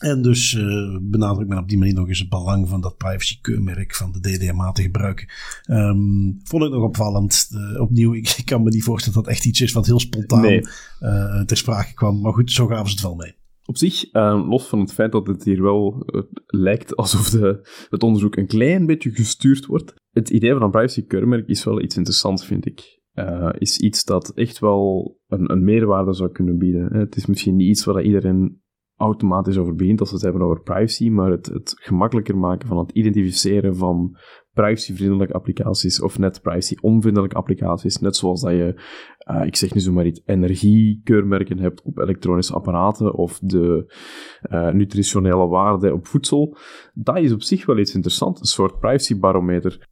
En 0.00 0.22
dus 0.22 0.52
uh, 0.52 0.98
benadrukt 1.00 1.48
men 1.48 1.58
op 1.58 1.68
die 1.68 1.78
manier 1.78 1.94
nog 1.94 2.08
eens 2.08 2.18
het 2.18 2.28
belang 2.28 2.68
van 2.68 2.80
dat 2.80 2.96
privacy-keurmerk 2.96 3.94
van 3.94 4.12
de 4.12 4.20
DDMA 4.20 4.72
te 4.72 4.82
gebruiken. 4.82 5.28
Um, 5.70 6.40
vond 6.44 6.64
ik 6.64 6.70
nog 6.70 6.82
opvallend. 6.82 7.48
Uh, 7.52 7.80
opnieuw, 7.80 8.14
ik, 8.14 8.28
ik, 8.38 8.44
kan 8.44 8.62
me 8.62 8.70
niet 8.70 8.84
voorstellen 8.84 9.22
dat 9.22 9.28
echt 9.28 9.44
iets 9.44 9.60
is 9.60 9.72
wat 9.72 9.86
heel 9.86 10.00
spontaan 10.00 10.40
nee. 10.40 10.60
uh, 11.00 11.40
ter 11.40 11.56
sprake 11.56 11.94
kwam. 11.94 12.20
Maar 12.20 12.32
goed, 12.32 12.52
zo 12.52 12.66
gaven 12.66 12.86
ze 12.86 12.92
het 12.92 13.02
wel 13.02 13.14
mee. 13.14 13.34
Op 13.64 13.76
zich, 13.76 14.12
los 14.48 14.66
van 14.66 14.80
het 14.80 14.92
feit 14.92 15.12
dat 15.12 15.26
het 15.26 15.44
hier 15.44 15.62
wel 15.62 16.06
lijkt 16.46 16.96
alsof 16.96 17.30
de, 17.30 17.68
het 17.90 18.02
onderzoek 18.02 18.36
een 18.36 18.46
klein 18.46 18.86
beetje 18.86 19.10
gestuurd 19.10 19.66
wordt. 19.66 19.94
Het 20.10 20.30
idee 20.30 20.52
van 20.52 20.62
een 20.62 20.70
privacy-keurmerk 20.70 21.48
is 21.48 21.64
wel 21.64 21.82
iets 21.82 21.96
interessants, 21.96 22.46
vind 22.46 22.66
ik. 22.66 23.00
is 23.58 23.78
iets 23.78 24.04
dat 24.04 24.32
echt 24.34 24.58
wel 24.58 25.18
een, 25.28 25.52
een 25.52 25.64
meerwaarde 25.64 26.14
zou 26.14 26.30
kunnen 26.30 26.58
bieden. 26.58 26.98
Het 26.98 27.16
is 27.16 27.26
misschien 27.26 27.56
niet 27.56 27.68
iets 27.68 27.84
waar 27.84 28.02
iedereen 28.02 28.60
automatisch 29.00 29.56
over 29.56 29.98
als 29.98 30.08
we 30.10 30.14
het 30.14 30.24
hebben 30.24 30.42
over 30.42 30.62
privacy, 30.62 31.08
maar 31.08 31.30
het, 31.30 31.46
het 31.46 31.74
gemakkelijker 31.76 32.36
maken 32.38 32.68
van 32.68 32.78
het 32.78 32.90
identificeren 32.92 33.76
van 33.76 34.16
privacyvriendelijke 34.52 35.34
applicaties 35.34 36.02
of 36.02 36.18
net 36.18 36.42
privacy-onvriendelijke 36.42 37.36
applicaties. 37.36 37.98
Net 37.98 38.16
zoals 38.16 38.40
dat 38.40 38.50
je, 38.50 38.82
uh, 39.30 39.46
ik 39.46 39.56
zeg 39.56 39.74
nu 39.74 39.80
zomaar 39.80 40.06
iets, 40.06 40.22
energiekeurmerken 40.24 41.58
hebt 41.58 41.82
op 41.82 41.98
elektronische 41.98 42.54
apparaten 42.54 43.14
of 43.14 43.38
de 43.38 43.94
uh, 44.50 44.70
nutritionele 44.72 45.46
waarde 45.46 45.92
op 45.92 46.06
voedsel. 46.06 46.56
Dat 46.94 47.18
is 47.18 47.32
op 47.32 47.42
zich 47.42 47.66
wel 47.66 47.78
iets 47.78 47.94
interessants, 47.94 48.40
een 48.40 48.46
soort 48.46 48.78
privacybarometer. 48.78 49.88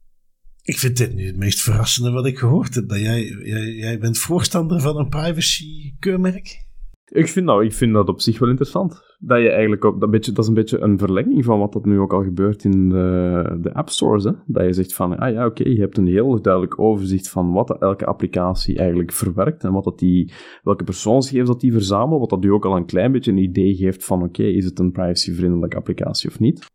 Ik 0.61 0.77
vind 0.77 0.97
dit 0.97 1.13
nu 1.15 1.25
het 1.25 1.37
meest 1.37 1.61
verrassende 1.61 2.11
wat 2.11 2.25
ik 2.25 2.37
gehoord 2.37 2.75
heb. 2.75 2.89
Dat 2.89 2.99
jij, 2.99 3.23
jij, 3.23 3.73
jij 3.73 3.99
bent 3.99 4.17
voorstander 4.17 4.81
van 4.81 4.97
een 4.97 5.09
privacy-keurmerk? 5.09 6.67
Ik 7.09 7.27
vind, 7.27 7.45
nou, 7.45 7.65
ik 7.65 7.73
vind 7.73 7.93
dat 7.93 8.09
op 8.09 8.21
zich 8.21 8.39
wel 8.39 8.49
interessant 8.49 9.08
dat 9.21 9.41
je 9.41 9.49
eigenlijk 9.49 9.85
ook, 9.85 9.99
dat, 9.99 10.11
beetje, 10.11 10.31
dat 10.31 10.43
is 10.43 10.49
een 10.49 10.55
beetje 10.55 10.79
een 10.79 10.97
verlenging 10.97 11.45
van 11.45 11.59
wat 11.59 11.73
dat 11.73 11.85
nu 11.85 11.99
ook 11.99 12.13
al 12.13 12.23
gebeurt 12.23 12.63
in 12.63 12.89
de, 12.89 13.57
de 13.61 13.73
app 13.73 13.89
stores. 13.89 14.23
Hè? 14.23 14.31
Dat 14.45 14.65
je 14.65 14.73
zegt 14.73 14.93
van, 14.93 15.17
ah 15.17 15.33
ja, 15.33 15.45
oké, 15.45 15.69
je 15.69 15.79
hebt 15.79 15.97
een 15.97 16.07
heel 16.07 16.41
duidelijk 16.41 16.79
overzicht 16.79 17.29
van 17.29 17.51
wat 17.51 17.81
elke 17.81 18.05
applicatie 18.05 18.77
eigenlijk 18.77 19.11
verwerkt 19.11 19.63
en 19.63 19.71
wat 19.71 19.83
dat 19.83 19.99
die, 19.99 20.31
welke 20.63 20.83
persoonsgegevens 20.83 21.49
dat 21.49 21.61
die 21.61 21.71
verzamelen, 21.71 22.19
wat 22.19 22.29
dat 22.29 22.45
u 22.45 22.51
ook 22.51 22.65
al 22.65 22.75
een 22.75 22.85
klein 22.85 23.11
beetje 23.11 23.31
een 23.31 23.37
idee 23.37 23.75
geeft 23.75 24.05
van, 24.05 24.23
oké, 24.23 24.43
is 24.43 24.65
het 24.65 24.79
een 24.79 24.91
privacyvriendelijke 24.91 25.77
applicatie 25.77 26.29
of 26.29 26.39
niet? 26.39 26.65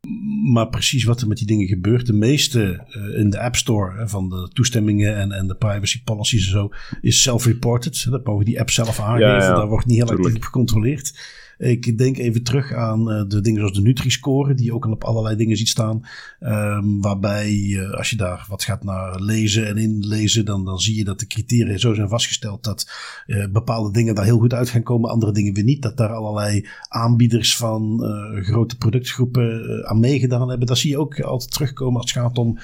Maar 0.52 0.68
precies 0.68 1.04
wat 1.04 1.20
er 1.20 1.28
met 1.28 1.36
die 1.36 1.46
dingen 1.46 1.66
gebeurt, 1.66 2.06
de 2.06 2.12
meeste 2.12 2.86
uh, 2.88 3.18
in 3.18 3.30
de 3.30 3.40
app 3.40 3.56
store 3.56 3.96
hè, 3.96 4.08
van 4.08 4.28
de 4.28 4.48
toestemmingen 4.52 5.16
en, 5.16 5.32
en 5.32 5.46
de 5.46 5.56
privacy 5.56 6.02
policies 6.04 6.46
en 6.46 6.52
zo, 6.52 6.68
is 7.00 7.22
self-reported. 7.22 8.06
Dat 8.10 8.26
mogen 8.26 8.44
die 8.44 8.60
app 8.60 8.70
zelf 8.70 9.00
aangeven, 9.00 9.28
ja, 9.28 9.42
ja, 9.42 9.54
daar 9.54 9.68
wordt 9.68 9.86
niet 9.86 9.96
heel 9.96 10.16
actief 10.16 10.44
gecontroleerd. 10.44 11.42
Ik 11.64 11.98
denk 11.98 12.18
even 12.18 12.42
terug 12.42 12.72
aan 12.72 13.10
uh, 13.10 13.22
de 13.28 13.40
dingen 13.40 13.60
zoals 13.60 13.76
de 13.76 13.82
Nutri-score, 13.82 14.54
die 14.54 14.64
je 14.64 14.74
ook 14.74 14.86
al 14.86 14.92
op 14.92 15.04
allerlei 15.04 15.36
dingen 15.36 15.56
ziet 15.56 15.68
staan. 15.68 16.02
Um, 16.40 17.00
waarbij 17.00 17.52
uh, 17.52 17.90
als 17.90 18.10
je 18.10 18.16
daar 18.16 18.46
wat 18.48 18.64
gaat 18.64 18.84
naar 18.84 19.20
lezen 19.20 19.66
en 19.66 19.76
inlezen, 19.76 20.44
dan, 20.44 20.64
dan 20.64 20.78
zie 20.78 20.96
je 20.96 21.04
dat 21.04 21.20
de 21.20 21.26
criteria 21.26 21.76
zo 21.76 21.94
zijn 21.94 22.08
vastgesteld 22.08 22.64
dat 22.64 22.90
uh, 23.26 23.46
bepaalde 23.52 23.92
dingen 23.92 24.14
daar 24.14 24.24
heel 24.24 24.38
goed 24.38 24.54
uit 24.54 24.68
gaan 24.68 24.82
komen, 24.82 25.10
andere 25.10 25.32
dingen 25.32 25.54
weer 25.54 25.64
niet. 25.64 25.82
Dat 25.82 25.96
daar 25.96 26.12
allerlei 26.12 26.66
aanbieders 26.88 27.56
van 27.56 28.02
grote 28.42 28.76
productgroepen 28.76 29.82
aan 29.88 30.00
meegedaan 30.00 30.48
hebben. 30.48 30.66
Dat 30.66 30.78
zie 30.78 30.90
je 30.90 30.98
ook 30.98 31.20
altijd 31.20 31.50
terugkomen 31.50 32.00
als 32.00 32.12
het 32.12 32.22
gaat 32.22 32.38
om 32.38 32.58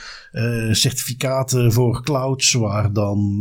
certificaten 0.70 1.72
voor 1.72 2.02
clouds, 2.02 2.52
waar 2.52 2.92
dan 2.92 3.38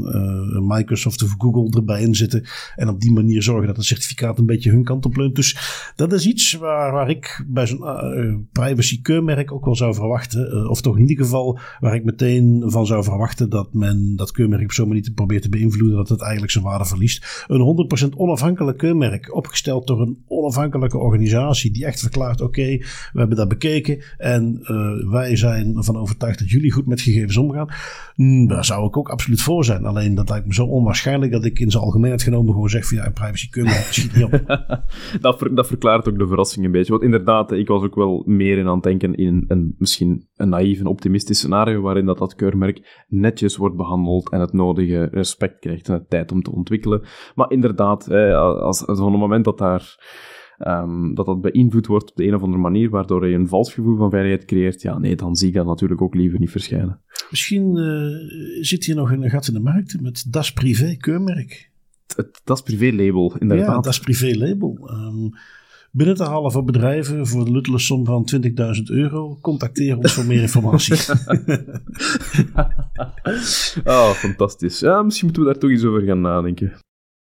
Microsoft 0.68 1.24
of 1.24 1.36
Google 1.38 1.70
erbij 1.80 2.02
in 2.02 2.16
zitten. 2.16 2.46
En 2.76 2.90
op 2.90 3.02
die 3.02 3.12
manier 3.12 3.44
zorgen 3.44 3.68
dat 3.68 3.76
het 3.76 3.86
certificaat 3.86 4.40
een 4.40 4.46
beetje 4.46 4.72
hun 4.72 4.84
kant 4.84 5.06
op 5.06 5.16
leunt. 5.16 5.36
Dus 5.36 5.49
dat 5.96 6.14
is 6.14 6.26
iets 6.26 6.54
waar, 6.54 6.92
waar 6.92 7.10
ik 7.10 7.46
bij 7.48 7.68
zo'n 7.68 7.82
uh, 7.82 8.36
privacy-keurmerk 8.52 9.52
ook 9.52 9.66
wel 9.66 9.76
zou 9.76 9.94
verwachten. 9.94 10.56
Uh, 10.56 10.70
of 10.70 10.82
toch 10.82 10.96
in 10.96 11.08
ieder 11.08 11.26
geval 11.26 11.60
waar 11.80 11.96
ik 11.96 12.04
meteen 12.04 12.64
van 12.66 12.86
zou 12.86 13.04
verwachten 13.04 13.50
dat 13.50 13.74
men 13.74 14.16
dat 14.16 14.32
keurmerk 14.32 14.64
op 14.64 14.72
zo'n 14.72 14.88
manier 14.88 15.12
probeert 15.16 15.42
te 15.42 15.50
beïnvloeden 15.50 15.98
dat 15.98 16.10
het 16.10 16.22
eigenlijk 16.22 16.52
zijn 16.52 16.64
waarde 16.64 16.86
verliest. 16.86 17.46
Een 17.48 17.88
100% 18.14 18.18
onafhankelijk 18.18 18.78
keurmerk, 18.78 19.36
opgesteld 19.36 19.88
door 19.88 20.02
een 20.02 20.24
onafhankelijke 20.28 20.98
organisatie 20.98 21.72
die 21.72 21.86
echt 21.86 22.00
verklaart: 22.00 22.42
oké, 22.42 22.60
okay, 22.60 22.78
we 23.14 23.20
hebben 23.20 23.38
dat 23.38 23.48
bekeken 23.48 24.04
en 24.18 24.60
uh, 24.62 25.12
wij 25.12 25.36
zijn 25.36 25.78
ervan 25.78 25.98
overtuigd 25.98 26.40
dat 26.40 26.50
jullie 26.50 26.72
goed 26.72 26.86
met 26.86 27.02
gegevens 27.02 27.38
omgaan. 27.38 27.68
Mm, 28.16 28.48
daar 28.48 28.66
zou 28.66 28.88
ik 28.88 28.98
ook 28.98 29.10
absoluut 29.10 29.42
voor 29.42 29.66
zijn. 29.66 29.86
Alleen 29.86 30.16
dat 30.16 30.30
lijkt 30.30 30.46
me 30.48 30.54
zo 30.54 30.66
onwaarschijnlijk 30.66 31.32
dat 31.32 31.46
ik 31.46 31.60
in 31.60 31.72
zijn 31.72 31.84
algemeenheid 31.84 32.24
genomen 32.24 32.54
gewoon 32.54 32.70
zeg: 32.70 32.88
van 32.88 32.98
ja, 32.98 33.06
een 33.06 33.14
privacy-keurmerk 33.14 33.88
schiet 33.94 34.16
niet 34.16 34.24
op. 34.30 34.42
dat, 35.54 35.68
verklaart 35.68 36.10
ook 36.10 36.20
de 36.20 36.28
verrassing 36.28 36.66
een 36.66 36.72
beetje. 36.72 36.92
Want 36.92 37.04
inderdaad, 37.04 37.52
ik 37.52 37.68
was 37.68 37.84
ook 37.84 37.96
wel 37.96 38.24
meer 38.26 38.58
in 38.58 38.68
aan 38.68 38.74
het 38.74 38.84
denken 38.84 39.16
in 39.16 39.46
een 39.48 39.76
misschien 39.78 40.28
een 40.36 40.50
naïef 40.50 40.80
en 40.80 40.86
optimistisch 40.86 41.38
scenario 41.38 41.82
waarin 41.82 42.06
dat, 42.06 42.18
dat 42.18 42.36
keurmerk 42.36 43.06
netjes 43.08 43.58
wordt 43.58 43.76
behandeld 43.76 44.30
en 44.32 44.40
het 44.40 44.54
nodige 44.54 45.04
respect 45.12 45.60
krijgt 45.60 45.90
en 45.90 45.98
de 45.98 46.06
tijd 46.06 46.32
om 46.32 46.42
te 46.42 46.52
ontwikkelen. 46.52 47.02
Maar 47.36 47.52
inderdaad, 47.52 48.12
als, 48.12 48.88
als 48.88 49.00
op 49.00 49.12
het 49.12 49.20
moment 49.20 49.46
dat 49.46 49.58
daar... 49.58 49.98
Um, 50.68 51.16
dat 51.16 51.26
dat 51.26 51.42
beïnvloed 51.42 51.88
wordt 51.88 52.10
op 52.10 52.16
de 52.16 52.28
een 52.28 52.36
of 52.36 52.42
andere 52.42 52.62
manier, 52.62 52.90
waardoor 52.90 53.28
je 53.28 53.36
een 53.36 53.48
vals 53.48 53.74
gevoel 53.74 53.98
van 53.98 54.10
veiligheid 54.10 54.46
creëert, 54.46 54.82
ja, 54.82 54.98
nee, 54.98 55.16
dan 55.16 55.36
zie 55.36 55.48
ik 55.48 55.54
dat 55.54 55.66
natuurlijk 55.66 56.02
ook 56.02 56.16
liever 56.16 56.40
niet 56.40 56.52
verschijnen. 56.52 57.02
Misschien 57.30 57.76
uh, 57.76 58.64
zit 58.64 58.86
hier 58.86 58.96
nog 58.96 59.12
een 59.12 59.30
gat 59.30 59.48
in 59.48 59.54
de 59.54 59.60
markt 59.60 60.02
met 60.02 60.26
Das 60.32 60.54
Privé 60.54 60.96
keurmerk 60.98 61.72
het, 62.16 62.42
dat 62.44 62.58
is 62.58 62.64
privé-label, 62.64 63.36
inderdaad. 63.40 63.68
Ja, 63.68 63.74
dat 63.74 63.86
is 63.86 64.00
privé-label. 64.00 64.90
Um, 64.92 65.34
binnen 65.92 66.16
te 66.16 66.24
halen 66.24 66.52
voor 66.52 66.64
bedrijven 66.64 67.28
voor 67.28 67.46
de 67.46 67.52
luttele 67.52 67.80
som 67.80 68.06
van 68.06 68.30
20.000 68.36 68.50
euro. 68.84 69.38
Contacteer 69.42 69.98
ons 69.98 70.14
voor 70.14 70.26
meer 70.26 70.42
informatie. 70.42 70.98
oh, 73.86 74.10
fantastisch. 74.26 74.80
Ja, 74.80 75.04
misschien 75.04 75.26
moeten 75.26 75.44
we 75.44 75.52
daar 75.52 75.62
toch 75.62 75.70
eens 75.70 75.84
over 75.84 76.02
gaan 76.02 76.22
nadenken. 76.22 76.74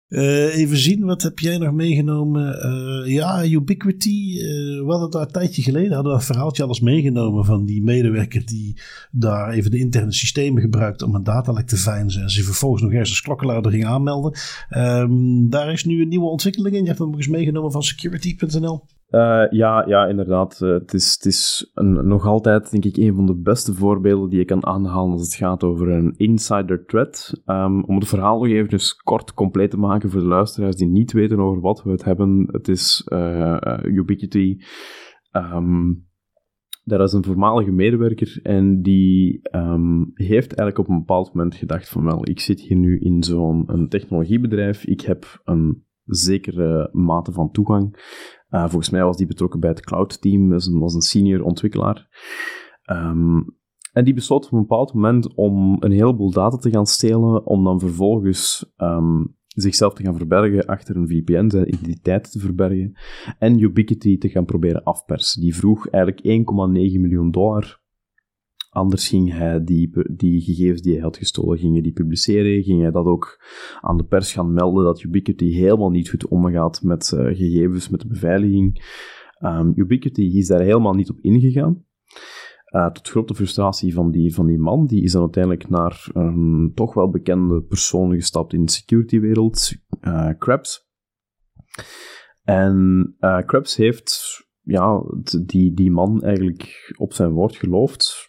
Uh, 0.09 0.57
even 0.57 0.77
zien, 0.77 1.05
wat 1.05 1.21
heb 1.21 1.39
jij 1.39 1.57
nog 1.57 1.73
meegenomen? 1.73 2.65
Uh, 2.65 3.13
ja, 3.13 3.45
Ubiquity. 3.45 4.33
Uh, 4.33 4.41
we 4.85 4.85
hadden 4.87 5.11
daar 5.11 5.21
een 5.21 5.31
tijdje 5.31 5.61
geleden 5.61 5.93
hadden 5.93 6.11
we 6.11 6.17
een 6.17 6.25
verhaaltje 6.25 6.63
alles 6.63 6.79
meegenomen 6.79 7.45
van 7.45 7.65
die 7.65 7.83
medewerker 7.83 8.45
die 8.45 8.77
daar 9.11 9.49
even 9.49 9.71
de 9.71 9.77
interne 9.77 10.13
systemen 10.13 10.61
gebruikt 10.61 11.01
om 11.01 11.15
een 11.15 11.23
datalek 11.23 11.67
te 11.67 11.77
veinzen. 11.77 12.21
En 12.21 12.29
ze 12.29 12.43
vervolgens 12.43 12.81
nog 12.81 12.91
ergens 12.91 13.09
als 13.09 13.21
klokkenluider 13.21 13.71
ging 13.71 13.85
aanmelden. 13.85 14.39
Um, 14.77 15.49
daar 15.49 15.71
is 15.71 15.85
nu 15.85 16.01
een 16.01 16.07
nieuwe 16.07 16.29
ontwikkeling 16.29 16.75
in. 16.75 16.81
Je 16.81 16.87
hebt 16.87 16.99
hem 16.99 17.09
nog 17.09 17.17
eens 17.17 17.27
meegenomen 17.27 17.71
van 17.71 17.83
security.nl. 17.83 18.83
Uh, 19.11 19.45
ja, 19.49 19.87
ja, 19.87 20.05
inderdaad. 20.05 20.59
Uh, 20.63 20.69
het 20.69 20.93
is, 20.93 21.13
het 21.13 21.25
is 21.25 21.71
een, 21.73 22.07
nog 22.07 22.25
altijd, 22.25 22.71
denk 22.71 22.85
ik, 22.85 22.97
een 22.97 23.15
van 23.15 23.25
de 23.25 23.35
beste 23.35 23.73
voorbeelden 23.73 24.29
die 24.29 24.39
je 24.39 24.45
kan 24.45 24.65
aanhalen 24.65 25.11
als 25.11 25.21
het 25.21 25.35
gaat 25.35 25.63
over 25.63 25.89
een 25.89 26.13
insider 26.17 26.85
threat. 26.85 27.41
Um, 27.45 27.83
om 27.83 27.95
het 27.95 28.07
verhaal 28.07 28.39
nog 28.39 28.47
even 28.47 28.69
dus 28.69 28.93
kort 28.93 29.33
compleet 29.33 29.71
te 29.71 29.77
maken 29.77 30.09
voor 30.09 30.21
de 30.21 30.27
luisteraars 30.27 30.75
die 30.75 30.87
niet 30.87 31.11
weten 31.11 31.39
over 31.39 31.61
wat 31.61 31.83
we 31.83 31.91
het 31.91 32.03
hebben. 32.03 32.47
Het 32.51 32.67
is 32.67 33.07
uh, 33.13 33.77
Ubiquity. 33.83 34.57
Um, 35.31 36.07
dat 36.83 36.99
is 37.07 37.13
een 37.13 37.23
voormalige 37.23 37.71
medewerker 37.71 38.39
en 38.43 38.81
die 38.81 39.39
um, 39.55 40.11
heeft 40.13 40.55
eigenlijk 40.55 40.77
op 40.77 40.89
een 40.89 40.99
bepaald 40.99 41.33
moment 41.33 41.55
gedacht 41.55 41.89
van 41.89 42.03
wel, 42.03 42.29
ik 42.29 42.39
zit 42.39 42.61
hier 42.61 42.77
nu 42.77 42.99
in 42.99 43.23
zo'n 43.23 43.85
technologiebedrijf, 43.89 44.85
ik 44.85 45.01
heb 45.01 45.41
een 45.43 45.83
zekere 46.15 46.89
mate 46.91 47.31
van 47.31 47.51
toegang 47.51 47.97
uh, 48.49 48.61
volgens 48.61 48.89
mij 48.89 49.03
was 49.03 49.17
die 49.17 49.27
betrokken 49.27 49.59
bij 49.59 49.69
het 49.69 49.85
cloud-team, 49.85 50.49
was 50.49 50.67
een, 50.67 50.79
was 50.79 50.93
een 50.93 51.01
senior 51.01 51.43
ontwikkelaar. 51.43 52.07
Um, 52.91 53.57
en 53.93 54.03
die 54.03 54.13
besloot 54.13 54.45
op 54.45 54.51
een 54.51 54.59
bepaald 54.59 54.93
moment 54.93 55.33
om 55.35 55.77
een 55.79 55.91
heleboel 55.91 56.31
data 56.31 56.57
te 56.57 56.69
gaan 56.69 56.85
stelen, 56.85 57.45
om 57.45 57.63
dan 57.63 57.79
vervolgens 57.79 58.73
um, 58.77 59.37
zichzelf 59.47 59.93
te 59.93 60.03
gaan 60.03 60.15
verbergen 60.15 60.65
achter 60.65 60.95
een 60.95 61.07
VPN, 61.07 61.49
zijn 61.49 61.73
identiteit 61.73 62.31
te 62.31 62.39
verbergen, 62.39 62.97
en 63.39 63.59
Ubiquity 63.59 64.17
te 64.17 64.29
gaan 64.29 64.45
proberen 64.45 64.83
afpersen. 64.83 65.41
Die 65.41 65.55
vroeg 65.55 65.87
eigenlijk 65.87 66.25
1,9 66.25 66.99
miljoen 66.99 67.31
dollar 67.31 67.81
Anders 68.79 69.07
ging 69.07 69.33
hij 69.33 69.63
die, 69.63 69.91
die 70.11 70.41
gegevens 70.41 70.81
die 70.81 70.93
hij 70.93 71.01
had 71.01 71.17
gestolen, 71.17 71.57
ging 71.57 71.83
die 71.83 71.91
publiceren. 71.91 72.63
Ging 72.63 72.81
hij 72.81 72.91
dat 72.91 73.05
ook 73.05 73.41
aan 73.81 73.97
de 73.97 74.03
pers 74.03 74.31
gaan 74.33 74.53
melden 74.53 74.83
dat 74.83 75.03
Ubiquity 75.03 75.51
helemaal 75.51 75.89
niet 75.89 76.09
goed 76.09 76.27
omgaat 76.27 76.81
met 76.83 77.11
uh, 77.15 77.25
gegevens, 77.25 77.89
met 77.89 78.01
de 78.01 78.07
beveiliging. 78.07 78.83
Um, 79.43 79.71
Ubiquity 79.75 80.21
is 80.21 80.47
daar 80.47 80.61
helemaal 80.61 80.93
niet 80.93 81.09
op 81.09 81.19
ingegaan. 81.19 81.85
Uh, 82.75 82.89
tot 82.89 83.09
grote 83.09 83.35
frustratie 83.35 83.93
van 83.93 84.11
die, 84.11 84.33
van 84.33 84.45
die 84.45 84.57
man. 84.57 84.87
Die 84.87 85.03
is 85.03 85.11
dan 85.11 85.21
uiteindelijk 85.21 85.69
naar 85.69 86.09
een 86.13 86.71
toch 86.75 86.93
wel 86.93 87.09
bekende 87.09 87.61
persoon 87.61 88.13
gestapt 88.13 88.53
in 88.53 88.65
de 88.65 88.71
security-wereld, 88.71 89.71
uh, 90.01 90.29
Krebs. 90.37 90.87
En 92.43 93.15
uh, 93.19 93.41
Krebs 93.45 93.75
heeft 93.75 94.37
ja, 94.61 95.03
die, 95.45 95.73
die 95.73 95.91
man 95.91 96.23
eigenlijk 96.23 96.93
op 96.97 97.13
zijn 97.13 97.31
woord 97.31 97.55
geloofd 97.55 98.28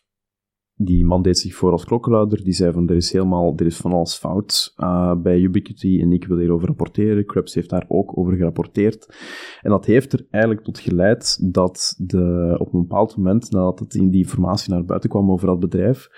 die 0.83 1.05
man 1.05 1.23
deed 1.23 1.39
zich 1.39 1.55
voor 1.55 1.73
als 1.73 1.85
klokkenluider. 1.85 2.45
Die 2.45 2.53
zei 2.53 2.73
van, 2.73 2.89
er 2.89 2.97
is 2.97 3.13
helemaal, 3.13 3.53
er 3.57 3.67
is 3.67 3.77
van 3.77 3.93
alles 3.93 4.15
fout 4.15 4.75
uh, 4.77 5.15
bij 5.15 5.41
Ubiquity 5.41 6.01
en 6.01 6.13
ik 6.13 6.25
wil 6.25 6.39
hierover 6.39 6.67
rapporteren. 6.67 7.27
Krebs 7.27 7.55
heeft 7.55 7.71
daar 7.71 7.85
ook 7.89 8.19
over 8.19 8.37
gerapporteerd. 8.37 9.15
En 9.61 9.71
dat 9.71 9.85
heeft 9.85 10.13
er 10.13 10.27
eigenlijk 10.31 10.65
tot 10.65 10.79
geleid 10.79 11.53
dat 11.53 11.95
de, 11.99 12.57
op 12.59 12.75
een 12.75 12.81
bepaald 12.81 13.17
moment, 13.17 13.51
nadat 13.51 13.79
het 13.79 13.95
in 13.95 14.11
die 14.11 14.23
informatie 14.23 14.73
naar 14.73 14.85
buiten 14.85 15.11
kwam 15.11 15.31
over 15.31 15.47
dat 15.47 15.61
bedrijf, 15.61 16.09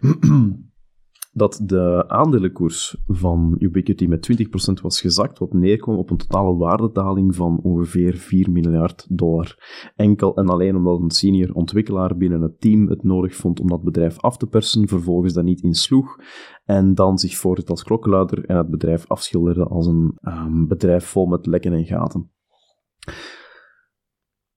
dat 1.32 1.60
de 1.64 2.04
aandelenkoers 2.08 2.96
van 3.06 3.56
Ubiquity 3.58 4.06
met 4.06 4.28
20% 4.78 4.82
was 4.82 5.00
gezakt, 5.00 5.38
wat 5.38 5.52
neerkwam 5.52 5.96
op 5.96 6.10
een 6.10 6.16
totale 6.16 6.56
waardedaling 6.56 7.34
van 7.34 7.60
ongeveer 7.62 8.14
4 8.14 8.50
miljard 8.50 9.06
dollar. 9.08 9.56
Enkel 9.96 10.36
en 10.36 10.48
alleen 10.48 10.76
omdat 10.76 11.00
een 11.00 11.10
senior 11.10 11.52
ontwikkelaar 11.52 12.16
binnen 12.16 12.40
het 12.40 12.60
team 12.60 12.88
het 12.88 13.02
nodig 13.02 13.34
vond 13.34 13.60
om 13.60 13.68
dat 13.68 13.82
bedrijf 13.82 14.20
af 14.20 14.36
te 14.36 14.46
persen, 14.46 14.88
vervolgens 14.88 15.32
dat 15.32 15.44
niet 15.44 15.62
insloeg 15.62 16.16
en 16.64 16.94
dan 16.94 17.18
zich 17.18 17.36
voortdurend 17.36 17.70
als 17.70 17.82
klokkenluider 17.82 18.44
en 18.44 18.56
het 18.56 18.70
bedrijf 18.70 19.06
afschilderde 19.06 19.64
als 19.64 19.86
een 19.86 20.18
um, 20.22 20.68
bedrijf 20.68 21.04
vol 21.04 21.26
met 21.26 21.46
lekken 21.46 21.72
en 21.72 21.86
gaten. 21.86 22.30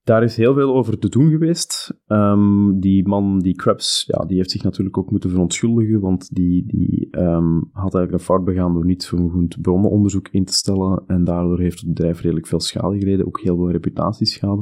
Daar 0.04 0.24
is 0.24 0.38
heel 0.38 0.54
veel 0.54 0.76
over 0.76 1.00
te 1.00 1.10
doen 1.10 1.30
geweest. 1.30 2.02
Um, 2.08 2.80
die 2.80 3.08
man, 3.08 3.40
die 3.40 3.56
Krebs, 3.56 4.04
ja, 4.08 4.26
die 4.26 4.38
heeft 4.38 4.52
zich 4.52 4.64
natuurlijk 4.64 4.98
ook 4.98 5.12
moeten 5.12 5.30
verontschuldigen, 5.30 6.00
want 6.00 6.36
die, 6.36 6.66
die 6.66 7.08
um, 7.18 7.70
had 7.72 7.94
eigenlijk 7.96 8.12
een 8.12 8.20
fout 8.20 8.44
begaan 8.44 8.74
door 8.74 8.86
niet 8.86 9.08
goed 9.08 9.62
bronnenonderzoek 9.62 10.28
in 10.28 10.46
te 10.46 10.54
stellen. 10.54 11.04
En 11.08 11.24
daardoor 11.24 11.60
heeft 11.60 11.80
het 11.80 11.88
bedrijf 11.88 12.22
redelijk 12.22 12.48
veel 12.48 12.60
schade 12.60 12.98
gereden, 12.98 13.26
ook 13.26 13.40
heel 13.40 13.56
veel 13.56 13.72
reputatieschade. 13.72 14.62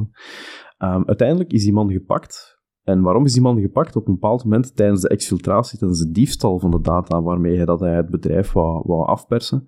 Um, 0.78 1.06
uiteindelijk 1.06 1.52
is 1.52 1.64
die 1.64 1.72
man 1.72 1.90
gepakt. 1.90 2.60
En 2.82 3.02
waarom 3.02 3.24
is 3.24 3.32
die 3.32 3.42
man 3.42 3.60
gepakt? 3.60 3.96
Op 3.96 4.06
een 4.06 4.14
bepaald 4.14 4.44
moment, 4.44 4.76
tijdens 4.76 5.00
de 5.00 5.08
exfiltratie, 5.08 5.78
tijdens 5.78 6.00
de 6.00 6.10
diefstal 6.10 6.58
van 6.58 6.70
de 6.70 6.80
data 6.80 7.22
waarmee 7.22 7.56
hij, 7.56 7.64
dat 7.64 7.80
hij 7.80 7.94
het 7.94 8.10
bedrijf 8.10 8.52
wou, 8.52 8.82
wou 8.86 9.06
afpersen, 9.06 9.64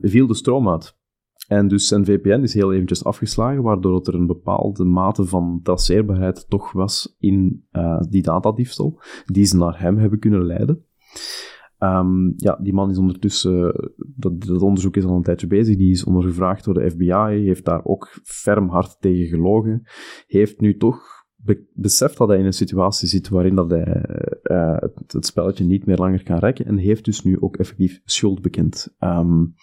viel 0.00 0.26
de 0.26 0.34
stroom 0.34 0.68
uit. 0.68 0.96
En 1.46 1.68
dus 1.68 1.88
zijn 1.88 2.04
VPN 2.04 2.42
is 2.42 2.54
heel 2.54 2.72
eventjes 2.72 3.04
afgeslagen, 3.04 3.62
waardoor 3.62 4.00
er 4.06 4.14
een 4.14 4.26
bepaalde 4.26 4.84
mate 4.84 5.24
van 5.24 5.60
traceerbaarheid 5.62 6.48
toch 6.48 6.72
was 6.72 7.16
in 7.18 7.66
uh, 7.72 8.00
die 8.08 8.22
datadiefstal, 8.22 9.00
die 9.24 9.44
ze 9.44 9.56
naar 9.56 9.80
hem 9.80 9.98
hebben 9.98 10.18
kunnen 10.18 10.44
leiden. 10.44 10.84
Um, 11.78 12.34
ja, 12.36 12.58
die 12.62 12.72
man 12.72 12.90
is 12.90 12.98
ondertussen, 12.98 13.74
dat, 14.16 14.40
dat, 14.40 14.62
onderzoek 14.62 14.96
is 14.96 15.04
al 15.04 15.16
een 15.16 15.22
tijdje 15.22 15.46
bezig, 15.46 15.76
die 15.76 15.90
is 15.90 16.04
ondergevraagd 16.04 16.64
door 16.64 16.74
de 16.74 16.90
FBI, 16.90 17.44
heeft 17.44 17.64
daar 17.64 17.84
ook 17.84 18.20
ferm 18.22 18.68
hard 18.68 18.96
tegen 19.00 19.26
gelogen, 19.26 19.82
heeft 20.26 20.60
nu 20.60 20.76
toch 20.76 21.14
be 21.36 21.66
beseft 21.72 22.18
dat 22.18 22.28
hij 22.28 22.38
in 22.38 22.44
een 22.44 22.52
situatie 22.52 23.08
zit 23.08 23.28
waarin 23.28 23.54
dat 23.54 23.70
hij 23.70 24.02
het, 24.80 25.12
het, 25.12 25.26
spelletje 25.26 25.64
niet 25.64 25.86
meer 25.86 25.96
langer 25.96 26.22
kan 26.22 26.38
rekken 26.38 26.66
en 26.66 26.76
heeft 26.76 27.04
dus 27.04 27.22
nu 27.22 27.40
ook 27.40 27.56
effectief 27.56 28.00
schuld 28.04 28.42
bekend. 28.42 28.94
Um, 29.00 29.54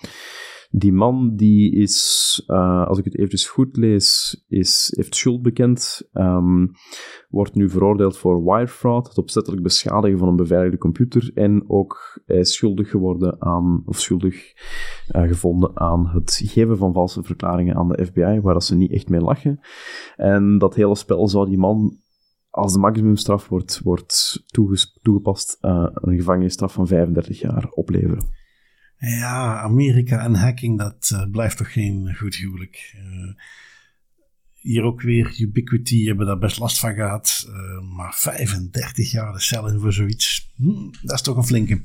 die 0.75 0.93
man 0.93 1.35
die 1.35 1.75
is, 1.75 2.43
uh, 2.47 2.87
als 2.87 2.97
ik 2.97 3.03
het 3.03 3.17
eventjes 3.17 3.47
goed 3.47 3.77
lees, 3.77 4.43
is, 4.47 4.93
heeft 4.95 5.15
schuld 5.15 5.41
bekend, 5.41 6.09
um, 6.13 6.71
wordt 7.29 7.55
nu 7.55 7.69
veroordeeld 7.69 8.17
voor 8.17 8.43
wire 8.43 8.67
fraud, 8.67 9.07
het 9.07 9.17
opzettelijk 9.17 9.63
beschadigen 9.63 10.17
van 10.17 10.27
een 10.27 10.35
beveiligde 10.35 10.77
computer 10.77 11.31
en 11.33 11.63
ook 11.67 12.21
is 12.25 12.53
schuldig 12.53 12.89
geworden 12.89 13.41
aan, 13.41 13.83
of 13.85 13.99
schuldig 13.99 14.53
uh, 15.15 15.21
gevonden 15.21 15.79
aan 15.79 16.07
het 16.07 16.41
geven 16.45 16.77
van 16.77 16.93
valse 16.93 17.23
verklaringen 17.23 17.75
aan 17.75 17.87
de 17.87 18.05
FBI, 18.05 18.39
waar 18.41 18.53
dat 18.53 18.63
ze 18.63 18.75
niet 18.75 18.91
echt 18.91 19.09
mee 19.09 19.21
lachen. 19.21 19.59
En 20.15 20.57
dat 20.57 20.75
hele 20.75 20.95
spel 20.95 21.27
zou 21.27 21.49
die 21.49 21.57
man 21.57 21.97
als 22.49 22.73
de 22.73 22.79
maximumstraf 22.79 23.47
wordt, 23.47 23.81
wordt 23.83 24.43
toegepast, 25.01 25.57
uh, 25.61 25.87
een 25.93 26.17
gevangenisstraf 26.17 26.73
van 26.73 26.87
35 26.87 27.39
jaar 27.39 27.67
opleveren. 27.69 28.41
Ja, 29.05 29.61
Amerika 29.61 30.23
en 30.23 30.35
hacking, 30.35 30.77
dat 30.77 31.09
uh, 31.13 31.23
blijft 31.31 31.57
toch 31.57 31.73
geen 31.73 32.15
goed 32.15 32.35
huwelijk. 32.35 32.95
Uh, 32.95 33.33
hier 34.53 34.83
ook 34.83 35.01
weer 35.01 35.35
Ubiquity 35.39 36.05
hebben 36.05 36.25
daar 36.25 36.37
best 36.37 36.59
last 36.59 36.79
van 36.79 36.93
gehad. 36.93 37.47
Uh, 37.47 37.95
maar 37.95 38.13
35 38.15 39.11
jaar 39.11 39.33
de 39.33 39.39
cel 39.39 39.67
in 39.67 39.79
voor 39.79 39.93
zoiets, 39.93 40.51
hm, 40.55 40.89
dat 41.01 41.15
is 41.15 41.21
toch 41.21 41.37
een 41.37 41.45
flinke. 41.45 41.81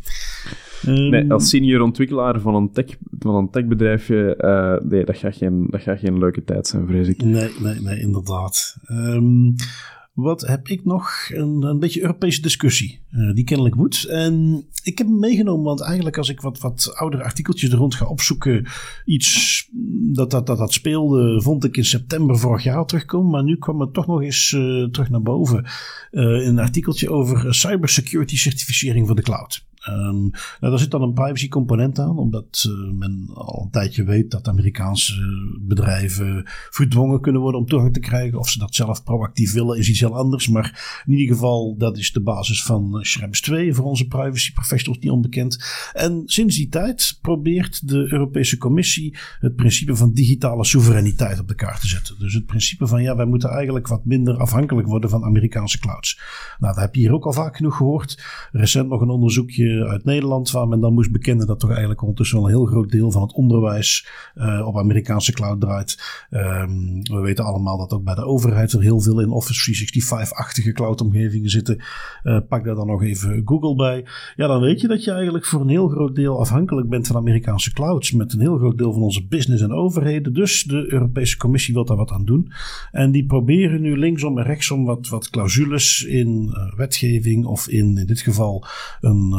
Um, 0.87 1.11
nee, 1.11 1.33
als 1.33 1.49
senior 1.49 1.81
ontwikkelaar 1.81 2.41
van 2.41 2.55
een, 2.55 2.73
tech, 2.73 2.97
van 3.19 3.35
een 3.35 3.51
techbedrijfje, 3.51 4.81
nee, 4.89 5.05
dat 5.05 5.17
gaat, 5.17 5.37
geen, 5.37 5.67
dat 5.71 5.83
gaat 5.83 5.99
geen 5.99 6.19
leuke 6.19 6.45
tijd 6.45 6.67
zijn, 6.67 6.87
vrees 6.87 7.09
ik. 7.09 7.23
Nee, 7.23 7.51
nee, 7.61 7.81
nee, 7.81 8.01
inderdaad. 8.01 8.77
Um, 8.91 9.55
wat 10.23 10.41
heb 10.41 10.69
ik 10.69 10.85
nog? 10.85 11.11
Een, 11.29 11.63
een 11.63 11.79
beetje 11.79 12.01
Europese 12.01 12.41
discussie. 12.41 13.01
Uh, 13.11 13.35
die 13.35 13.45
kennelijk 13.45 13.75
moet. 13.75 14.05
En 14.05 14.65
ik 14.83 14.99
heb 14.99 15.07
hem 15.07 15.19
meegenomen, 15.19 15.65
want 15.65 15.81
eigenlijk 15.81 16.17
als 16.19 16.29
ik 16.29 16.41
wat, 16.41 16.59
wat 16.59 16.93
oudere 16.95 17.23
artikeltjes 17.23 17.71
er 17.71 17.79
rond 17.79 17.95
ga 17.95 18.07
opzoeken. 18.07 18.67
Iets 19.05 19.69
dat 20.13 20.31
dat, 20.31 20.47
dat 20.47 20.59
dat 20.59 20.73
speelde, 20.73 21.43
vond 21.43 21.65
ik 21.65 21.77
in 21.77 21.85
september 21.85 22.39
vorig 22.39 22.63
jaar 22.63 22.87
terugkomen. 22.87 23.31
Maar 23.31 23.45
nu 23.45 23.57
kwam 23.57 23.81
het 23.81 23.93
toch 23.93 24.07
nog 24.07 24.23
eens 24.23 24.53
uh, 24.53 24.89
terug 24.89 25.11
naar 25.11 25.23
boven. 25.23 25.67
In 26.11 26.21
een 26.21 26.59
artikeltje 26.59 27.11
over 27.11 27.55
cybersecurity 27.55 28.37
certificering 28.37 29.07
voor 29.07 29.17
de 29.17 29.23
cloud. 29.23 29.67
Um, 29.89 30.31
nou, 30.31 30.73
daar 30.73 30.79
zit 30.79 30.91
dan 30.91 31.03
een 31.03 31.13
privacy 31.13 31.49
component 31.49 31.99
aan, 31.99 32.19
omdat 32.19 32.67
uh, 32.69 32.93
men 32.93 33.31
al 33.35 33.63
een 33.65 33.71
tijdje 33.71 34.05
weet 34.05 34.31
dat 34.31 34.49
Amerikaanse 34.49 35.15
bedrijven 35.61 36.43
verdwongen 36.71 37.21
kunnen 37.21 37.41
worden 37.41 37.61
om 37.61 37.67
toegang 37.67 37.93
te 37.93 38.01
krijgen. 38.01 38.39
Of 38.39 38.49
ze 38.49 38.59
dat 38.59 38.75
zelf 38.75 39.05
proactief 39.05 39.53
willen, 39.53 39.79
is 39.79 39.89
iets 39.89 40.01
heel 40.01 40.17
anders. 40.17 40.49
Maar 40.49 41.03
in 41.07 41.13
ieder 41.13 41.35
geval, 41.35 41.77
dat 41.79 41.99
is 41.99 42.13
de 42.13 42.23
basis 42.23 42.63
van 42.63 42.99
Schrems 43.01 43.41
2 43.41 43.75
voor 43.75 43.85
onze 43.85 44.07
privacy 44.07 44.53
professionals, 44.53 45.03
niet 45.03 45.13
onbekend. 45.13 45.65
En 45.93 46.23
sinds 46.27 46.57
die 46.57 46.69
tijd 46.69 47.19
probeert 47.23 47.89
de 47.89 48.13
Europese 48.13 48.59
Commissie 48.59 49.17
het 49.39 49.57
principe 49.57 49.97
van 49.97 50.13
digitale 50.13 50.65
soevereiniteit 50.65 51.41
op 51.41 51.49
de 51.49 51.55
kaart 51.55 51.81
te 51.81 51.89
zetten. 51.89 52.19
Dus 52.19 52.35
het 52.35 52.47
principe 52.47 52.87
van 52.87 53.03
ja, 53.03 53.17
wij 53.17 53.27
moeten 53.27 53.51
eigenlijk 53.51 53.87
wat 53.87 54.05
minder 54.05 54.37
afhankelijk 54.37 54.89
worden 54.89 55.11
van 55.11 55.25
Amerikaanse 55.25 55.79
clouds. 55.79 56.21
Nou, 56.59 56.75
dat 56.75 56.83
heb 56.83 56.95
je 56.95 57.01
hier 57.01 57.13
ook 57.13 57.25
al 57.25 57.33
vaak 57.33 57.57
genoeg 57.57 57.77
gehoord. 57.77 58.23
Recent 58.53 58.89
nog 58.89 59.01
een 59.01 59.09
onderzoekje 59.09 59.78
uit 59.87 60.05
Nederland, 60.05 60.51
waar 60.51 60.69
men 60.69 60.81
dan 60.81 60.95
moest 60.95 61.13
bekennen 61.13 61.47
dat 61.47 61.61
toch 61.61 61.71
eigenlijk 61.71 62.01
ondertussen 62.01 62.37
wel 62.37 62.47
een 62.47 62.55
heel 62.55 62.67
groot 62.67 62.91
deel 62.91 63.11
van 63.11 63.23
het 63.23 63.33
onderwijs 63.33 64.09
uh, 64.35 64.67
op 64.67 64.79
Amerikaanse 64.79 65.33
cloud 65.33 65.61
draait. 65.61 66.27
Um, 66.31 67.03
we 67.03 67.21
weten 67.21 67.45
allemaal 67.45 67.79
dat 67.79 67.93
ook 67.93 68.05
bij 68.05 68.15
de 68.15 68.25
overheid 68.25 68.73
er 68.73 68.81
heel 68.81 69.01
veel 69.01 69.21
in 69.21 69.31
Office 69.31 69.71
365-achtige 69.71 70.73
cloud-omgevingen 70.73 71.51
zitten. 71.51 71.83
Uh, 72.23 72.39
pak 72.49 72.65
daar 72.65 72.75
dan 72.75 72.87
nog 72.87 73.03
even 73.03 73.43
Google 73.45 73.75
bij. 73.75 74.05
Ja, 74.37 74.47
dan 74.47 74.61
weet 74.61 74.81
je 74.81 74.89
dat 74.89 75.05
je 75.05 75.11
eigenlijk 75.11 75.47
voor 75.47 75.61
een 75.61 75.69
heel 75.69 75.89
groot 75.89 76.15
deel 76.15 76.39
afhankelijk 76.41 76.89
bent 76.89 77.07
van 77.07 77.17
Amerikaanse 77.17 77.73
clouds, 77.73 78.13
met 78.13 78.33
een 78.33 78.41
heel 78.41 78.57
groot 78.57 78.79
deel 78.79 78.93
van 78.93 79.03
onze 79.03 79.27
business 79.27 79.63
en 79.63 79.73
overheden. 79.73 80.33
Dus 80.33 80.63
de 80.63 80.93
Europese 80.93 81.37
Commissie 81.37 81.75
wil 81.75 81.85
daar 81.85 81.97
wat 81.97 82.11
aan 82.11 82.25
doen. 82.25 82.53
En 82.91 83.11
die 83.11 83.27
proberen 83.27 83.81
nu 83.81 83.99
linksom 83.99 84.39
en 84.39 84.45
rechtsom 84.45 84.85
wat, 84.85 85.09
wat 85.09 85.31
clausules 85.31 86.05
in 86.05 86.55
uh, 86.55 86.75
wetgeving 86.77 87.45
of 87.45 87.69
in, 87.69 87.99
in 87.99 88.07
dit 88.07 88.21
geval 88.21 88.65
een 89.01 89.33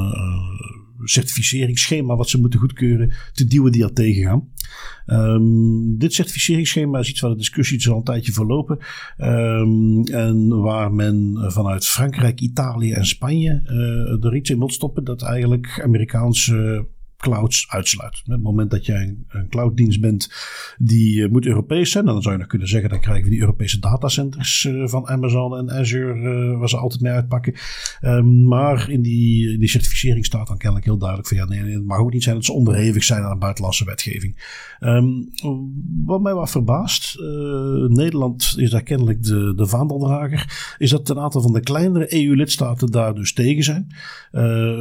certificeringsschema 1.03 2.15
wat 2.15 2.29
ze 2.29 2.39
moeten 2.39 2.59
goedkeuren 2.59 3.13
te 3.33 3.45
duwen 3.45 3.71
die 3.71 3.83
er 3.83 3.93
tegengaan. 3.93 4.49
Um, 5.05 5.97
dit 5.97 6.13
certificeringsschema 6.13 6.99
is 6.99 7.09
iets 7.09 7.19
waar 7.19 7.31
de 7.31 7.37
discussie 7.37 7.89
al 7.89 7.97
een 7.97 8.03
tijdje 8.03 8.31
verlopen. 8.31 8.77
Um, 9.17 10.03
en 10.03 10.61
waar 10.61 10.93
men 10.93 11.45
vanuit 11.51 11.85
Frankrijk, 11.85 12.39
Italië 12.39 12.91
en 12.91 13.05
Spanje 13.05 13.61
uh, 13.65 14.25
er 14.25 14.35
iets 14.35 14.49
in 14.49 14.57
wil 14.57 14.69
stoppen 14.69 15.03
dat 15.03 15.21
eigenlijk 15.21 15.81
Amerikaanse 15.83 16.87
clouds 17.19 17.65
uitsluit. 17.69 18.21
Op 18.25 18.31
het 18.31 18.41
moment 18.41 18.71
dat 18.71 18.85
jij 18.85 19.01
een, 19.01 19.25
een 19.27 19.49
clouddienst 19.49 20.01
bent 20.01 20.31
die 20.77 21.15
uh, 21.15 21.29
moet 21.29 21.45
Europees 21.45 21.91
zijn, 21.91 22.05
dan 22.05 22.21
zou 22.21 22.33
je 22.33 22.39
nog 22.39 22.49
kunnen 22.49 22.67
zeggen, 22.67 22.89
dan 22.89 22.99
krijgen 22.99 23.23
we 23.23 23.29
die 23.29 23.39
Europese 23.39 23.79
datacenters 23.79 24.63
uh, 24.63 24.87
van 24.87 25.07
Amazon 25.07 25.57
en 25.57 25.71
Azure, 25.71 26.13
uh, 26.13 26.59
waar 26.59 26.69
ze 26.69 26.77
altijd 26.77 27.01
mee 27.01 27.11
uitpakken. 27.11 27.53
Um, 28.01 28.47
maar 28.47 28.89
in 28.89 29.01
die, 29.01 29.57
die 29.57 29.69
certificering 29.69 30.25
staat 30.25 30.47
dan 30.47 30.57
kennelijk 30.57 30.85
heel 30.85 30.97
duidelijk 30.97 31.27
van 31.27 31.37
ja, 31.37 31.45
nee, 31.45 31.73
het 31.73 31.85
mag 31.85 31.99
ook 31.99 32.13
niet 32.13 32.23
zijn 32.23 32.35
dat 32.35 32.45
ze 32.45 32.53
onderhevig 32.53 33.03
zijn 33.03 33.23
aan 33.23 33.39
buitenlandse 33.39 33.85
wetgeving. 33.85 34.35
Um, 34.79 35.29
wat 36.05 36.21
mij 36.21 36.33
wat 36.33 36.51
verbaast, 36.51 37.19
Nederland 37.87 38.53
is 38.57 38.69
daar 38.69 38.83
kennelijk 38.83 39.23
de, 39.23 39.53
de 39.55 39.67
vaandeldrager, 39.67 40.75
is 40.77 40.89
dat 40.89 41.09
een 41.09 41.19
aantal 41.19 41.41
van 41.41 41.53
de 41.53 41.59
kleinere 41.59 42.13
EU-lidstaten 42.13 42.91
daar 42.91 43.15
dus 43.15 43.33
tegen 43.33 43.63
zijn. 43.63 43.87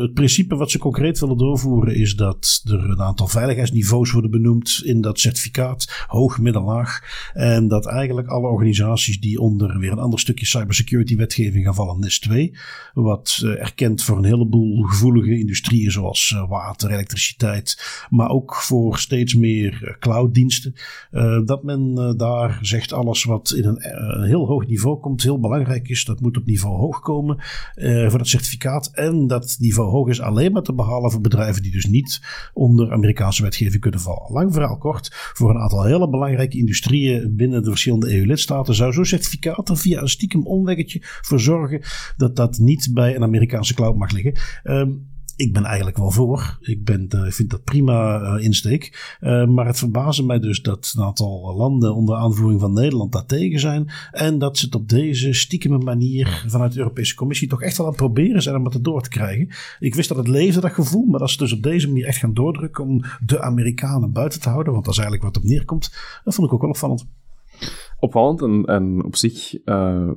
het 0.00 0.14
principe 0.14 0.56
wat 0.56 0.70
ze 0.70 0.78
concreet 0.78 1.18
willen 1.18 1.38
doorvoeren 1.38 1.94
is 1.94 2.14
dat 2.14 2.27
dat 2.28 2.62
er 2.64 2.90
een 2.90 3.00
aantal 3.00 3.26
veiligheidsniveaus 3.26 4.10
worden 4.12 4.30
benoemd 4.30 4.80
in 4.84 5.00
dat 5.00 5.20
certificaat, 5.20 6.04
hoog, 6.06 6.38
midden, 6.38 6.62
laag. 6.62 7.02
En 7.34 7.68
dat 7.68 7.86
eigenlijk 7.86 8.28
alle 8.28 8.48
organisaties 8.48 9.20
die 9.20 9.40
onder 9.40 9.78
weer 9.78 9.92
een 9.92 9.98
ander 9.98 10.18
stukje 10.18 10.46
cybersecurity 10.46 11.16
wetgeving 11.16 11.64
gaan 11.64 11.74
vallen, 11.74 12.00
NIS 12.00 12.20
2, 12.20 12.54
wat 12.94 13.40
uh, 13.44 13.60
erkent 13.60 14.02
voor 14.02 14.16
een 14.18 14.24
heleboel 14.24 14.82
gevoelige 14.82 15.38
industrieën 15.38 15.90
zoals 15.90 16.32
uh, 16.34 16.48
water, 16.48 16.90
elektriciteit, 16.90 18.06
maar 18.10 18.30
ook 18.30 18.54
voor 18.54 18.98
steeds 18.98 19.34
meer 19.34 19.80
uh, 19.82 19.98
clouddiensten, 19.98 20.74
dat 21.44 21.62
men 21.62 22.14
daar 22.16 22.58
zegt 22.62 22.92
alles 22.92 23.24
wat 23.24 23.50
in 23.50 23.64
een, 23.64 23.78
een, 24.18 24.26
heel 24.26 24.46
hoog 24.46 24.66
niveau 24.66 25.00
komt, 25.00 25.22
heel 25.22 25.40
belangrijk 25.40 25.88
is, 25.88 26.04
dat 26.04 26.20
moet 26.20 26.36
op 26.36 26.46
niveau 26.46 26.76
hoog 26.76 27.00
komen 27.00 27.36
voor 28.08 28.18
dat 28.18 28.28
certificaat. 28.28 28.90
En 28.92 29.26
dat 29.26 29.56
niveau 29.58 29.90
hoog 29.90 30.08
is 30.08 30.20
alleen 30.20 30.52
maar 30.52 30.62
te 30.62 30.72
behalen 30.72 31.10
voor 31.10 31.20
bedrijven 31.20 31.62
die 31.62 31.72
dus 31.72 31.86
niet 31.86 32.17
onder 32.52 32.92
Amerikaanse 32.92 33.42
wetgeving 33.42 33.80
kunnen 33.80 34.00
vallen. 34.00 34.32
Lang 34.32 34.52
verhaal 34.52 34.78
kort, 34.78 35.08
voor 35.12 35.50
een 35.50 35.60
aantal 35.60 35.84
hele 35.84 36.08
belangrijke 36.08 36.58
industrieën 36.58 37.36
binnen 37.36 37.62
de 37.62 37.68
verschillende 37.68 38.16
EU-lidstaten 38.16 38.74
zou 38.74 38.92
zo'n 38.92 39.04
certificaat 39.04 39.68
er 39.68 39.76
via 39.76 40.00
een 40.00 40.08
stiekem 40.08 40.46
omweggetje 40.46 40.98
voor 41.02 41.40
zorgen 41.40 41.80
dat 42.16 42.36
dat 42.36 42.58
niet 42.58 42.90
bij 42.92 43.16
een 43.16 43.22
Amerikaanse 43.22 43.74
cloud 43.74 43.96
mag 43.96 44.10
liggen. 44.10 44.34
Um, 44.64 45.16
ik 45.38 45.52
ben 45.52 45.64
eigenlijk 45.64 45.96
wel 45.96 46.10
voor. 46.10 46.58
Ik 46.60 46.84
ben, 46.84 47.08
uh, 47.14 47.30
vind 47.30 47.50
dat 47.50 47.64
prima 47.64 48.20
uh, 48.20 48.44
insteek. 48.44 49.16
Uh, 49.20 49.46
maar 49.46 49.66
het 49.66 49.78
verbaast 49.78 50.22
mij 50.22 50.38
dus 50.38 50.62
dat 50.62 50.92
een 50.96 51.04
aantal 51.04 51.54
landen 51.56 51.94
onder 51.94 52.16
aanvoering 52.16 52.60
van 52.60 52.72
Nederland 52.72 53.12
daar 53.12 53.26
tegen 53.26 53.60
zijn. 53.60 53.90
En 54.10 54.38
dat 54.38 54.58
ze 54.58 54.64
het 54.64 54.74
op 54.74 54.88
deze 54.88 55.32
stiekeme 55.32 55.78
manier 55.78 56.44
vanuit 56.46 56.72
de 56.72 56.78
Europese 56.78 57.14
Commissie 57.14 57.48
toch 57.48 57.62
echt 57.62 57.76
wel 57.76 57.86
aan 57.86 57.92
het 57.92 58.02
proberen 58.02 58.42
zijn 58.42 58.56
om 58.56 58.64
het 58.64 58.84
door 58.84 59.02
te 59.02 59.08
krijgen. 59.08 59.48
Ik 59.78 59.94
wist 59.94 60.08
dat 60.08 60.18
het 60.18 60.28
leefde, 60.28 60.60
dat 60.60 60.72
gevoel. 60.72 61.04
Maar 61.04 61.20
als 61.20 61.32
ze 61.32 61.38
dus 61.38 61.52
op 61.52 61.62
deze 61.62 61.86
manier 61.86 62.06
echt 62.06 62.18
gaan 62.18 62.34
doordrukken 62.34 62.84
om 62.84 63.04
de 63.24 63.40
Amerikanen 63.40 64.12
buiten 64.12 64.40
te 64.40 64.48
houden. 64.48 64.72
Want 64.72 64.84
dat 64.84 64.94
is 64.94 65.00
eigenlijk 65.00 65.34
wat 65.34 65.42
op 65.42 65.48
neerkomt. 65.50 65.90
Dat 66.24 66.34
vond 66.34 66.46
ik 66.46 66.54
ook 66.54 66.60
wel 66.60 66.70
opvallend. 66.70 67.06
Opvallend 68.00 68.42
en, 68.42 68.64
en 68.64 69.04
op 69.04 69.16
zich 69.16 69.66
uh, 69.66 70.10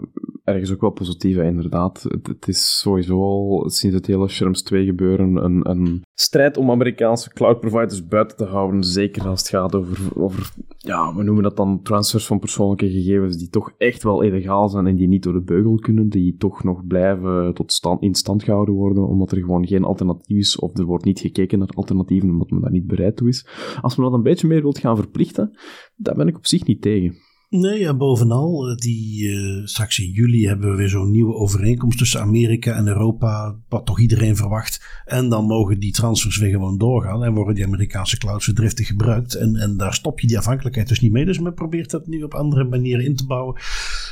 ergens 0.44 0.74
ook 0.74 0.82
wel 0.82 0.90
positief, 0.90 1.38
inderdaad. 1.38 2.04
Het, 2.04 2.28
het, 2.28 2.48
is 2.48 2.80
sowieso 2.80 3.22
al 3.22 3.70
sinds 3.70 3.96
het 3.96 4.08
hele 4.08 4.28
Sherms 4.28 4.64
2 4.64 4.86
gebeuren 4.86 5.44
een, 5.44 5.70
een 5.70 6.02
strijd 6.14 6.58
om 6.58 6.72
Amerikaanse 6.72 7.30
cloud 7.30 7.60
providers 7.60 8.08
buiten 8.08 8.38
te 8.38 8.46
houden. 8.46 8.84
Zeker 8.84 9.28
als 9.28 9.40
het 9.40 9.50
gaat 9.50 9.76
over, 9.76 10.22
over, 10.22 10.54
ja, 10.78 11.16
we 11.16 11.24
noemen 11.24 11.44
dat 11.44 11.58
dan 11.58 11.82
transfers 11.82 12.26
van 12.26 12.40
persoonlijke 12.40 12.92
gegevens 12.92 13.38
die 13.38 13.50
toch 13.50 13.74
echt 13.78 14.04
wel 14.04 14.22
illegaal 14.22 14.70
zijn 14.70 14.88
en 14.88 14.96
die 14.96 15.08
niet 15.08 15.24
door 15.24 15.34
de 15.34 15.44
beugel 15.44 15.76
kunnen, 15.76 16.10
die 16.10 16.36
toch 16.38 16.64
nog 16.64 16.88
blijven 16.88 17.54
tot 17.54 17.72
stand, 17.72 18.02
in 18.02 18.16
stand 18.16 18.44
gehouden 18.44 18.76
worden, 18.76 19.08
omdat 19.08 19.32
er 19.32 19.38
gewoon 19.38 19.68
geen 19.68 19.84
alternatief 19.84 20.38
is 20.38 20.60
of 20.60 20.78
er 20.78 20.86
wordt 20.86 21.06
niet 21.06 21.20
gekeken 21.20 21.60
naar 21.60 21.70
alternatieven 21.74 22.30
omdat 22.30 22.50
men 22.50 22.62
daar 22.62 22.72
niet 22.72 22.88
bereid 22.88 23.16
toe 23.16 23.28
is. 23.28 23.48
Als 23.82 23.96
men 23.96 24.06
dat 24.06 24.14
een 24.14 24.24
beetje 24.24 24.48
meer 24.48 24.62
wilt 24.62 24.80
gaan 24.80 24.96
verplichten, 24.96 25.58
daar 25.96 26.16
ben 26.16 26.28
ik 26.28 26.36
op 26.36 26.46
zich 26.46 26.66
niet 26.66 26.82
tegen. 26.82 27.30
Nee, 27.60 27.88
en 27.88 27.98
bovenal, 27.98 28.70
eh, 28.70 28.76
die, 28.76 29.24
uh, 29.24 29.66
straks 29.66 30.00
in 30.00 30.12
juli 30.12 30.48
hebben 30.48 30.72
we 30.72 30.76
weer 30.76 30.90
zo'n 30.90 31.12
nieuwe 31.12 31.34
overeenkomst 31.34 31.98
tussen 31.98 32.22
Amerika 32.22 32.76
en 32.76 32.88
Europa, 32.88 33.56
wat 33.70 33.86
toch 33.86 34.00
iedereen 34.00 34.36
verwacht. 34.36 35.02
En 35.06 35.30
dan 35.30 35.46
mogen 35.46 35.80
die 35.80 35.92
transfers 35.92 36.38
weer 36.38 36.50
gewoon 36.50 36.78
doorgaan 36.78 37.24
en 37.24 37.34
worden 37.34 37.56
die 37.56 37.66
Amerikaanse 37.66 38.18
clouds 38.18 38.46
verdriftig 38.46 38.88
gebruikt. 38.88 39.36
En, 39.36 39.56
en 39.56 39.78
daar 39.78 39.94
stop 39.94 40.20
je 40.20 40.28
die 40.28 40.38
afhankelijkheid 40.38 40.88
dus 40.88 41.00
niet 41.00 41.12
mee. 41.12 41.26
Dus 41.26 41.40
men 41.40 41.54
probeert 41.54 41.90
dat 41.90 42.08
nu 42.08 42.24
op 42.24 42.34
andere 42.34 42.64
manieren 42.64 43.06
in 43.06 43.16
te 43.16 43.26
bouwen. 43.26 43.62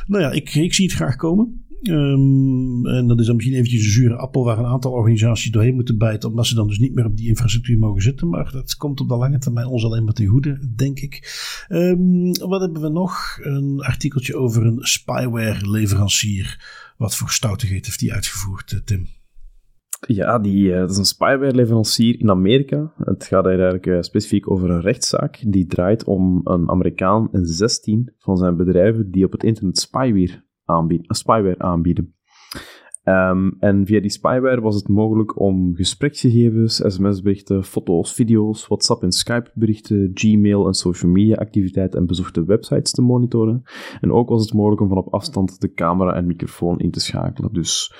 Nou 0.05 0.23
ja, 0.23 0.31
ik, 0.31 0.55
ik 0.55 0.73
zie 0.73 0.85
het 0.85 0.95
graag 0.95 1.15
komen. 1.15 1.63
Um, 1.81 2.85
en 2.85 3.07
dat 3.07 3.19
is 3.19 3.25
dan 3.25 3.35
misschien 3.35 3.57
eventjes 3.57 3.83
een 3.83 3.91
zure 3.91 4.15
appel 4.15 4.43
waar 4.43 4.57
een 4.57 4.65
aantal 4.65 4.91
organisaties 4.91 5.51
doorheen 5.51 5.75
moeten 5.75 5.97
bijten, 5.97 6.29
omdat 6.29 6.45
ze 6.45 6.55
dan 6.55 6.67
dus 6.67 6.79
niet 6.79 6.93
meer 6.93 7.05
op 7.05 7.17
die 7.17 7.27
infrastructuur 7.27 7.77
mogen 7.77 8.01
zitten. 8.01 8.29
Maar 8.29 8.51
dat 8.51 8.75
komt 8.75 8.99
op 8.99 9.07
de 9.07 9.15
lange 9.15 9.37
termijn 9.37 9.67
ons 9.67 9.85
alleen 9.85 10.03
maar 10.03 10.13
ten 10.13 10.27
goede, 10.27 10.73
denk 10.75 10.99
ik. 10.99 11.37
Um, 11.69 12.31
wat 12.31 12.61
hebben 12.61 12.81
we 12.81 12.89
nog? 12.89 13.39
Een 13.41 13.81
artikeltje 13.81 14.35
over 14.35 14.65
een 14.65 14.77
spyware-leverancier. 14.81 16.67
Wat 16.97 17.15
voor 17.15 17.29
stoutigheid 17.29 17.85
heeft 17.85 17.99
die 17.99 18.13
uitgevoerd, 18.13 18.71
eh, 18.71 18.79
Tim? 18.79 19.07
Ja, 20.07 20.39
die, 20.39 20.63
uh, 20.63 20.79
dat 20.79 20.91
is 20.91 20.97
een 20.97 21.05
spyware-leverancier 21.05 22.19
in 22.19 22.29
Amerika. 22.29 22.93
Het 22.97 23.25
gaat 23.25 23.45
eigenlijk 23.45 23.85
uh, 23.85 24.01
specifiek 24.01 24.51
over 24.51 24.69
een 24.69 24.81
rechtszaak 24.81 25.43
die 25.47 25.65
draait 25.65 26.03
om 26.03 26.41
een 26.43 26.69
Amerikaan 26.69 27.29
en 27.31 27.45
16 27.45 28.13
van 28.17 28.37
zijn 28.37 28.57
bedrijven 28.57 29.11
die 29.11 29.25
op 29.25 29.31
het 29.31 29.43
internet 29.43 29.79
spyware 29.79 30.47
aanbieden, 30.69 31.15
spyware 31.15 31.59
aanbieden. 31.59 32.13
Um, 33.03 33.55
en 33.59 33.85
via 33.85 33.99
die 33.99 34.09
spyware 34.09 34.61
was 34.61 34.75
het 34.75 34.87
mogelijk 34.87 35.39
om 35.39 35.75
gespreksgegevens, 35.75 36.75
sms-berichten, 36.75 37.63
foto's, 37.63 38.13
video's, 38.13 38.67
WhatsApp 38.67 39.03
en 39.03 39.11
Skype-berichten, 39.11 40.11
Gmail 40.13 40.67
en 40.67 40.73
social 40.73 41.11
media-activiteiten 41.11 41.99
en 41.99 42.05
bezochte 42.05 42.43
websites 42.43 42.91
te 42.91 43.01
monitoren. 43.01 43.61
En 44.01 44.11
ook 44.11 44.29
was 44.29 44.41
het 44.41 44.53
mogelijk 44.53 44.81
om 44.81 44.87
van 44.87 44.97
op 44.97 45.13
afstand 45.13 45.61
de 45.61 45.73
camera 45.73 46.13
en 46.15 46.25
microfoon 46.25 46.79
in 46.79 46.91
te 46.91 46.99
schakelen. 46.99 47.53
Dus 47.53 47.93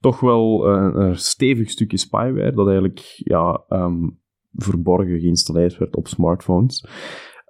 toch 0.00 0.20
wel 0.20 0.68
uh, 0.68 0.90
een 0.94 1.16
stevig 1.16 1.70
stukje 1.70 1.98
spyware 1.98 2.52
dat 2.52 2.66
eigenlijk 2.66 3.00
ja, 3.16 3.64
um, 3.68 4.20
verborgen 4.52 5.20
geïnstalleerd 5.20 5.78
werd 5.78 5.96
op 5.96 6.08
smartphones. 6.08 6.86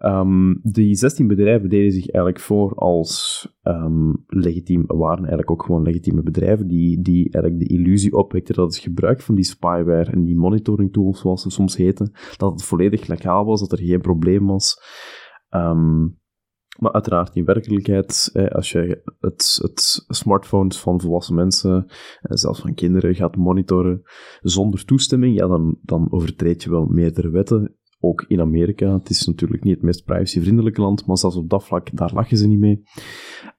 Um, 0.06 0.60
die 0.62 0.94
16 0.94 1.26
bedrijven 1.26 1.68
deden 1.68 1.92
zich 1.92 2.08
eigenlijk 2.08 2.44
voor 2.44 2.74
als 2.74 3.48
um, 3.62 4.24
legitiem, 4.26 4.84
waren 4.86 5.18
eigenlijk 5.18 5.50
ook 5.50 5.62
gewoon 5.62 5.82
legitieme 5.82 6.22
bedrijven 6.22 6.66
die, 6.66 7.02
die 7.02 7.32
eigenlijk 7.32 7.58
de 7.58 7.74
illusie 7.74 8.12
opwekten 8.12 8.54
dat 8.54 8.74
het 8.74 8.82
gebruik 8.82 9.20
van 9.20 9.34
die 9.34 9.44
spyware 9.44 10.10
en 10.10 10.24
die 10.24 10.36
monitoring 10.36 10.92
tools, 10.92 11.20
zoals 11.20 11.42
ze 11.42 11.50
soms 11.50 11.76
heten, 11.76 12.12
dat 12.36 12.52
het 12.52 12.64
volledig 12.64 13.06
legaal 13.06 13.44
was, 13.44 13.60
dat 13.60 13.72
er 13.72 13.84
geen 13.84 14.00
probleem 14.00 14.46
was. 14.46 14.82
Um, 15.50 16.18
maar 16.78 16.92
uiteraard 16.92 17.36
in 17.36 17.44
werkelijkheid, 17.44 18.30
als 18.52 18.72
je 18.72 19.02
het, 19.20 19.58
het 19.62 20.04
smartphones 20.08 20.80
van 20.80 21.00
volwassen 21.00 21.34
mensen, 21.34 21.86
zelfs 22.20 22.60
van 22.60 22.74
kinderen, 22.74 23.14
gaat 23.14 23.36
monitoren 23.36 24.02
zonder 24.40 24.84
toestemming, 24.84 25.36
ja, 25.36 25.46
dan, 25.46 25.78
dan 25.82 26.12
overtreed 26.12 26.62
je 26.62 26.70
wel 26.70 26.84
meerdere 26.84 27.30
wetten 27.30 27.76
ook 28.06 28.24
in 28.28 28.40
Amerika. 28.40 28.92
Het 28.92 29.10
is 29.10 29.26
natuurlijk 29.26 29.64
niet 29.64 29.74
het 29.74 29.82
meest 29.82 30.04
privacyvriendelijke 30.04 30.80
land, 30.80 31.06
maar 31.06 31.18
zelfs 31.18 31.36
op 31.36 31.50
dat 31.50 31.64
vlak, 31.64 31.96
daar 31.96 32.12
lachen 32.14 32.36
ze 32.36 32.48
niet 32.48 32.58
mee. 32.58 32.82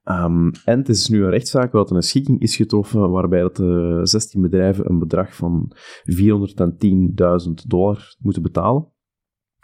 Um, 0.06 0.52
en 0.66 0.78
het 0.78 0.90
is 0.90 1.10
nu 1.10 1.24
een 1.24 1.30
rechtszaak 1.30 1.72
waar 1.72 1.92
een 1.92 2.02
schikking 2.02 2.42
is 2.42 2.56
getroffen, 2.56 3.12
waarbij 3.12 3.42
dat 3.42 3.56
de 3.56 4.00
16 4.04 4.42
bedrijven 4.42 4.90
een 4.90 5.00
bedrag 5.00 5.36
van 5.36 5.72
410.000 6.06 7.54
dollar 7.68 8.16
moeten 8.20 8.42
betalen. 8.42 8.96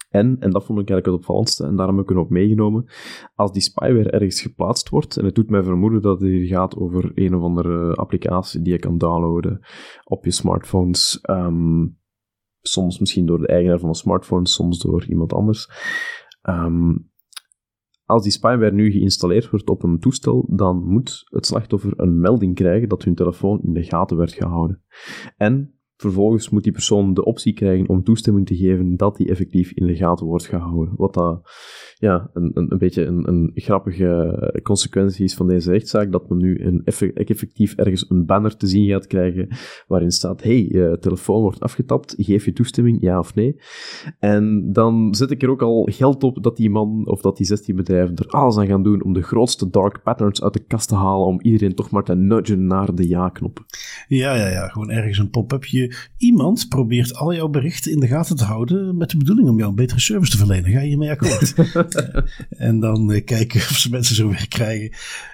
En, 0.09 0.37
en 0.39 0.49
dat 0.49 0.65
vond 0.65 0.79
ik 0.79 0.89
eigenlijk 0.89 1.05
het 1.05 1.15
opvallendste, 1.15 1.65
en 1.65 1.75
daarom 1.75 1.95
heb 1.95 2.03
ik 2.03 2.09
hem 2.09 2.19
ook 2.19 2.29
meegenomen, 2.29 2.85
als 3.35 3.51
die 3.51 3.61
spyware 3.61 4.09
ergens 4.09 4.41
geplaatst 4.41 4.89
wordt, 4.89 5.17
en 5.17 5.25
het 5.25 5.35
doet 5.35 5.49
mij 5.49 5.63
vermoeden 5.63 6.01
dat 6.01 6.21
het 6.21 6.29
hier 6.29 6.47
gaat 6.47 6.75
over 6.75 7.11
een 7.15 7.35
of 7.35 7.41
andere 7.41 7.93
applicatie 7.95 8.61
die 8.61 8.73
je 8.73 8.79
kan 8.79 8.97
downloaden 8.97 9.59
op 10.03 10.25
je 10.25 10.31
smartphones, 10.31 11.19
um, 11.29 11.97
Soms 12.65 12.99
misschien 12.99 13.25
door 13.25 13.39
de 13.39 13.47
eigenaar 13.47 13.79
van 13.79 13.89
een 13.89 13.95
smartphone, 13.95 14.47
soms 14.47 14.79
door 14.79 15.05
iemand 15.05 15.33
anders. 15.33 15.69
Um, 16.41 17.11
als 18.05 18.23
die 18.23 18.31
spyware 18.31 18.71
nu 18.71 18.91
geïnstalleerd 18.91 19.49
wordt 19.49 19.69
op 19.69 19.83
een 19.83 19.99
toestel, 19.99 20.45
dan 20.49 20.83
moet 20.83 21.23
het 21.25 21.45
slachtoffer 21.45 21.93
een 21.95 22.19
melding 22.19 22.55
krijgen 22.55 22.89
dat 22.89 23.03
hun 23.03 23.15
telefoon 23.15 23.61
in 23.63 23.73
de 23.73 23.83
gaten 23.83 24.17
werd 24.17 24.33
gehouden. 24.33 24.83
En 25.37 25.79
vervolgens 26.03 26.49
moet 26.49 26.63
die 26.63 26.71
persoon 26.71 27.13
de 27.13 27.25
optie 27.25 27.53
krijgen 27.53 27.89
om 27.89 28.03
toestemming 28.03 28.45
te 28.45 28.55
geven 28.55 28.97
dat 28.97 29.17
die 29.17 29.29
effectief 29.29 29.71
in 29.71 29.87
de 29.87 29.95
gaten 29.95 30.25
wordt 30.25 30.45
gehouden. 30.45 30.93
Wat 30.97 31.13
dat 31.13 31.41
ja, 32.03 32.29
een, 32.33 32.51
een, 32.53 32.71
een 32.71 32.77
beetje 32.77 33.05
een, 33.05 33.27
een 33.27 33.51
grappige 33.55 34.59
consequentie 34.63 35.23
is 35.23 35.33
van 35.33 35.47
deze 35.47 35.71
rechtszaak, 35.71 36.11
dat 36.11 36.29
men 36.29 36.37
nu 36.37 36.65
een 36.65 36.81
effectief 37.13 37.75
ergens 37.75 38.09
een 38.09 38.25
banner 38.25 38.57
te 38.57 38.67
zien 38.67 38.89
gaat 38.89 39.07
krijgen 39.07 39.47
waarin 39.87 40.11
staat, 40.11 40.43
hey, 40.43 40.67
je 40.69 40.97
telefoon 40.99 41.41
wordt 41.41 41.59
afgetapt, 41.59 42.15
geef 42.17 42.45
je 42.45 42.53
toestemming, 42.53 43.01
ja 43.01 43.19
of 43.19 43.35
nee? 43.35 43.55
En 44.19 44.73
dan 44.73 45.15
zet 45.15 45.31
ik 45.31 45.43
er 45.43 45.49
ook 45.49 45.61
al 45.61 45.87
geld 45.91 46.23
op 46.23 46.43
dat 46.43 46.57
die 46.57 46.69
man 46.69 47.07
of 47.07 47.21
dat 47.21 47.37
die 47.37 47.45
16 47.45 47.75
bedrijven 47.75 48.15
er 48.15 48.27
alles 48.27 48.57
aan 48.57 48.67
gaan 48.67 48.83
doen 48.83 49.03
om 49.03 49.13
de 49.13 49.21
grootste 49.21 49.69
dark 49.69 50.03
patterns 50.03 50.43
uit 50.43 50.53
de 50.53 50.63
kast 50.67 50.87
te 50.87 50.95
halen, 50.95 51.27
om 51.27 51.41
iedereen 51.41 51.75
toch 51.75 51.89
maar 51.89 52.03
te 52.03 52.15
nudgen 52.15 52.67
naar 52.67 52.95
de 52.95 53.07
ja-knop. 53.07 53.65
Ja, 54.07 54.35
ja, 54.35 54.47
ja, 54.47 54.67
gewoon 54.67 54.91
ergens 54.91 55.17
een 55.17 55.29
pop-upje. 55.29 55.92
Iemand 56.17 56.65
probeert 56.69 57.15
al 57.15 57.33
jouw 57.33 57.47
berichten 57.47 57.91
in 57.91 57.99
de 57.99 58.07
gaten 58.07 58.35
te 58.35 58.43
houden 58.43 58.97
met 58.97 59.09
de 59.09 59.17
bedoeling 59.17 59.49
om 59.49 59.57
jou 59.57 59.69
een 59.69 59.75
betere 59.75 59.99
service 59.99 60.31
te 60.31 60.37
verlenen. 60.37 60.71
Ga 60.71 60.79
je 60.79 60.87
hiermee 60.87 61.09
akkoord? 61.09 61.53
en 62.49 62.79
dan 62.79 63.11
uh, 63.11 63.23
kijken 63.23 63.59
of 63.59 63.77
ze 63.77 63.89
mensen 63.89 64.15
zo 64.15 64.27
weer 64.29 64.47
krijgen. 64.47 64.91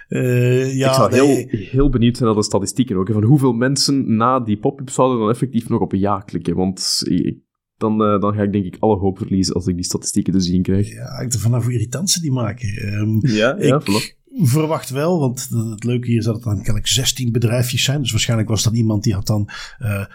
Uh, 0.09 0.75
ja, 0.75 0.89
ik 0.89 0.93
zou 0.93 1.13
heel, 1.13 1.45
heel 1.49 1.89
benieuwd 1.89 2.17
zijn 2.17 2.29
naar 2.29 2.37
de 2.37 2.43
statistieken 2.43 2.95
ook. 2.95 3.11
Van 3.11 3.23
hoeveel 3.23 3.53
mensen 3.53 4.15
na 4.15 4.39
die 4.39 4.57
pop-up 4.57 4.89
zouden 4.89 5.19
dan 5.19 5.29
effectief 5.29 5.69
nog 5.69 5.81
op 5.81 5.93
een 5.93 5.99
ja 5.99 6.19
klikken. 6.19 6.55
Want 6.55 7.01
dan, 7.79 8.01
uh, 8.01 8.19
dan 8.19 8.33
ga 8.33 8.41
ik 8.41 8.51
denk 8.51 8.65
ik 8.65 8.77
alle 8.79 8.97
hoop 8.97 9.17
verliezen 9.17 9.55
als 9.55 9.67
ik 9.67 9.75
die 9.75 9.85
statistieken 9.85 10.33
te 10.33 10.39
zien 10.39 10.61
krijg. 10.61 10.93
Ja, 10.93 11.19
ik 11.19 11.33
er 11.33 11.39
vanaf 11.39 11.63
hoe 11.63 11.73
irritant 11.73 12.09
ze 12.09 12.21
die 12.21 12.31
maken. 12.31 12.93
Um, 12.93 13.19
ja, 13.21 13.55
ja, 13.59 13.81
ik, 13.85 14.17
verwacht 14.35 14.89
wel, 14.89 15.19
want 15.19 15.49
het 15.49 15.83
leuke 15.83 16.07
hier 16.07 16.17
is 16.17 16.25
dat 16.25 16.35
het 16.35 16.43
dan 16.43 16.55
kennelijk 16.55 16.87
16 16.87 17.31
bedrijfjes 17.31 17.83
zijn. 17.83 18.01
Dus 18.01 18.11
waarschijnlijk 18.11 18.49
was 18.49 18.63
dan 18.63 18.75
iemand 18.75 19.03
die 19.03 19.13
had 19.13 19.27
dan 19.27 19.49
uh, 19.79 20.05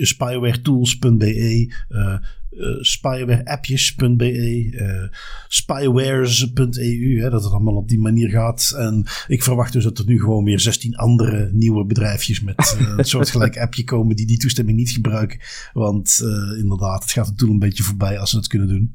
spywaretools.be, 0.00 1.72
uh, 1.88 2.14
uh, 2.50 2.76
spywareappjes.be, 2.80 4.70
uh, 4.70 5.02
spywares.eu, 5.48 7.20
dat 7.30 7.42
het 7.42 7.52
allemaal 7.52 7.76
op 7.76 7.88
die 7.88 8.00
manier 8.00 8.28
gaat. 8.30 8.74
En 8.76 9.06
ik 9.26 9.42
verwacht 9.42 9.72
dus 9.72 9.84
dat 9.84 9.98
er 9.98 10.06
nu 10.06 10.20
gewoon 10.20 10.44
weer 10.44 10.60
16 10.60 10.96
andere 10.96 11.50
nieuwe 11.52 11.84
bedrijfjes 11.84 12.40
met 12.40 12.76
uh, 12.80 12.94
een 12.96 13.04
soortgelijk 13.04 13.58
appje 13.58 13.84
komen 13.84 14.16
die 14.16 14.26
die 14.26 14.38
toestemming 14.38 14.78
niet 14.78 14.90
gebruiken. 14.90 15.40
Want 15.72 16.20
inderdaad, 16.58 17.02
het 17.02 17.12
gaat 17.12 17.28
er 17.28 17.34
toen 17.34 17.50
een 17.50 17.58
beetje 17.58 17.82
voorbij 17.82 18.18
als 18.18 18.30
ze 18.30 18.36
het 18.36 18.46
kunnen 18.46 18.68
doen. 18.68 18.94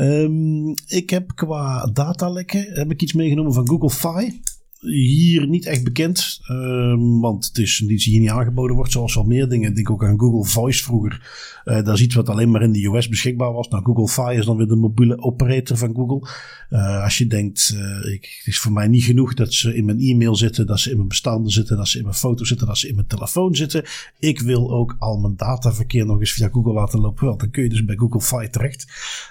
Um, 0.00 0.74
ik 0.86 1.10
heb 1.10 1.34
qua 1.34 1.86
datalekken 1.86 2.72
heb 2.72 2.90
ik 2.90 3.02
iets 3.02 3.12
meegenomen 3.12 3.52
van 3.52 3.68
Google 3.68 3.90
Fi 3.90 4.40
hier 4.80 5.48
niet 5.48 5.66
echt 5.66 5.84
bekend, 5.84 6.40
uh, 6.50 7.20
want 7.20 7.46
het 7.46 7.58
is 7.58 7.80
iets 7.80 8.04
die 8.04 8.12
hier 8.12 8.20
niet 8.20 8.30
aangeboden 8.30 8.76
wordt, 8.76 8.92
zoals 8.92 9.14
wel 9.14 9.24
meer 9.24 9.48
dingen. 9.48 9.68
Ik 9.68 9.74
denk 9.74 9.90
ook 9.90 10.04
aan 10.04 10.18
Google 10.18 10.50
Voice 10.50 10.82
vroeger. 10.82 11.26
Uh, 11.64 11.74
dat 11.84 11.94
is 11.94 12.02
iets 12.02 12.14
wat 12.14 12.28
alleen 12.28 12.50
maar 12.50 12.62
in 12.62 12.72
de 12.72 12.86
US 12.86 13.08
beschikbaar 13.08 13.52
was. 13.52 13.68
Nou, 13.68 13.84
Google 13.84 14.08
Fi 14.08 14.38
is 14.38 14.44
dan 14.44 14.56
weer 14.56 14.66
de 14.66 14.76
mobiele 14.76 15.22
operator 15.22 15.76
van 15.76 15.94
Google. 15.94 16.28
Uh, 16.70 17.02
als 17.02 17.18
je 17.18 17.26
denkt, 17.26 17.74
uh, 17.74 18.12
ik, 18.12 18.34
het 18.38 18.46
is 18.46 18.58
voor 18.58 18.72
mij 18.72 18.88
niet 18.88 19.04
genoeg 19.04 19.34
dat 19.34 19.52
ze 19.52 19.76
in 19.76 19.84
mijn 19.84 20.00
e-mail 20.00 20.36
zitten, 20.36 20.66
dat 20.66 20.80
ze 20.80 20.90
in 20.90 20.96
mijn 20.96 21.08
bestanden 21.08 21.52
zitten, 21.52 21.76
dat 21.76 21.88
ze 21.88 21.98
in 21.98 22.04
mijn 22.04 22.16
foto 22.16 22.44
zitten, 22.44 22.66
dat 22.66 22.78
ze 22.78 22.88
in 22.88 22.94
mijn 22.94 23.06
telefoon 23.06 23.54
zitten. 23.54 23.84
Ik 24.18 24.40
wil 24.40 24.70
ook 24.70 24.96
al 24.98 25.18
mijn 25.18 25.36
dataverkeer 25.36 26.06
nog 26.06 26.20
eens 26.20 26.32
via 26.32 26.48
Google 26.48 26.72
laten 26.72 27.00
lopen. 27.00 27.24
Wel, 27.24 27.36
dan 27.36 27.50
kun 27.50 27.62
je 27.62 27.68
dus 27.68 27.84
bij 27.84 27.96
Google 27.96 28.20
Fi 28.20 28.50
terecht. 28.50 28.86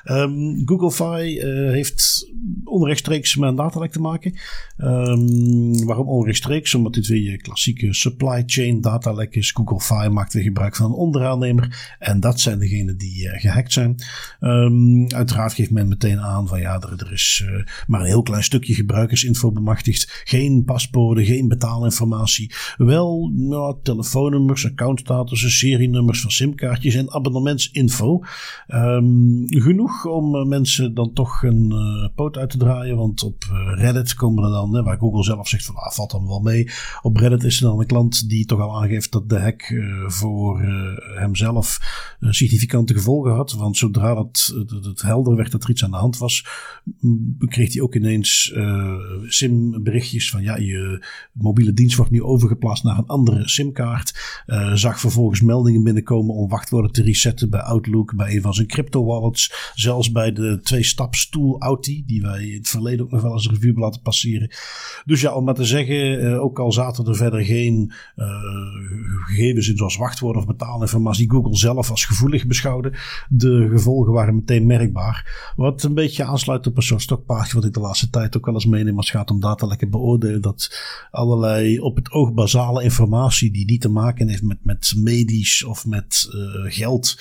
Um, 0.05 0.61
Google 0.65 0.91
Fi 0.91 1.39
heeft 1.71 2.31
onrechtstreeks 2.63 3.35
met 3.35 3.49
een 3.49 3.55
datalek 3.55 3.91
te 3.91 3.99
maken. 3.99 4.33
Um, 4.77 5.36
waarom 5.85 6.07
onrechtstreeks? 6.07 6.75
Omdat 6.75 6.93
dit 6.93 7.07
weer 7.07 7.31
je 7.31 7.37
klassieke 7.37 7.93
supply 7.93 8.43
chain 8.45 8.81
datalek 8.81 9.35
is. 9.35 9.51
Google 9.51 9.79
Fi 9.79 10.09
maakt 10.09 10.33
weer 10.33 10.43
gebruik 10.43 10.75
van 10.75 10.85
een 10.85 10.91
onderaannemer. 10.91 11.95
En 11.99 12.19
dat 12.19 12.39
zijn 12.39 12.59
degenen 12.59 12.97
die 12.97 13.23
uh, 13.23 13.39
gehackt 13.39 13.73
zijn. 13.73 13.95
Um, 14.39 15.11
uiteraard 15.11 15.53
geeft 15.53 15.71
men 15.71 15.87
meteen 15.87 16.19
aan 16.19 16.47
van 16.47 16.59
ja, 16.59 16.81
er, 16.81 17.05
er 17.05 17.11
is 17.11 17.43
uh, 17.45 17.65
maar 17.87 17.99
een 17.99 18.05
heel 18.05 18.21
klein 18.21 18.43
stukje 18.43 18.73
gebruikersinfo 18.73 19.51
bemachtigd. 19.51 20.21
Geen 20.23 20.63
paspoorten, 20.63 21.25
geen 21.25 21.47
betaalinformatie. 21.47 22.53
Wel 22.77 23.31
nou, 23.33 23.75
telefoonnummers, 23.83 24.65
accountstatus, 24.65 25.57
serienummers 25.59 26.21
van 26.21 26.31
simkaartjes 26.31 26.95
en 26.95 27.11
abonnementsinfo. 27.11 28.23
Um, 28.67 29.45
genoeg 29.47 30.05
om 30.05 30.35
uh, 30.35 30.45
mensen 30.45 30.93
dan 30.93 31.13
toch 31.13 31.43
een 31.43 31.73
poot 32.15 32.37
uit 32.37 32.49
te 32.49 32.57
draaien. 32.57 32.97
Want 32.97 33.23
op 33.23 33.43
Reddit 33.75 34.13
komen 34.13 34.43
er 34.43 34.49
dan, 34.49 34.83
waar 34.83 34.97
Google 34.97 35.23
zelf 35.27 35.47
zegt 35.47 35.65
van 35.65 35.75
ah, 35.75 35.91
valt 35.91 36.11
dan 36.11 36.27
wel 36.27 36.39
mee. 36.39 36.69
Op 37.01 37.17
Reddit 37.17 37.43
is 37.43 37.57
er 37.61 37.67
dan 37.67 37.79
een 37.79 37.85
klant 37.85 38.29
die 38.29 38.45
toch 38.45 38.59
al 38.59 38.81
aangeeft 38.81 39.11
dat 39.11 39.29
de 39.29 39.39
hack 39.39 39.69
uh, 39.69 40.09
voor 40.09 40.61
uh, 40.61 41.19
hemzelf 41.19 41.79
uh, 42.19 42.31
significante 42.31 42.93
gevolgen 42.93 43.31
had. 43.31 43.51
Want 43.51 43.77
zodra 43.77 44.13
dat, 44.13 44.53
het 44.83 45.01
helder 45.01 45.35
werd 45.35 45.51
dat 45.51 45.63
er 45.63 45.69
iets 45.69 45.83
aan 45.83 45.91
de 45.91 45.97
hand 45.97 46.17
was, 46.17 46.45
kreeg 47.39 47.73
hij 47.73 47.81
ook 47.81 47.95
ineens 47.95 48.53
SIM-berichtjes 49.27 50.29
van 50.29 50.41
ja, 50.41 50.57
je 50.57 51.05
mobiele 51.31 51.73
dienst 51.73 51.97
wordt 51.97 52.11
nu 52.11 52.23
overgeplaatst 52.23 52.83
naar 52.83 52.97
een 52.97 53.07
andere 53.07 53.49
SIM-kaart. 53.49 54.41
zag 54.73 54.99
vervolgens 54.99 55.41
meldingen 55.41 55.83
binnenkomen 55.83 56.35
om 56.35 56.49
wachtwoorden 56.49 56.91
te 56.91 57.03
resetten 57.03 57.49
bij 57.49 57.61
Outlook, 57.61 58.15
bij 58.15 58.35
een 58.35 58.41
van 58.41 58.53
zijn 58.53 58.67
crypto-wallets. 58.67 59.71
Zelfs 59.73 60.11
bij 60.11 60.31
de 60.31 60.59
twee-staps 60.63 61.29
tool 61.29 61.61
Auti, 61.61 62.03
die 62.05 62.21
wij 62.21 62.47
in 62.47 62.57
het 62.57 62.69
verleden 62.69 63.05
ook 63.05 63.11
nog 63.11 63.21
wel 63.21 63.33
eens 63.33 63.45
een 63.45 63.51
review 63.51 63.65
hebben 63.65 63.83
laten 63.83 64.01
passeren. 64.01 64.51
Dus 65.05 65.16
ja, 65.21 65.35
om 65.35 65.43
maar 65.43 65.53
te 65.53 65.65
zeggen, 65.65 66.23
uh, 66.23 66.43
ook 66.43 66.59
al 66.59 66.71
zaten 66.71 67.05
er 67.05 67.15
verder 67.15 67.45
geen 67.45 67.91
uh, 68.15 68.25
gegevens 69.25 69.69
in 69.69 69.77
zoals 69.77 69.97
wachtwoorden 69.97 70.41
of 70.41 70.47
betaalinformatie, 70.47 71.27
die 71.27 71.37
Google 71.37 71.57
zelf 71.57 71.89
als 71.89 72.05
gevoelig 72.05 72.47
beschouwde, 72.47 72.93
de 73.29 73.67
gevolgen 73.69 74.13
waren 74.13 74.35
meteen 74.35 74.65
merkbaar. 74.65 75.51
Wat 75.55 75.83
een 75.83 75.93
beetje 75.93 76.23
aansluit 76.23 76.67
op 76.67 76.77
een 76.77 76.83
soort 76.83 77.01
stokpaardje 77.01 77.55
wat 77.55 77.65
ik 77.65 77.73
de 77.73 77.79
laatste 77.79 78.09
tijd 78.09 78.37
ook 78.37 78.45
wel 78.45 78.53
eens 78.53 78.65
meeneem 78.65 78.97
als 78.97 79.11
het 79.11 79.17
gaat 79.17 79.31
om 79.31 79.39
datalekken 79.39 79.89
beoordelen. 79.89 80.41
Dat 80.41 80.81
allerlei 81.11 81.79
op 81.79 81.95
het 81.95 82.11
oog 82.11 82.33
basale 82.33 82.83
informatie 82.83 83.51
die 83.51 83.65
niet 83.65 83.81
te 83.81 83.89
maken 83.89 84.29
heeft 84.29 84.43
met, 84.43 84.57
met 84.63 84.93
medisch 84.97 85.63
of 85.63 85.85
met 85.85 86.29
uh, 86.33 86.71
geld, 86.71 87.17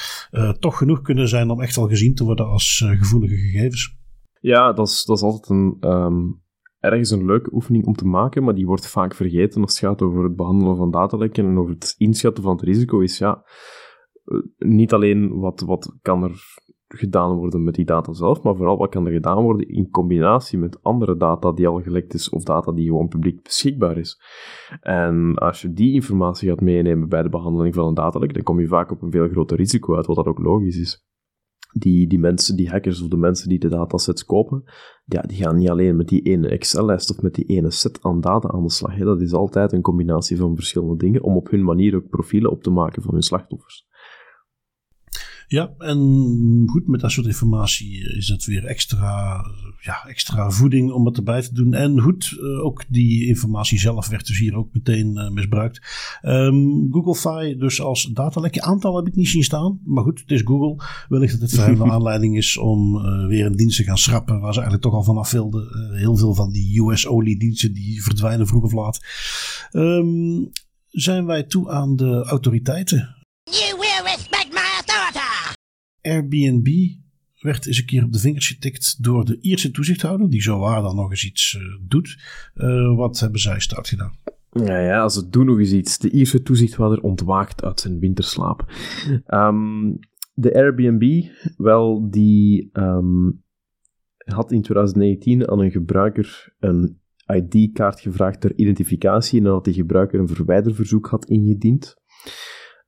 toch 0.59 0.78
genoeg 0.78 1.03
kunnen 1.03 1.28
zijn 1.28 1.51
om 1.51 1.61
echt 1.61 1.76
al 1.76 1.88
gezien 1.88 2.14
te 2.14 2.24
worden 2.24 2.47
als 2.47 2.84
gevoelige 2.86 3.36
gegevens. 3.36 3.94
Ja, 4.40 4.72
dat 4.72 4.88
is, 4.88 5.05
dat 5.05 5.16
is 5.16 5.22
altijd 5.22 5.49
een, 5.49 5.76
um, 5.80 6.44
ergens 6.91 7.11
een 7.11 7.24
leuke 7.24 7.55
oefening 7.55 7.87
om 7.87 7.95
te 7.95 8.07
maken, 8.07 8.45
maar 8.45 8.55
die 8.55 8.66
wordt 8.66 8.89
vaak 8.89 9.14
vergeten 9.14 9.62
als 9.62 9.80
het 9.80 9.89
gaat 9.89 10.03
over 10.03 10.24
het 10.24 10.37
behandelen 10.37 10.76
van 10.76 10.91
datalekken 10.91 11.47
en 11.47 11.59
over 11.59 11.74
het 11.74 11.95
inschatten 11.99 12.43
van 12.43 12.53
het 12.53 12.62
risico, 12.64 13.01
is 13.01 13.18
ja, 13.18 13.45
eh, 14.24 14.39
niet 14.59 14.93
alleen 14.93 15.39
wat, 15.39 15.61
wat 15.61 15.97
kan 16.03 16.22
er 16.22 16.64
gedaan 16.89 17.37
worden 17.37 17.64
met 17.64 17.74
die 17.74 17.84
data 17.84 18.12
zelf, 18.12 18.43
maar 18.43 18.57
vooral 18.57 18.76
wat 18.76 18.91
kan 18.91 19.07
er 19.07 19.12
gedaan 19.12 19.43
worden 19.43 19.68
in 19.68 19.91
combinatie 19.91 20.59
met 20.59 20.82
andere 20.82 21.16
data 21.16 21.53
die 21.53 21.68
al 21.68 21.80
gelekt 21.80 22.14
is 22.14 22.28
of 22.28 22.43
data 22.43 22.72
die 22.72 22.87
gewoon 22.87 23.09
publiek 23.09 23.43
beschikbaar 23.43 23.99
is. 23.99 24.20
En 24.80 25.34
als 25.34 25.62
je 25.62 25.72
die 25.72 25.95
informatie 25.95 26.49
gaat 26.49 26.61
meenemen 26.61 27.09
bij 27.09 27.22
de 27.22 27.28
behandeling 27.28 27.74
van 27.74 27.87
een 27.87 27.95
datalek, 27.95 28.34
dan 28.34 28.43
kom 28.43 28.61
je 28.61 28.66
vaak 28.66 28.91
op 28.91 29.03
een 29.03 29.11
veel 29.11 29.28
groter 29.28 29.57
risico 29.57 29.97
uit, 29.97 30.07
wat 30.07 30.16
dat 30.16 30.26
ook 30.26 30.39
logisch 30.39 30.78
is 30.78 31.05
die, 31.78 32.06
die 32.06 32.18
mensen, 32.18 32.56
die 32.56 32.68
hackers 32.68 33.02
of 33.02 33.08
de 33.08 33.16
mensen 33.16 33.48
die 33.48 33.58
de 33.58 33.68
datasets 33.68 34.24
kopen, 34.24 34.64
ja, 35.04 35.20
die 35.22 35.36
gaan 35.36 35.56
niet 35.56 35.68
alleen 35.68 35.96
met 35.96 36.08
die 36.08 36.22
ene 36.22 36.48
Excel-lijst 36.48 37.10
of 37.10 37.22
met 37.22 37.34
die 37.34 37.44
ene 37.44 37.70
set 37.70 37.98
aan 38.02 38.20
data 38.20 38.48
aan 38.48 38.62
de 38.62 38.70
slag. 38.70 38.94
Hè. 38.96 39.04
Dat 39.04 39.20
is 39.20 39.32
altijd 39.32 39.72
een 39.72 39.80
combinatie 39.80 40.36
van 40.36 40.54
verschillende 40.54 40.96
dingen 40.96 41.22
om 41.22 41.36
op 41.36 41.50
hun 41.50 41.64
manier 41.64 41.96
ook 41.96 42.08
profielen 42.08 42.50
op 42.50 42.62
te 42.62 42.70
maken 42.70 43.02
van 43.02 43.12
hun 43.12 43.22
slachtoffers. 43.22 43.86
Ja, 45.49 45.70
en 45.78 46.62
goed, 46.66 46.86
met 46.86 47.01
dat 47.01 47.11
soort 47.11 47.26
informatie 47.26 48.16
is 48.16 48.28
het 48.28 48.44
weer 48.44 48.64
extra, 48.64 49.44
ja, 49.80 50.05
extra 50.09 50.51
voeding 50.51 50.90
om 50.92 51.07
het 51.07 51.16
erbij 51.16 51.42
te 51.42 51.55
doen. 51.55 51.74
En 51.74 52.01
goed, 52.01 52.36
eh, 52.40 52.64
ook 52.64 52.84
die 52.88 53.26
informatie 53.26 53.78
zelf 53.78 54.09
werd 54.09 54.26
dus 54.26 54.38
hier 54.38 54.57
ook 54.57 54.68
meteen 54.72 55.30
misbruikt. 55.32 55.80
Um, 56.22 56.86
Google 56.90 57.14
Fi 57.14 57.57
dus 57.59 57.80
als 57.80 58.05
datalekje. 58.05 58.62
Aantal 58.62 58.97
heb 58.97 59.07
ik 59.07 59.14
niet 59.14 59.28
zien 59.28 59.44
staan, 59.44 59.80
maar 59.84 60.05
goed, 60.05 60.20
het 60.20 60.30
is 60.30 60.42
Google. 60.44 60.84
Wellicht 61.09 61.32
dat 61.32 61.40
het 61.40 61.55
voor 61.55 61.64
hen 61.64 61.80
een 61.80 61.92
aanleiding 61.99 62.36
is 62.36 62.57
om 62.57 62.97
uh, 62.97 63.26
weer 63.26 63.47
een 63.47 63.57
dienst 63.57 63.76
te 63.76 63.84
gaan 63.84 63.99
schrappen 63.99 64.40
waar 64.40 64.53
ze 64.53 64.61
eigenlijk 64.61 64.82
toch 64.82 64.94
al 64.94 65.05
vanaf 65.05 65.30
wilden. 65.30 65.97
heel 65.97 66.16
veel 66.16 66.34
van 66.34 66.53
die 66.53 66.80
US-only 66.80 67.36
diensten 67.36 67.72
die 67.72 68.03
verdwijnen 68.03 68.47
vroeg 68.47 68.62
of 68.62 68.72
laat. 68.72 69.01
Um, 69.72 70.51
zijn 70.90 71.26
wij 71.26 71.42
toe 71.42 71.70
aan 71.70 71.97
de 71.97 72.24
autoriteiten? 72.24 73.15
Airbnb 76.07 76.68
werd 77.40 77.66
eens 77.66 77.78
een 77.78 77.86
keer 77.86 78.04
op 78.04 78.12
de 78.12 78.18
vingers 78.18 78.48
getikt 78.48 79.02
door 79.02 79.24
de 79.24 79.38
Ierse 79.40 79.70
toezichthouder, 79.70 80.30
die 80.30 80.42
zo 80.42 80.59
waar 80.59 80.82
dan 80.82 80.96
nog 80.96 81.11
eens 81.11 81.24
iets 81.24 81.54
uh, 81.54 81.76
doet. 81.88 82.18
Uh, 82.54 82.96
wat 82.96 83.20
hebben 83.20 83.40
zij 83.40 83.61
stout 83.61 83.88
gedaan? 83.88 84.12
Ja, 84.50 84.78
ja, 84.78 85.09
ze 85.09 85.28
doen 85.28 85.46
nog 85.46 85.59
eens 85.59 85.72
iets. 85.72 85.98
De 85.98 86.11
Ierse 86.11 86.42
toezichthouder 86.42 87.00
ontwaakt 87.00 87.64
uit 87.64 87.80
zijn 87.80 87.98
winterslaap. 87.98 88.72
Um, 89.26 89.98
de 90.34 90.54
Airbnb, 90.54 91.24
wel, 91.57 92.11
die 92.11 92.70
um, 92.72 93.44
had 94.16 94.52
in 94.52 94.62
2019 94.62 95.50
aan 95.50 95.61
een 95.61 95.70
gebruiker 95.70 96.54
een 96.59 97.00
ID-kaart 97.26 98.00
gevraagd 98.00 98.40
ter 98.40 98.57
identificatie 98.57 99.40
nadat 99.40 99.64
die 99.64 99.74
gebruiker 99.74 100.20
een 100.20 100.28
verwijderverzoek 100.28 101.07
had 101.07 101.24
ingediend. 101.24 101.96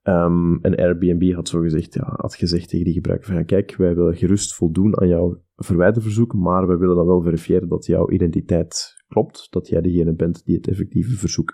Um, 0.09 0.59
en 0.63 0.77
Airbnb 0.77 1.35
had, 1.35 1.49
zo 1.49 1.61
gezegd, 1.61 1.95
ja, 1.95 2.15
had 2.17 2.35
gezegd 2.35 2.69
tegen 2.69 2.85
die 2.85 2.95
gebruiker 2.95 3.33
van, 3.33 3.45
kijk, 3.45 3.77
wij 3.77 3.95
willen 3.95 4.17
gerust 4.17 4.55
voldoen 4.55 5.01
aan 5.01 5.09
jouw 5.09 5.43
verwijderverzoek, 5.57 6.35
maar 6.35 6.67
wij 6.67 6.77
willen 6.77 6.97
dan 6.97 7.07
wel 7.07 7.23
verifiëren 7.23 7.69
dat 7.69 7.87
jouw 7.87 8.11
identiteit 8.11 8.97
klopt, 9.09 9.47
dat 9.51 9.69
jij 9.69 9.81
degene 9.81 10.15
bent 10.15 10.45
die 10.45 10.57
het 10.57 10.69
effectieve 10.69 11.17
verzoek 11.17 11.53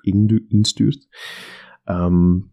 instuurt. 0.48 1.08
Um, 1.84 2.52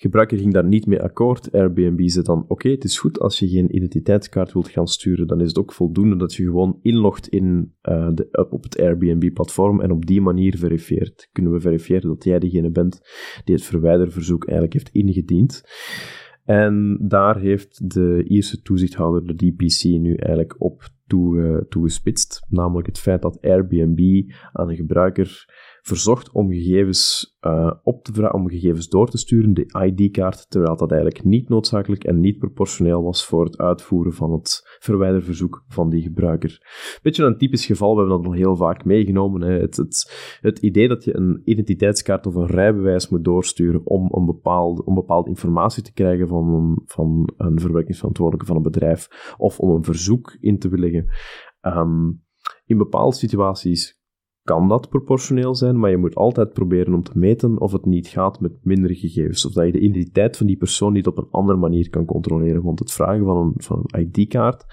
Gebruiker 0.00 0.38
ging 0.38 0.52
daar 0.52 0.66
niet 0.66 0.86
mee 0.86 1.02
akkoord. 1.02 1.52
Airbnb 1.52 2.08
zei 2.08 2.24
dan: 2.24 2.44
Oké, 2.48 2.68
het 2.68 2.84
is 2.84 2.98
goed 2.98 3.20
als 3.20 3.38
je 3.38 3.48
geen 3.48 3.76
identiteitskaart 3.76 4.52
wilt 4.52 4.68
gaan 4.68 4.86
sturen, 4.86 5.26
dan 5.26 5.40
is 5.40 5.48
het 5.48 5.58
ook 5.58 5.72
voldoende 5.72 6.16
dat 6.16 6.34
je 6.34 6.44
gewoon 6.44 6.78
inlogt 6.82 7.28
in, 7.28 7.74
uh, 7.82 8.08
de, 8.14 8.46
op 8.50 8.62
het 8.62 8.80
Airbnb-platform 8.80 9.80
en 9.80 9.90
op 9.90 10.06
die 10.06 10.20
manier 10.20 10.58
verifieert. 10.58 11.28
Kunnen 11.32 11.52
we 11.52 11.60
verifiëren 11.60 12.08
dat 12.08 12.24
jij 12.24 12.38
degene 12.38 12.70
bent 12.70 13.00
die 13.44 13.54
het 13.54 13.64
verwijderverzoek 13.64 14.44
eigenlijk 14.44 14.72
heeft 14.72 14.94
ingediend. 14.94 15.62
En 16.44 16.98
daar 17.02 17.38
heeft 17.38 17.90
de 17.94 18.24
Ierse 18.24 18.62
toezichthouder, 18.62 19.26
de 19.26 19.34
DPC, 19.34 19.84
nu 19.84 20.14
eigenlijk 20.14 20.54
op 20.58 20.88
toegespitst. 21.68 22.46
Namelijk 22.48 22.86
het 22.86 22.98
feit 22.98 23.22
dat 23.22 23.40
Airbnb 23.40 24.30
aan 24.52 24.68
een 24.68 24.76
gebruiker 24.76 25.44
verzocht 25.82 26.32
om 26.32 26.50
gegevens 26.50 27.36
uh, 27.40 27.72
op 27.82 28.04
te 28.04 28.32
om 28.32 28.48
gegevens 28.48 28.88
door 28.88 29.10
te 29.10 29.18
sturen, 29.18 29.54
de 29.54 29.82
ID-kaart, 29.86 30.50
terwijl 30.50 30.76
dat 30.76 30.92
eigenlijk 30.92 31.24
niet 31.24 31.48
noodzakelijk 31.48 32.04
en 32.04 32.20
niet 32.20 32.38
proportioneel 32.38 33.02
was 33.02 33.26
voor 33.26 33.44
het 33.44 33.58
uitvoeren 33.58 34.12
van 34.12 34.32
het 34.32 34.76
verwijderverzoek 34.78 35.64
van 35.68 35.90
die 35.90 36.02
gebruiker. 36.02 36.62
Beetje 37.02 37.24
een 37.24 37.38
typisch 37.38 37.66
geval, 37.66 37.92
we 37.92 37.98
hebben 38.00 38.16
dat 38.16 38.26
al 38.26 38.32
heel 38.32 38.56
vaak 38.56 38.84
meegenomen. 38.84 39.40
Hè. 39.40 39.58
Het, 39.60 39.76
het, 39.76 40.12
het 40.40 40.58
idee 40.58 40.88
dat 40.88 41.04
je 41.04 41.16
een 41.16 41.42
identiteitskaart 41.44 42.26
of 42.26 42.34
een 42.34 42.46
rijbewijs 42.46 43.08
moet 43.08 43.24
doorsturen 43.24 43.86
om 43.86 44.08
een 44.12 44.26
bepaalde, 44.26 44.84
om 44.84 44.94
bepaalde 44.94 45.28
informatie 45.28 45.82
te 45.82 45.92
krijgen 45.92 46.28
van 46.28 46.48
een, 46.54 46.82
van 46.84 47.32
een 47.36 47.60
verwerkingsverantwoordelijke 47.60 48.52
van 48.52 48.56
een 48.56 48.70
bedrijf, 48.70 49.34
of 49.38 49.58
om 49.58 49.70
een 49.70 49.84
verzoek 49.84 50.36
in 50.40 50.58
te 50.58 50.68
willigen. 50.68 51.08
Um, 51.62 52.22
in 52.66 52.78
bepaalde 52.78 53.16
situaties 53.16 53.99
kan 54.42 54.68
dat 54.68 54.88
proportioneel 54.88 55.54
zijn, 55.54 55.78
maar 55.78 55.90
je 55.90 55.96
moet 55.96 56.14
altijd 56.14 56.52
proberen 56.52 56.94
om 56.94 57.02
te 57.02 57.18
meten 57.18 57.60
of 57.60 57.72
het 57.72 57.84
niet 57.84 58.08
gaat 58.08 58.40
met 58.40 58.52
mindere 58.62 58.94
gegevens. 58.94 59.46
Of 59.46 59.52
dat 59.52 59.66
je 59.66 59.72
de 59.72 59.80
identiteit 59.80 60.36
van 60.36 60.46
die 60.46 60.56
persoon 60.56 60.92
niet 60.92 61.06
op 61.06 61.18
een 61.18 61.28
andere 61.30 61.58
manier 61.58 61.90
kan 61.90 62.04
controleren. 62.04 62.62
Want 62.62 62.78
het 62.78 62.92
vragen 62.92 63.24
van 63.24 63.36
een, 63.36 63.52
van 63.56 63.82
een 63.86 64.00
ID-kaart, 64.00 64.64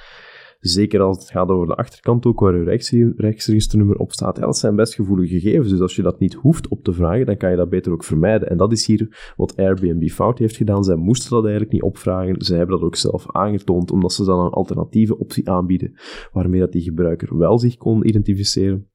zeker 0.59 1.01
als 1.01 1.17
het 1.17 1.31
gaat 1.31 1.49
over 1.49 1.67
de 1.67 1.75
achterkant 1.75 2.25
ook, 2.25 2.39
waar 2.39 2.57
je 2.57 3.13
rechtsregisternummer 3.17 3.97
op 3.97 4.11
staat, 4.11 4.35
dat 4.35 4.57
zijn 4.57 4.75
best 4.75 4.93
gevoelige 4.93 5.39
gegevens. 5.39 5.69
Dus 5.69 5.79
als 5.79 5.95
je 5.95 6.01
dat 6.01 6.19
niet 6.19 6.33
hoeft 6.33 6.67
op 6.67 6.83
te 6.83 6.93
vragen, 6.93 7.25
dan 7.25 7.37
kan 7.37 7.51
je 7.51 7.57
dat 7.57 7.69
beter 7.69 7.91
ook 7.91 8.03
vermijden. 8.03 8.49
En 8.49 8.57
dat 8.57 8.71
is 8.71 8.85
hier 8.85 9.33
wat 9.35 9.55
Airbnb 9.55 10.09
fout 10.09 10.39
heeft 10.39 10.55
gedaan. 10.55 10.83
Zij 10.83 10.95
moesten 10.95 11.29
dat 11.29 11.43
eigenlijk 11.43 11.73
niet 11.73 11.83
opvragen. 11.83 12.35
Zij 12.37 12.57
hebben 12.57 12.75
dat 12.75 12.85
ook 12.85 12.95
zelf 12.95 13.31
aangetoond, 13.31 13.91
omdat 13.91 14.13
ze 14.13 14.23
dan 14.23 14.45
een 14.45 14.51
alternatieve 14.51 15.17
optie 15.17 15.49
aanbieden, 15.49 15.93
waarmee 16.31 16.59
dat 16.59 16.71
die 16.71 16.81
gebruiker 16.81 17.37
wel 17.37 17.59
zich 17.59 17.77
kon 17.77 18.07
identificeren 18.07 18.87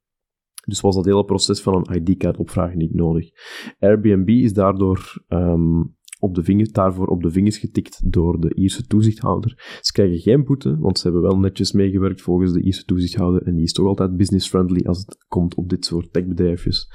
dus 0.67 0.81
was 0.81 0.95
dat 0.95 1.05
hele 1.05 1.25
proces 1.25 1.61
van 1.61 1.75
een 1.75 1.97
ID-kaart 1.97 2.37
opvragen 2.37 2.79
niet 2.79 2.95
nodig. 2.95 3.31
Airbnb 3.79 4.29
is 4.29 4.53
daardoor 4.53 5.25
um, 5.29 5.95
op 6.23 6.35
de 6.35 6.43
vingers, 6.43 6.71
daarvoor 6.71 7.07
op 7.07 7.23
de 7.23 7.31
vingers 7.31 7.59
getikt 7.59 8.13
door 8.13 8.41
de 8.41 8.55
Ierse 8.55 8.87
toezichthouder. 8.87 9.79
Ze 9.81 9.93
krijgen 9.93 10.19
geen 10.19 10.45
boete, 10.45 10.79
want 10.79 10.99
ze 10.99 11.05
hebben 11.05 11.23
wel 11.23 11.39
netjes 11.39 11.73
meegewerkt 11.73 12.23
volgens 12.23 12.53
de 12.53 12.63
Ierse 12.63 12.85
toezichthouder. 12.85 13.43
En 13.43 13.55
die 13.55 13.65
is 13.65 13.73
toch 13.73 13.87
altijd 13.87 14.17
business-friendly 14.17 14.87
als 14.87 14.99
het 14.99 15.25
komt 15.29 15.55
op 15.55 15.69
dit 15.69 15.85
soort 15.85 16.13
techbedrijfjes. 16.13 16.89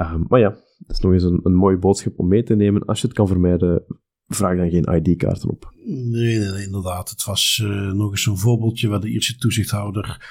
Um, 0.00 0.24
maar 0.28 0.40
ja, 0.40 0.50
dat 0.78 0.96
is 0.96 1.00
nog 1.00 1.12
eens 1.12 1.22
een, 1.22 1.40
een 1.42 1.54
mooie 1.54 1.78
boodschap 1.78 2.12
om 2.16 2.28
mee 2.28 2.42
te 2.42 2.54
nemen. 2.54 2.84
Als 2.84 3.00
je 3.00 3.06
het 3.06 3.16
kan 3.16 3.26
vermijden, 3.26 3.84
vraag 4.26 4.56
dan 4.56 4.70
geen 4.70 4.94
ID-kaarten 4.94 5.50
op. 5.50 5.72
Nee, 5.84 6.38
nee, 6.38 6.50
nee, 6.50 6.64
inderdaad. 6.64 7.10
Het 7.10 7.24
was 7.24 7.60
uh, 7.64 7.92
nog 7.92 8.10
eens 8.10 8.26
een 8.26 8.36
voorbeeldje 8.36 8.88
waar 8.88 9.00
de 9.00 9.10
Ierse 9.10 9.36
toezichthouder 9.36 10.26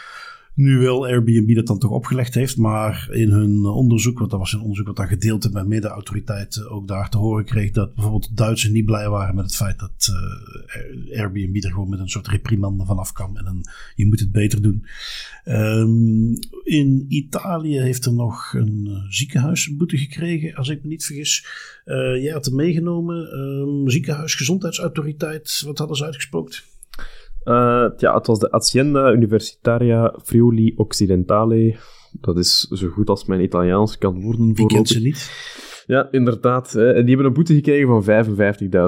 nu 0.57 0.77
wel 0.77 1.05
Airbnb 1.05 1.55
dat 1.55 1.67
dan 1.67 1.79
toch 1.79 1.91
opgelegd 1.91 2.33
heeft, 2.33 2.57
maar 2.57 3.07
in 3.11 3.29
hun 3.29 3.65
onderzoek, 3.65 4.19
want 4.19 4.31
dat 4.31 4.39
was 4.39 4.53
een 4.53 4.61
onderzoek 4.61 4.87
wat 4.87 4.95
dan 4.95 5.07
gedeeld 5.07 5.43
werd 5.43 5.55
met 5.55 5.67
middenautoriteiten, 5.67 6.69
ook 6.69 6.87
daar 6.87 7.09
te 7.09 7.17
horen 7.17 7.45
kreeg 7.45 7.71
dat 7.71 7.93
bijvoorbeeld 7.93 8.37
Duitsers 8.37 8.73
niet 8.73 8.85
blij 8.85 9.09
waren 9.09 9.35
met 9.35 9.45
het 9.45 9.55
feit 9.55 9.79
dat 9.79 10.09
uh, 10.09 11.19
Airbnb 11.19 11.63
er 11.63 11.71
gewoon 11.71 11.89
met 11.89 11.99
een 11.99 12.09
soort 12.09 12.27
reprimande 12.27 12.85
vanaf 12.85 13.11
kwam 13.11 13.37
en 13.37 13.45
een, 13.45 13.65
je 13.95 14.05
moet 14.05 14.19
het 14.19 14.31
beter 14.31 14.61
doen. 14.61 14.85
Um, 15.45 16.39
in 16.63 17.05
Italië 17.07 17.79
heeft 17.79 18.05
er 18.05 18.13
nog 18.13 18.53
een 18.53 18.85
uh, 18.87 18.97
ziekenhuis 19.09 19.67
een 19.67 19.77
boete 19.77 19.97
gekregen, 19.97 20.55
als 20.55 20.69
ik 20.69 20.81
me 20.83 20.87
niet 20.87 21.05
vergis. 21.05 21.45
Uh, 21.85 21.95
jij 22.23 22.31
had 22.31 22.45
hem 22.45 22.55
meegenomen, 22.55 23.39
um, 23.39 23.89
ziekenhuis, 23.89 24.35
gezondheidsautoriteit, 24.35 25.61
wat 25.65 25.77
hadden 25.77 25.97
ze 25.97 26.05
uitgespookt? 26.05 26.76
Uh, 27.47 27.89
ja, 27.97 28.15
het 28.15 28.27
was 28.27 28.39
de 28.39 28.51
Azienda 28.51 29.11
Universitaria 29.11 30.15
Friuli 30.23 30.73
Occidentale. 30.75 31.75
Dat 32.11 32.37
is 32.37 32.59
zo 32.59 32.87
goed 32.87 33.09
als 33.09 33.25
mijn 33.25 33.41
Italiaans 33.41 33.97
kan 33.97 34.21
worden. 34.21 34.53
Wie 34.53 34.65
kent 34.65 34.87
ze 34.87 34.99
niet? 34.99 35.31
Ja, 35.85 36.07
inderdaad. 36.11 36.71
Hè. 36.71 36.93
Die 36.93 37.07
hebben 37.07 37.25
een 37.25 37.33
boete 37.33 37.53
gekregen 37.53 38.03
van 38.03 38.25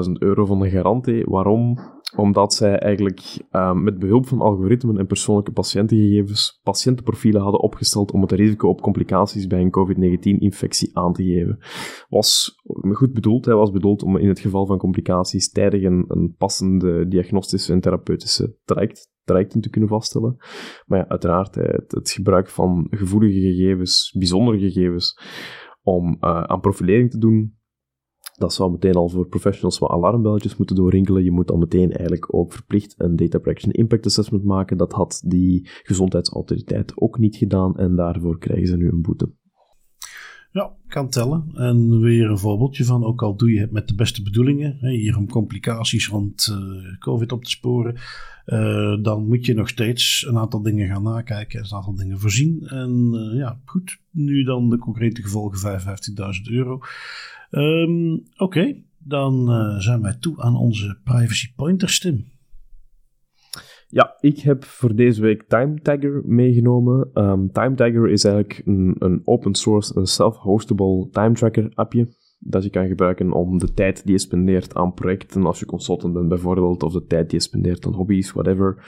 55.000 0.08 0.12
euro 0.20 0.46
van 0.46 0.60
de 0.60 0.70
garantie. 0.70 1.24
Waarom? 1.26 1.80
Omdat 2.16 2.54
zij 2.54 2.80
eigenlijk 2.80 3.48
uh, 3.52 3.74
met 3.74 4.00
behulp 4.00 4.28
van 4.28 4.42
algoritmen 4.42 4.98
en 4.98 5.08
persoonlijke 5.08 5.52
patiëntengegevens 5.52 6.60
patiëntenprofielen 6.64 7.42
hadden 7.42 7.62
opgesteld 7.62 8.12
om 8.12 8.22
het 8.22 8.32
risico 8.32 8.70
op 8.70 8.82
complicaties 8.82 9.48
bij 9.48 9.62
een 9.62 9.72
COVID-19-infectie 9.72 10.98
aan 10.98 11.14
te 11.14 11.24
geven. 11.24 11.58
Was 12.08 12.56
goed 12.92 13.14
bedoeld. 13.14 13.46
Hij 13.46 13.56
was 13.56 13.72
bedoeld 13.72 14.04
om 14.04 14.18
in 14.18 14.28
het 14.28 14.40
geval 14.40 14.66
van 14.66 14.78
complicaties 14.78 15.50
tijdig 15.50 15.84
een, 15.84 16.36
passende 16.38 17.08
diagnostische 17.08 17.74
en 17.74 17.80
therapeutische 17.80 18.56
traject 18.66 19.10
trajecten 19.24 19.62
te 19.62 19.70
kunnen 19.70 19.90
vaststellen. 19.90 20.36
Maar 20.86 21.00
ja, 21.00 21.08
uiteraard, 21.08 21.56
het, 21.56 21.92
het 21.92 22.12
gebruik 22.12 22.50
van 22.50 22.88
gevoelige 22.90 23.40
gegevens, 23.40 24.16
bijzondere 24.18 24.60
gegevens, 24.60 25.20
om 25.82 26.18
uh, 26.22 26.44
aan 26.44 26.60
profilering 26.60 27.12
te 27.12 27.18
doen, 27.18 27.59
dat 28.40 28.54
zou 28.54 28.72
meteen 28.72 28.96
al 28.96 29.10
voor 29.10 29.28
professionals 29.28 29.80
wat 29.80 29.90
alarmbelletjes 29.90 30.58
moeten 30.58 30.76
doorrinkelen. 30.76 31.24
Je 31.24 31.32
moet 31.32 31.48
dan 31.48 31.60
meteen 31.60 31.92
eigenlijk 31.92 32.34
ook 32.34 32.54
verplicht 32.54 32.96
een 32.98 33.16
data 33.16 33.38
protection 33.38 33.72
impact 33.72 34.06
assessment 34.06 34.44
maken. 34.44 34.78
Dat 34.78 34.92
had 34.92 35.22
die 35.26 35.70
gezondheidsautoriteit 35.84 36.92
ook 36.96 37.18
niet 37.18 37.36
gedaan 37.36 37.78
en 37.78 37.96
daarvoor 37.96 38.40
krijgen 38.40 38.68
ze 38.68 38.78
nu 38.78 38.90
een 38.90 39.02
boete. 39.02 39.30
Ja, 40.52 40.72
kan 40.88 41.10
tellen. 41.10 41.52
En 41.54 42.00
weer 42.00 42.30
een 42.30 42.38
voorbeeldje 42.38 42.86
van, 42.86 43.04
ook 43.04 43.22
al 43.22 43.36
doe 43.36 43.52
je 43.52 43.60
het 43.60 43.72
met 43.72 43.88
de 43.88 43.96
beste 43.96 44.22
bedoelingen, 44.22 44.78
hier 44.80 45.18
om 45.18 45.30
complicaties 45.30 46.08
rond 46.08 46.48
uh, 46.52 46.98
COVID 47.00 47.32
op 47.32 47.44
te 47.44 47.50
sporen, 47.50 47.96
uh, 48.46 49.04
dan 49.04 49.28
moet 49.28 49.46
je 49.46 49.54
nog 49.54 49.70
steeds 49.70 50.26
een 50.28 50.38
aantal 50.38 50.62
dingen 50.62 50.88
gaan 50.88 51.04
nakijken 51.04 51.60
en 51.60 51.66
een 51.66 51.76
aantal 51.76 51.96
dingen 51.96 52.20
voorzien. 52.20 52.68
En 52.68 53.12
uh, 53.14 53.40
ja, 53.40 53.60
goed, 53.66 54.00
nu 54.12 54.44
dan 54.44 54.70
de 54.70 54.78
concrete 54.78 55.22
gevolgen 55.22 55.82
55.000 55.82 56.52
euro. 56.52 56.80
Um, 57.52 58.24
Oké, 58.38 58.84
dan 58.98 59.48
zijn 59.82 60.02
wij 60.02 60.18
toe 60.20 60.42
aan 60.42 60.56
onze 60.56 61.00
privacy 61.04 61.54
pointer, 61.56 62.00
Tim. 62.00 62.26
Ja, 63.88 64.16
ik 64.20 64.40
heb 64.40 64.64
voor 64.64 64.96
deze 64.96 65.22
week 65.22 65.44
Time 65.44 65.82
Tagger 65.82 66.22
meegenomen. 66.26 67.10
Um, 67.14 67.52
Time 67.52 67.76
Tagger 67.76 68.10
is 68.10 68.24
eigenlijk 68.24 68.62
een, 68.66 68.96
een 69.00 69.22
open 69.24 69.56
source, 69.56 69.98
een 69.98 70.06
self-hostable 70.06 71.10
time 71.12 71.34
tracker 71.34 71.72
appje 71.74 72.08
dat 72.40 72.64
je 72.64 72.70
kan 72.70 72.88
gebruiken 72.88 73.32
om 73.32 73.58
de 73.58 73.74
tijd 73.74 74.04
die 74.04 74.12
je 74.12 74.20
spendeert 74.20 74.76
aan 74.76 74.94
projecten, 74.94 75.46
als 75.46 75.60
je 75.60 75.66
consultant 75.66 76.14
bent 76.14 76.28
bijvoorbeeld, 76.28 76.84
of 76.84 76.94
de 76.94 77.06
tijd 77.06 77.30
die 77.30 77.40
je 77.40 77.46
spendeert 77.46 77.86
aan 77.86 77.94
hobby's, 77.94 78.32
whatever, 78.32 78.86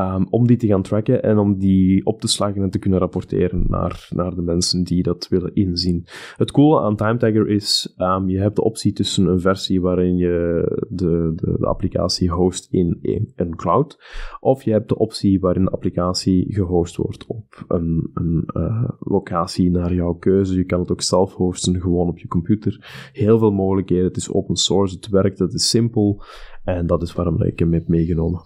um, 0.00 0.26
om 0.30 0.46
die 0.46 0.56
te 0.56 0.66
gaan 0.66 0.82
tracken 0.82 1.22
en 1.22 1.38
om 1.38 1.58
die 1.58 2.06
op 2.06 2.20
te 2.20 2.28
slagen 2.28 2.62
en 2.62 2.70
te 2.70 2.78
kunnen 2.78 2.98
rapporteren 2.98 3.64
naar, 3.68 4.08
naar 4.10 4.34
de 4.34 4.42
mensen 4.42 4.84
die 4.84 5.02
dat 5.02 5.28
willen 5.28 5.54
inzien. 5.54 6.06
Het 6.36 6.50
coole 6.50 6.80
aan 6.80 6.96
TimeTagger 6.96 7.48
is, 7.48 7.94
um, 7.98 8.28
je 8.28 8.38
hebt 8.38 8.56
de 8.56 8.64
optie 8.64 8.92
tussen 8.92 9.26
een 9.26 9.40
versie 9.40 9.80
waarin 9.80 10.16
je 10.16 10.62
de, 10.88 11.32
de, 11.36 11.56
de 11.58 11.66
applicatie 11.66 12.30
host 12.30 12.68
in, 12.70 12.98
een 13.36 13.56
cloud, 13.56 13.98
of 14.40 14.62
je 14.62 14.70
hebt 14.70 14.88
de 14.88 14.98
optie 14.98 15.40
waarin 15.40 15.64
de 15.64 15.70
applicatie 15.70 16.54
gehost 16.54 16.96
wordt 16.96 17.26
op 17.26 17.64
een, 17.68 18.10
een 18.14 18.44
uh, 18.46 18.90
locatie 18.98 19.70
naar 19.70 19.94
jouw 19.94 20.14
keuze. 20.14 20.56
Je 20.56 20.64
kan 20.64 20.80
het 20.80 20.90
ook 20.90 21.02
zelf 21.02 21.34
hosten, 21.34 21.80
gewoon 21.80 22.08
op 22.08 22.18
je 22.18 22.28
computer. 22.28 23.10
Heel 23.12 23.38
veel 23.38 23.52
mogelijkheden. 23.52 24.04
Het 24.04 24.16
is 24.16 24.32
open 24.32 24.56
source, 24.56 24.94
het 24.94 25.08
werkt, 25.08 25.38
het 25.38 25.54
is 25.54 25.68
simpel. 25.68 26.22
En 26.64 26.86
dat 26.86 27.02
is 27.02 27.12
waarom 27.12 27.42
ik 27.42 27.58
hem 27.58 27.72
heb 27.72 27.88
meegenomen. 27.88 28.40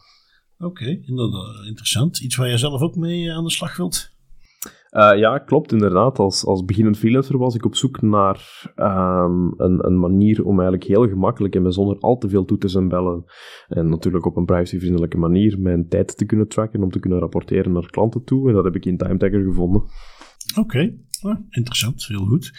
Oké, 0.61 0.66
okay, 0.66 1.02
interessant. 1.66 2.20
Iets 2.20 2.36
waar 2.36 2.48
je 2.48 2.58
zelf 2.58 2.80
ook 2.80 2.96
mee 2.96 3.28
eh, 3.28 3.36
aan 3.36 3.44
de 3.44 3.50
slag 3.50 3.76
wilt? 3.76 4.11
Uh, 4.90 5.18
ja, 5.18 5.38
klopt 5.38 5.72
inderdaad. 5.72 6.18
Als, 6.18 6.44
als 6.44 6.64
beginnend 6.64 6.98
freelancer 6.98 7.38
was 7.38 7.54
ik 7.54 7.64
op 7.64 7.74
zoek 7.74 8.02
naar 8.02 8.72
um, 8.76 9.54
een, 9.56 9.86
een 9.86 9.98
manier 9.98 10.44
om 10.44 10.61
eigenlijk 10.61 10.84
heel 10.88 11.08
gemakkelijk 11.08 11.54
en 11.54 11.72
zonder 11.72 11.98
al 11.98 12.18
te 12.18 12.28
veel 12.28 12.44
toeters 12.44 12.74
en 12.74 12.88
bellen 12.88 13.24
en 13.68 13.88
natuurlijk 13.88 14.26
op 14.26 14.36
een 14.36 14.44
privacyvriendelijke 14.44 15.18
manier 15.18 15.61
mijn 15.61 15.88
tijd 15.88 16.16
te 16.16 16.24
kunnen 16.24 16.48
tracken 16.48 16.82
om 16.82 16.90
te 16.90 16.98
kunnen 16.98 17.18
rapporteren 17.18 17.72
naar 17.72 17.90
klanten 17.90 18.24
toe. 18.24 18.48
En 18.48 18.54
dat 18.54 18.64
heb 18.64 18.76
ik 18.76 18.86
in 18.86 18.96
TimeTagger 18.96 19.42
gevonden. 19.42 19.82
Oké, 20.50 20.61
okay. 20.61 20.98
Ah, 21.22 21.38
interessant, 21.50 22.06
heel 22.06 22.26
goed. 22.26 22.52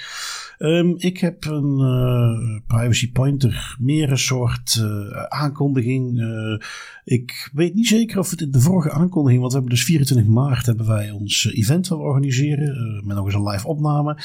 Um, 0.62 0.96
ik 0.98 1.18
heb 1.18 1.46
een 1.46 1.80
uh, 1.80 2.60
privacy 2.68 3.12
pointer, 3.12 3.76
meer 3.80 4.12
een 4.12 4.18
soort 4.18 4.76
uh, 4.80 5.24
aankondiging. 5.24 6.20
Uh, 6.20 6.60
ik 7.04 7.50
weet 7.54 7.74
niet 7.74 7.88
zeker 7.88 8.20
of 8.20 8.30
het 8.30 8.42
in 8.42 8.52
de 8.52 8.60
vorige 8.60 8.92
aankondiging, 8.92 9.42
want 9.42 9.54
we 9.54 9.60
hebben 9.60 9.76
dus 9.76 9.86
24 9.86 10.26
maart 10.26 10.66
hebben 10.66 10.88
wij 10.88 11.12
ons 11.12 11.52
event 11.54 11.88
willen 11.88 12.04
organiseren, 12.04 13.02
met 13.06 13.16
nog 13.16 13.26
eens 13.26 13.34
een 13.34 13.48
live 13.48 13.68
opname. 13.68 14.22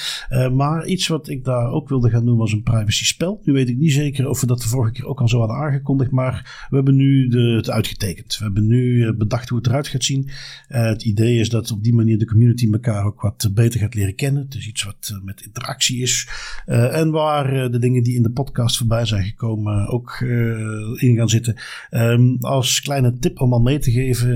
maar 0.55 0.87
iets 0.87 1.07
wat 1.07 1.29
ik 1.29 1.45
daar 1.45 1.71
ook 1.71 1.89
wilde 1.89 2.11
gaan 2.11 2.25
doen 2.25 2.39
was 2.39 2.53
een 2.53 2.63
privacy 2.63 3.05
spel. 3.05 3.41
Nu 3.45 3.53
weet 3.53 3.69
ik 3.69 3.77
niet 3.77 3.93
zeker 3.93 4.29
of 4.29 4.41
we 4.41 4.47
dat 4.47 4.61
de 4.61 4.69
vorige 4.69 4.93
keer 4.93 5.07
ook 5.07 5.21
al 5.21 5.29
zo 5.29 5.39
hadden 5.39 5.57
aangekondigd, 5.57 6.11
maar 6.11 6.67
we 6.71 6.77
hebben 6.77 6.97
nu 6.97 7.29
de, 7.29 7.55
het 7.57 7.71
uitgetekend. 7.71 8.37
We 8.39 8.45
hebben 8.45 8.67
nu 8.67 9.13
bedacht 9.13 9.49
hoe 9.49 9.59
het 9.59 9.67
eruit 9.67 9.89
gaat 9.89 10.05
zien. 10.05 10.31
het 10.67 11.05
idee 11.05 11.39
is 11.39 11.49
dat 11.49 11.71
op 11.71 11.83
die 11.83 11.95
manier 11.95 12.19
de 12.19 12.27
community 12.27 12.69
elkaar 12.73 13.05
ook 13.05 13.21
wat 13.21 13.51
beter 13.55 13.81
gaat 13.81 13.95
leren 13.95 14.15
kennen. 14.15 14.43
Het 14.43 14.55
is 14.55 14.67
iets 14.67 14.83
wat 14.83 15.21
met 15.25 15.41
interactie 15.41 16.03
is. 16.03 16.26
Nieuws. 16.67 16.91
en 16.91 17.11
waar 17.11 17.71
de 17.71 17.79
dingen 17.79 18.03
die 18.03 18.17
in 18.17 18.23
de 18.23 18.31
podcast 18.31 18.77
voorbij 18.77 19.05
zijn 19.05 19.25
gekomen 19.25 19.89
ook 19.89 20.21
in 20.97 21.17
gaan 21.17 21.29
zitten. 21.29 21.57
Um, 21.91 22.37
als 22.41 22.81
kleine 22.81 23.19
tip 23.19 23.41
om 23.41 23.53
al 23.53 23.61
mee 23.61 23.79
te 23.79 23.91
geven. 23.91 24.29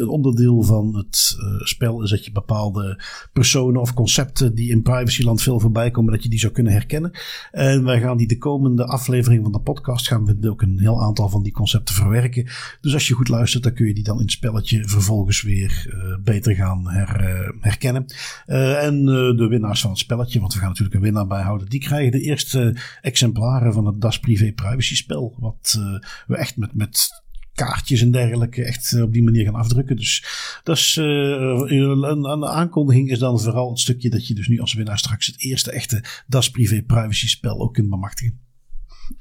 een 0.00 0.08
onderdeel 0.08 0.62
van 0.62 0.96
het 0.96 1.36
spel 1.58 2.02
is 2.02 2.10
dat 2.10 2.24
je 2.24 2.32
bepaalde 2.32 3.02
personen 3.32 3.80
of 3.80 3.94
concepten 3.94 4.54
die 4.54 4.70
in 4.70 4.82
privacyland 4.82 5.42
veel 5.42 5.60
voorbij 5.60 5.90
komen, 5.90 6.12
dat 6.12 6.22
je 6.22 6.28
die 6.28 6.38
zou 6.38 6.52
kunnen 6.52 6.72
herkennen. 6.72 7.10
En 7.50 7.84
wij 7.84 8.00
gaan 8.00 8.16
die 8.16 8.26
de 8.26 8.38
komende 8.38 8.86
aflevering 8.86 9.42
van 9.42 9.52
de 9.52 9.60
podcast 9.60 10.08
gaan 10.08 10.24
we 10.24 10.50
ook 10.50 10.62
een 10.62 10.78
heel 10.80 11.02
aantal 11.02 11.28
van 11.28 11.42
die 11.42 11.52
concepten 11.52 11.94
verwerken. 11.94 12.46
Dus 12.80 12.94
als 12.94 13.08
je 13.08 13.14
goed 13.14 13.28
luistert, 13.28 13.62
dan 13.62 13.72
kun 13.72 13.86
je 13.86 13.94
die 13.94 14.04
dan 14.04 14.16
in 14.16 14.22
het 14.22 14.30
spelletje 14.30 14.88
vervolgens 14.88 15.42
weer 15.42 15.96
beter 16.24 16.54
gaan 16.54 16.88
her, 16.88 17.52
herkennen. 17.60 18.04
En 18.46 19.04
de 19.04 19.46
winnaars 19.48 19.80
van 19.80 19.90
het 19.90 19.98
spelletje, 19.98 20.40
want 20.40 20.52
we 20.52 20.58
gaan 20.58 20.68
natuurlijk 20.68 20.96
een 20.96 21.02
winnaar 21.02 21.26
bijhouden, 21.28 21.68
die 21.68 21.80
krijgen 21.80 22.12
de 22.12 22.20
eerste 22.20 22.76
exemplaren 23.00 23.72
van 23.72 23.86
het 23.86 24.00
Das 24.00 24.20
Privé 24.20 24.52
Privacy 24.52 24.96
spel. 24.96 25.36
Wat 25.38 25.78
we 26.26 26.36
echt 26.36 26.56
met, 26.56 26.74
met 26.74 27.22
kaartjes 27.58 28.00
en 28.00 28.10
dergelijke 28.10 28.64
echt 28.64 29.02
op 29.02 29.12
die 29.12 29.22
manier 29.22 29.44
gaan 29.44 29.54
afdrukken. 29.54 29.96
Dus 29.96 30.24
dat 30.62 30.76
is 30.76 30.96
uh, 30.96 31.04
een, 31.06 32.02
een, 32.24 32.44
aankondiging 32.44 33.10
is 33.10 33.18
dan 33.18 33.40
vooral 33.40 33.68
het 33.68 33.78
stukje 33.78 34.10
dat 34.10 34.26
je 34.26 34.34
dus 34.34 34.48
nu 34.48 34.60
als 34.60 34.74
winnaar 34.74 34.98
straks 34.98 35.26
het 35.26 35.40
eerste 35.40 35.70
echte 35.70 36.04
Das 36.26 36.50
Privé 36.50 36.82
Privacy 36.82 37.28
spel 37.28 37.60
ook 37.60 37.74
kunt 37.74 37.88
bemachtigen. 37.88 38.40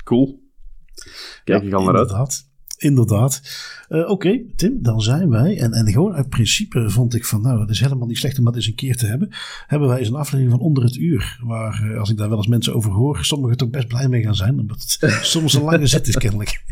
Cool. 0.03 0.45
Kijk 1.43 1.63
ik 1.63 1.73
al 1.73 1.83
naar 1.83 2.13
uit. 2.13 2.49
Inderdaad. 2.77 3.41
Uh, 3.89 4.09
Oké, 4.09 4.41
Tim, 4.55 4.77
dan 4.81 5.01
zijn 5.01 5.29
wij. 5.29 5.59
En, 5.59 5.71
en 5.71 5.91
gewoon 5.91 6.13
uit 6.13 6.29
principe 6.29 6.89
vond 6.89 7.15
ik 7.15 7.25
van, 7.25 7.41
nou, 7.41 7.57
dat 7.57 7.69
is 7.69 7.79
helemaal 7.79 8.07
niet 8.07 8.17
slecht 8.17 8.39
om 8.39 8.45
dat 8.45 8.55
eens 8.55 8.67
een 8.67 8.75
keer 8.75 8.95
te 8.95 9.05
hebben. 9.05 9.29
Hebben 9.67 9.87
wij 9.87 9.99
eens 9.99 10.07
een 10.07 10.15
aflevering 10.15 10.51
van 10.51 10.59
onder 10.59 10.83
het 10.83 10.95
uur. 10.95 11.39
Waar, 11.43 11.83
uh, 11.83 11.99
als 11.99 12.09
ik 12.09 12.17
daar 12.17 12.29
wel 12.29 12.37
eens 12.37 12.47
mensen 12.47 12.73
over 12.73 12.91
hoor, 12.91 13.25
sommigen 13.25 13.57
toch 13.57 13.69
best 13.69 13.87
blij 13.87 14.07
mee 14.07 14.21
gaan 14.21 14.35
zijn. 14.35 14.59
Omdat 14.59 14.97
het 14.99 15.19
soms 15.25 15.53
een 15.53 15.63
lange 15.63 15.87
zet 15.87 16.07
is, 16.07 16.17
kennelijk. 16.17 16.63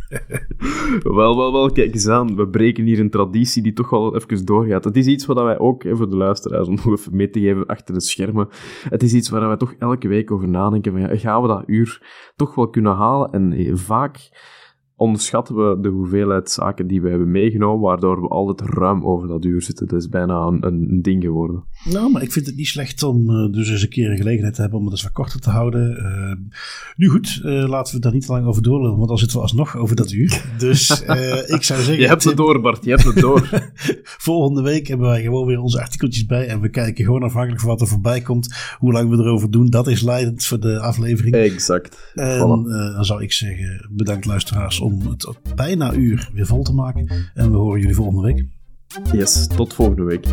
wel, 1.03 1.37
wel, 1.37 1.51
wel, 1.51 1.71
kijk 1.71 1.93
eens 1.93 2.07
aan. 2.07 2.35
We 2.35 2.47
breken 2.47 2.85
hier 2.85 2.99
een 2.99 3.09
traditie 3.09 3.63
die 3.63 3.73
toch 3.73 3.89
wel 3.89 4.15
even 4.15 4.45
doorgaat. 4.45 4.83
Het 4.83 4.97
is 4.97 5.05
iets 5.05 5.25
wat 5.25 5.41
wij 5.41 5.59
ook, 5.59 5.83
even 5.83 6.09
de 6.09 6.15
luisteraars, 6.15 6.67
om 6.67 6.75
nog 6.75 6.99
even 6.99 7.15
mee 7.15 7.29
te 7.29 7.39
geven 7.39 7.65
achter 7.65 7.93
de 7.93 8.01
schermen. 8.01 8.47
Het 8.89 9.03
is 9.03 9.13
iets 9.13 9.29
waar 9.29 9.47
wij 9.47 9.57
toch 9.57 9.73
elke 9.79 10.07
week 10.07 10.31
over 10.31 10.47
nadenken. 10.47 10.91
Van, 10.91 11.01
ja, 11.01 11.17
gaan 11.17 11.41
we 11.41 11.47
dat 11.47 11.63
uur 11.65 12.01
toch 12.35 12.55
wel 12.55 12.69
kunnen 12.69 12.95
halen? 12.95 13.31
En 13.31 13.53
eh, 13.53 13.75
vaak 13.75 14.29
onderschatten 14.97 15.55
we 15.55 15.81
de 15.81 15.89
hoeveelheid 15.89 16.51
zaken 16.51 16.87
die 16.87 17.01
we 17.01 17.09
hebben 17.09 17.31
meegenomen, 17.31 17.81
waardoor 17.81 18.21
we 18.21 18.27
altijd 18.27 18.69
ruim 18.69 19.05
over 19.05 19.27
dat 19.27 19.45
uur 19.45 19.61
zitten. 19.61 19.87
Dat 19.87 20.01
is 20.01 20.09
bijna 20.09 20.35
een, 20.35 20.65
een 20.65 21.01
ding 21.01 21.23
geworden. 21.23 21.63
Nou, 21.83 22.11
maar 22.11 22.21
ik 22.21 22.31
vind 22.31 22.45
het 22.45 22.55
niet 22.55 22.67
slecht 22.67 23.03
om 23.03 23.29
uh, 23.29 23.51
dus 23.51 23.69
eens 23.69 23.81
een 23.81 23.89
keer 23.89 24.11
een 24.11 24.17
gelegenheid 24.17 24.53
te 24.53 24.61
hebben 24.61 24.79
om 24.79 24.85
het 24.85 24.93
eens 24.93 25.03
wat 25.03 25.11
korter 25.11 25.39
te 25.39 25.49
houden. 25.49 25.97
Uh, 25.97 26.49
nu 26.95 27.07
goed, 27.07 27.41
uh, 27.43 27.67
laten 27.67 27.95
we 27.95 28.01
daar 28.01 28.13
niet 28.13 28.25
te 28.25 28.31
lang 28.31 28.45
over 28.45 28.61
doorlopen, 28.61 28.97
want 28.97 29.07
dan 29.07 29.17
zitten 29.17 29.37
we 29.37 29.43
alsnog 29.43 29.77
over 29.77 29.95
dat 29.95 30.11
uur. 30.11 30.43
Dus 30.57 30.89
ik 31.47 31.63
zou 31.63 31.81
zeggen... 31.81 31.99
je 31.99 32.07
hebt 32.07 32.23
het 32.23 32.37
door, 32.37 32.61
Bart, 32.61 32.83
je 32.83 32.89
hebt 32.89 33.03
het 33.03 33.15
door. 33.15 33.49
volgende 34.29 34.61
week 34.61 34.87
hebben 34.87 35.07
wij 35.07 35.21
gewoon 35.21 35.47
weer 35.47 35.59
onze 35.59 35.81
artikeltjes 35.81 36.25
bij 36.25 36.47
en 36.47 36.61
we 36.61 36.69
kijken 36.69 37.05
gewoon 37.05 37.23
afhankelijk 37.23 37.61
van 37.61 37.69
wat 37.69 37.81
er 37.81 37.87
voorbij 37.87 38.21
komt, 38.21 38.55
hoe 38.77 38.91
lang 38.91 39.09
we 39.09 39.17
erover 39.17 39.51
doen. 39.51 39.69
Dat 39.69 39.87
is 39.87 40.01
leidend 40.01 40.45
voor 40.45 40.59
de 40.59 40.79
aflevering. 40.79 41.35
Exact. 41.35 42.11
En 42.13 42.39
dan 42.39 43.05
zou 43.05 43.23
ik 43.23 43.31
zeggen, 43.31 43.89
bedankt 43.91 44.25
luisteraars 44.25 44.79
om 44.85 45.01
het 45.01 45.55
bijna 45.55 45.93
uur 45.93 46.29
weer 46.33 46.45
vol 46.45 46.63
te 46.63 46.73
maken. 46.73 47.07
En 47.33 47.51
we 47.51 47.57
horen 47.57 47.79
jullie 47.79 47.95
volgende 47.95 48.21
week. 48.21 48.45
Yes, 49.11 49.47
tot 49.47 49.73
volgende 49.73 50.03
week. 50.03 50.25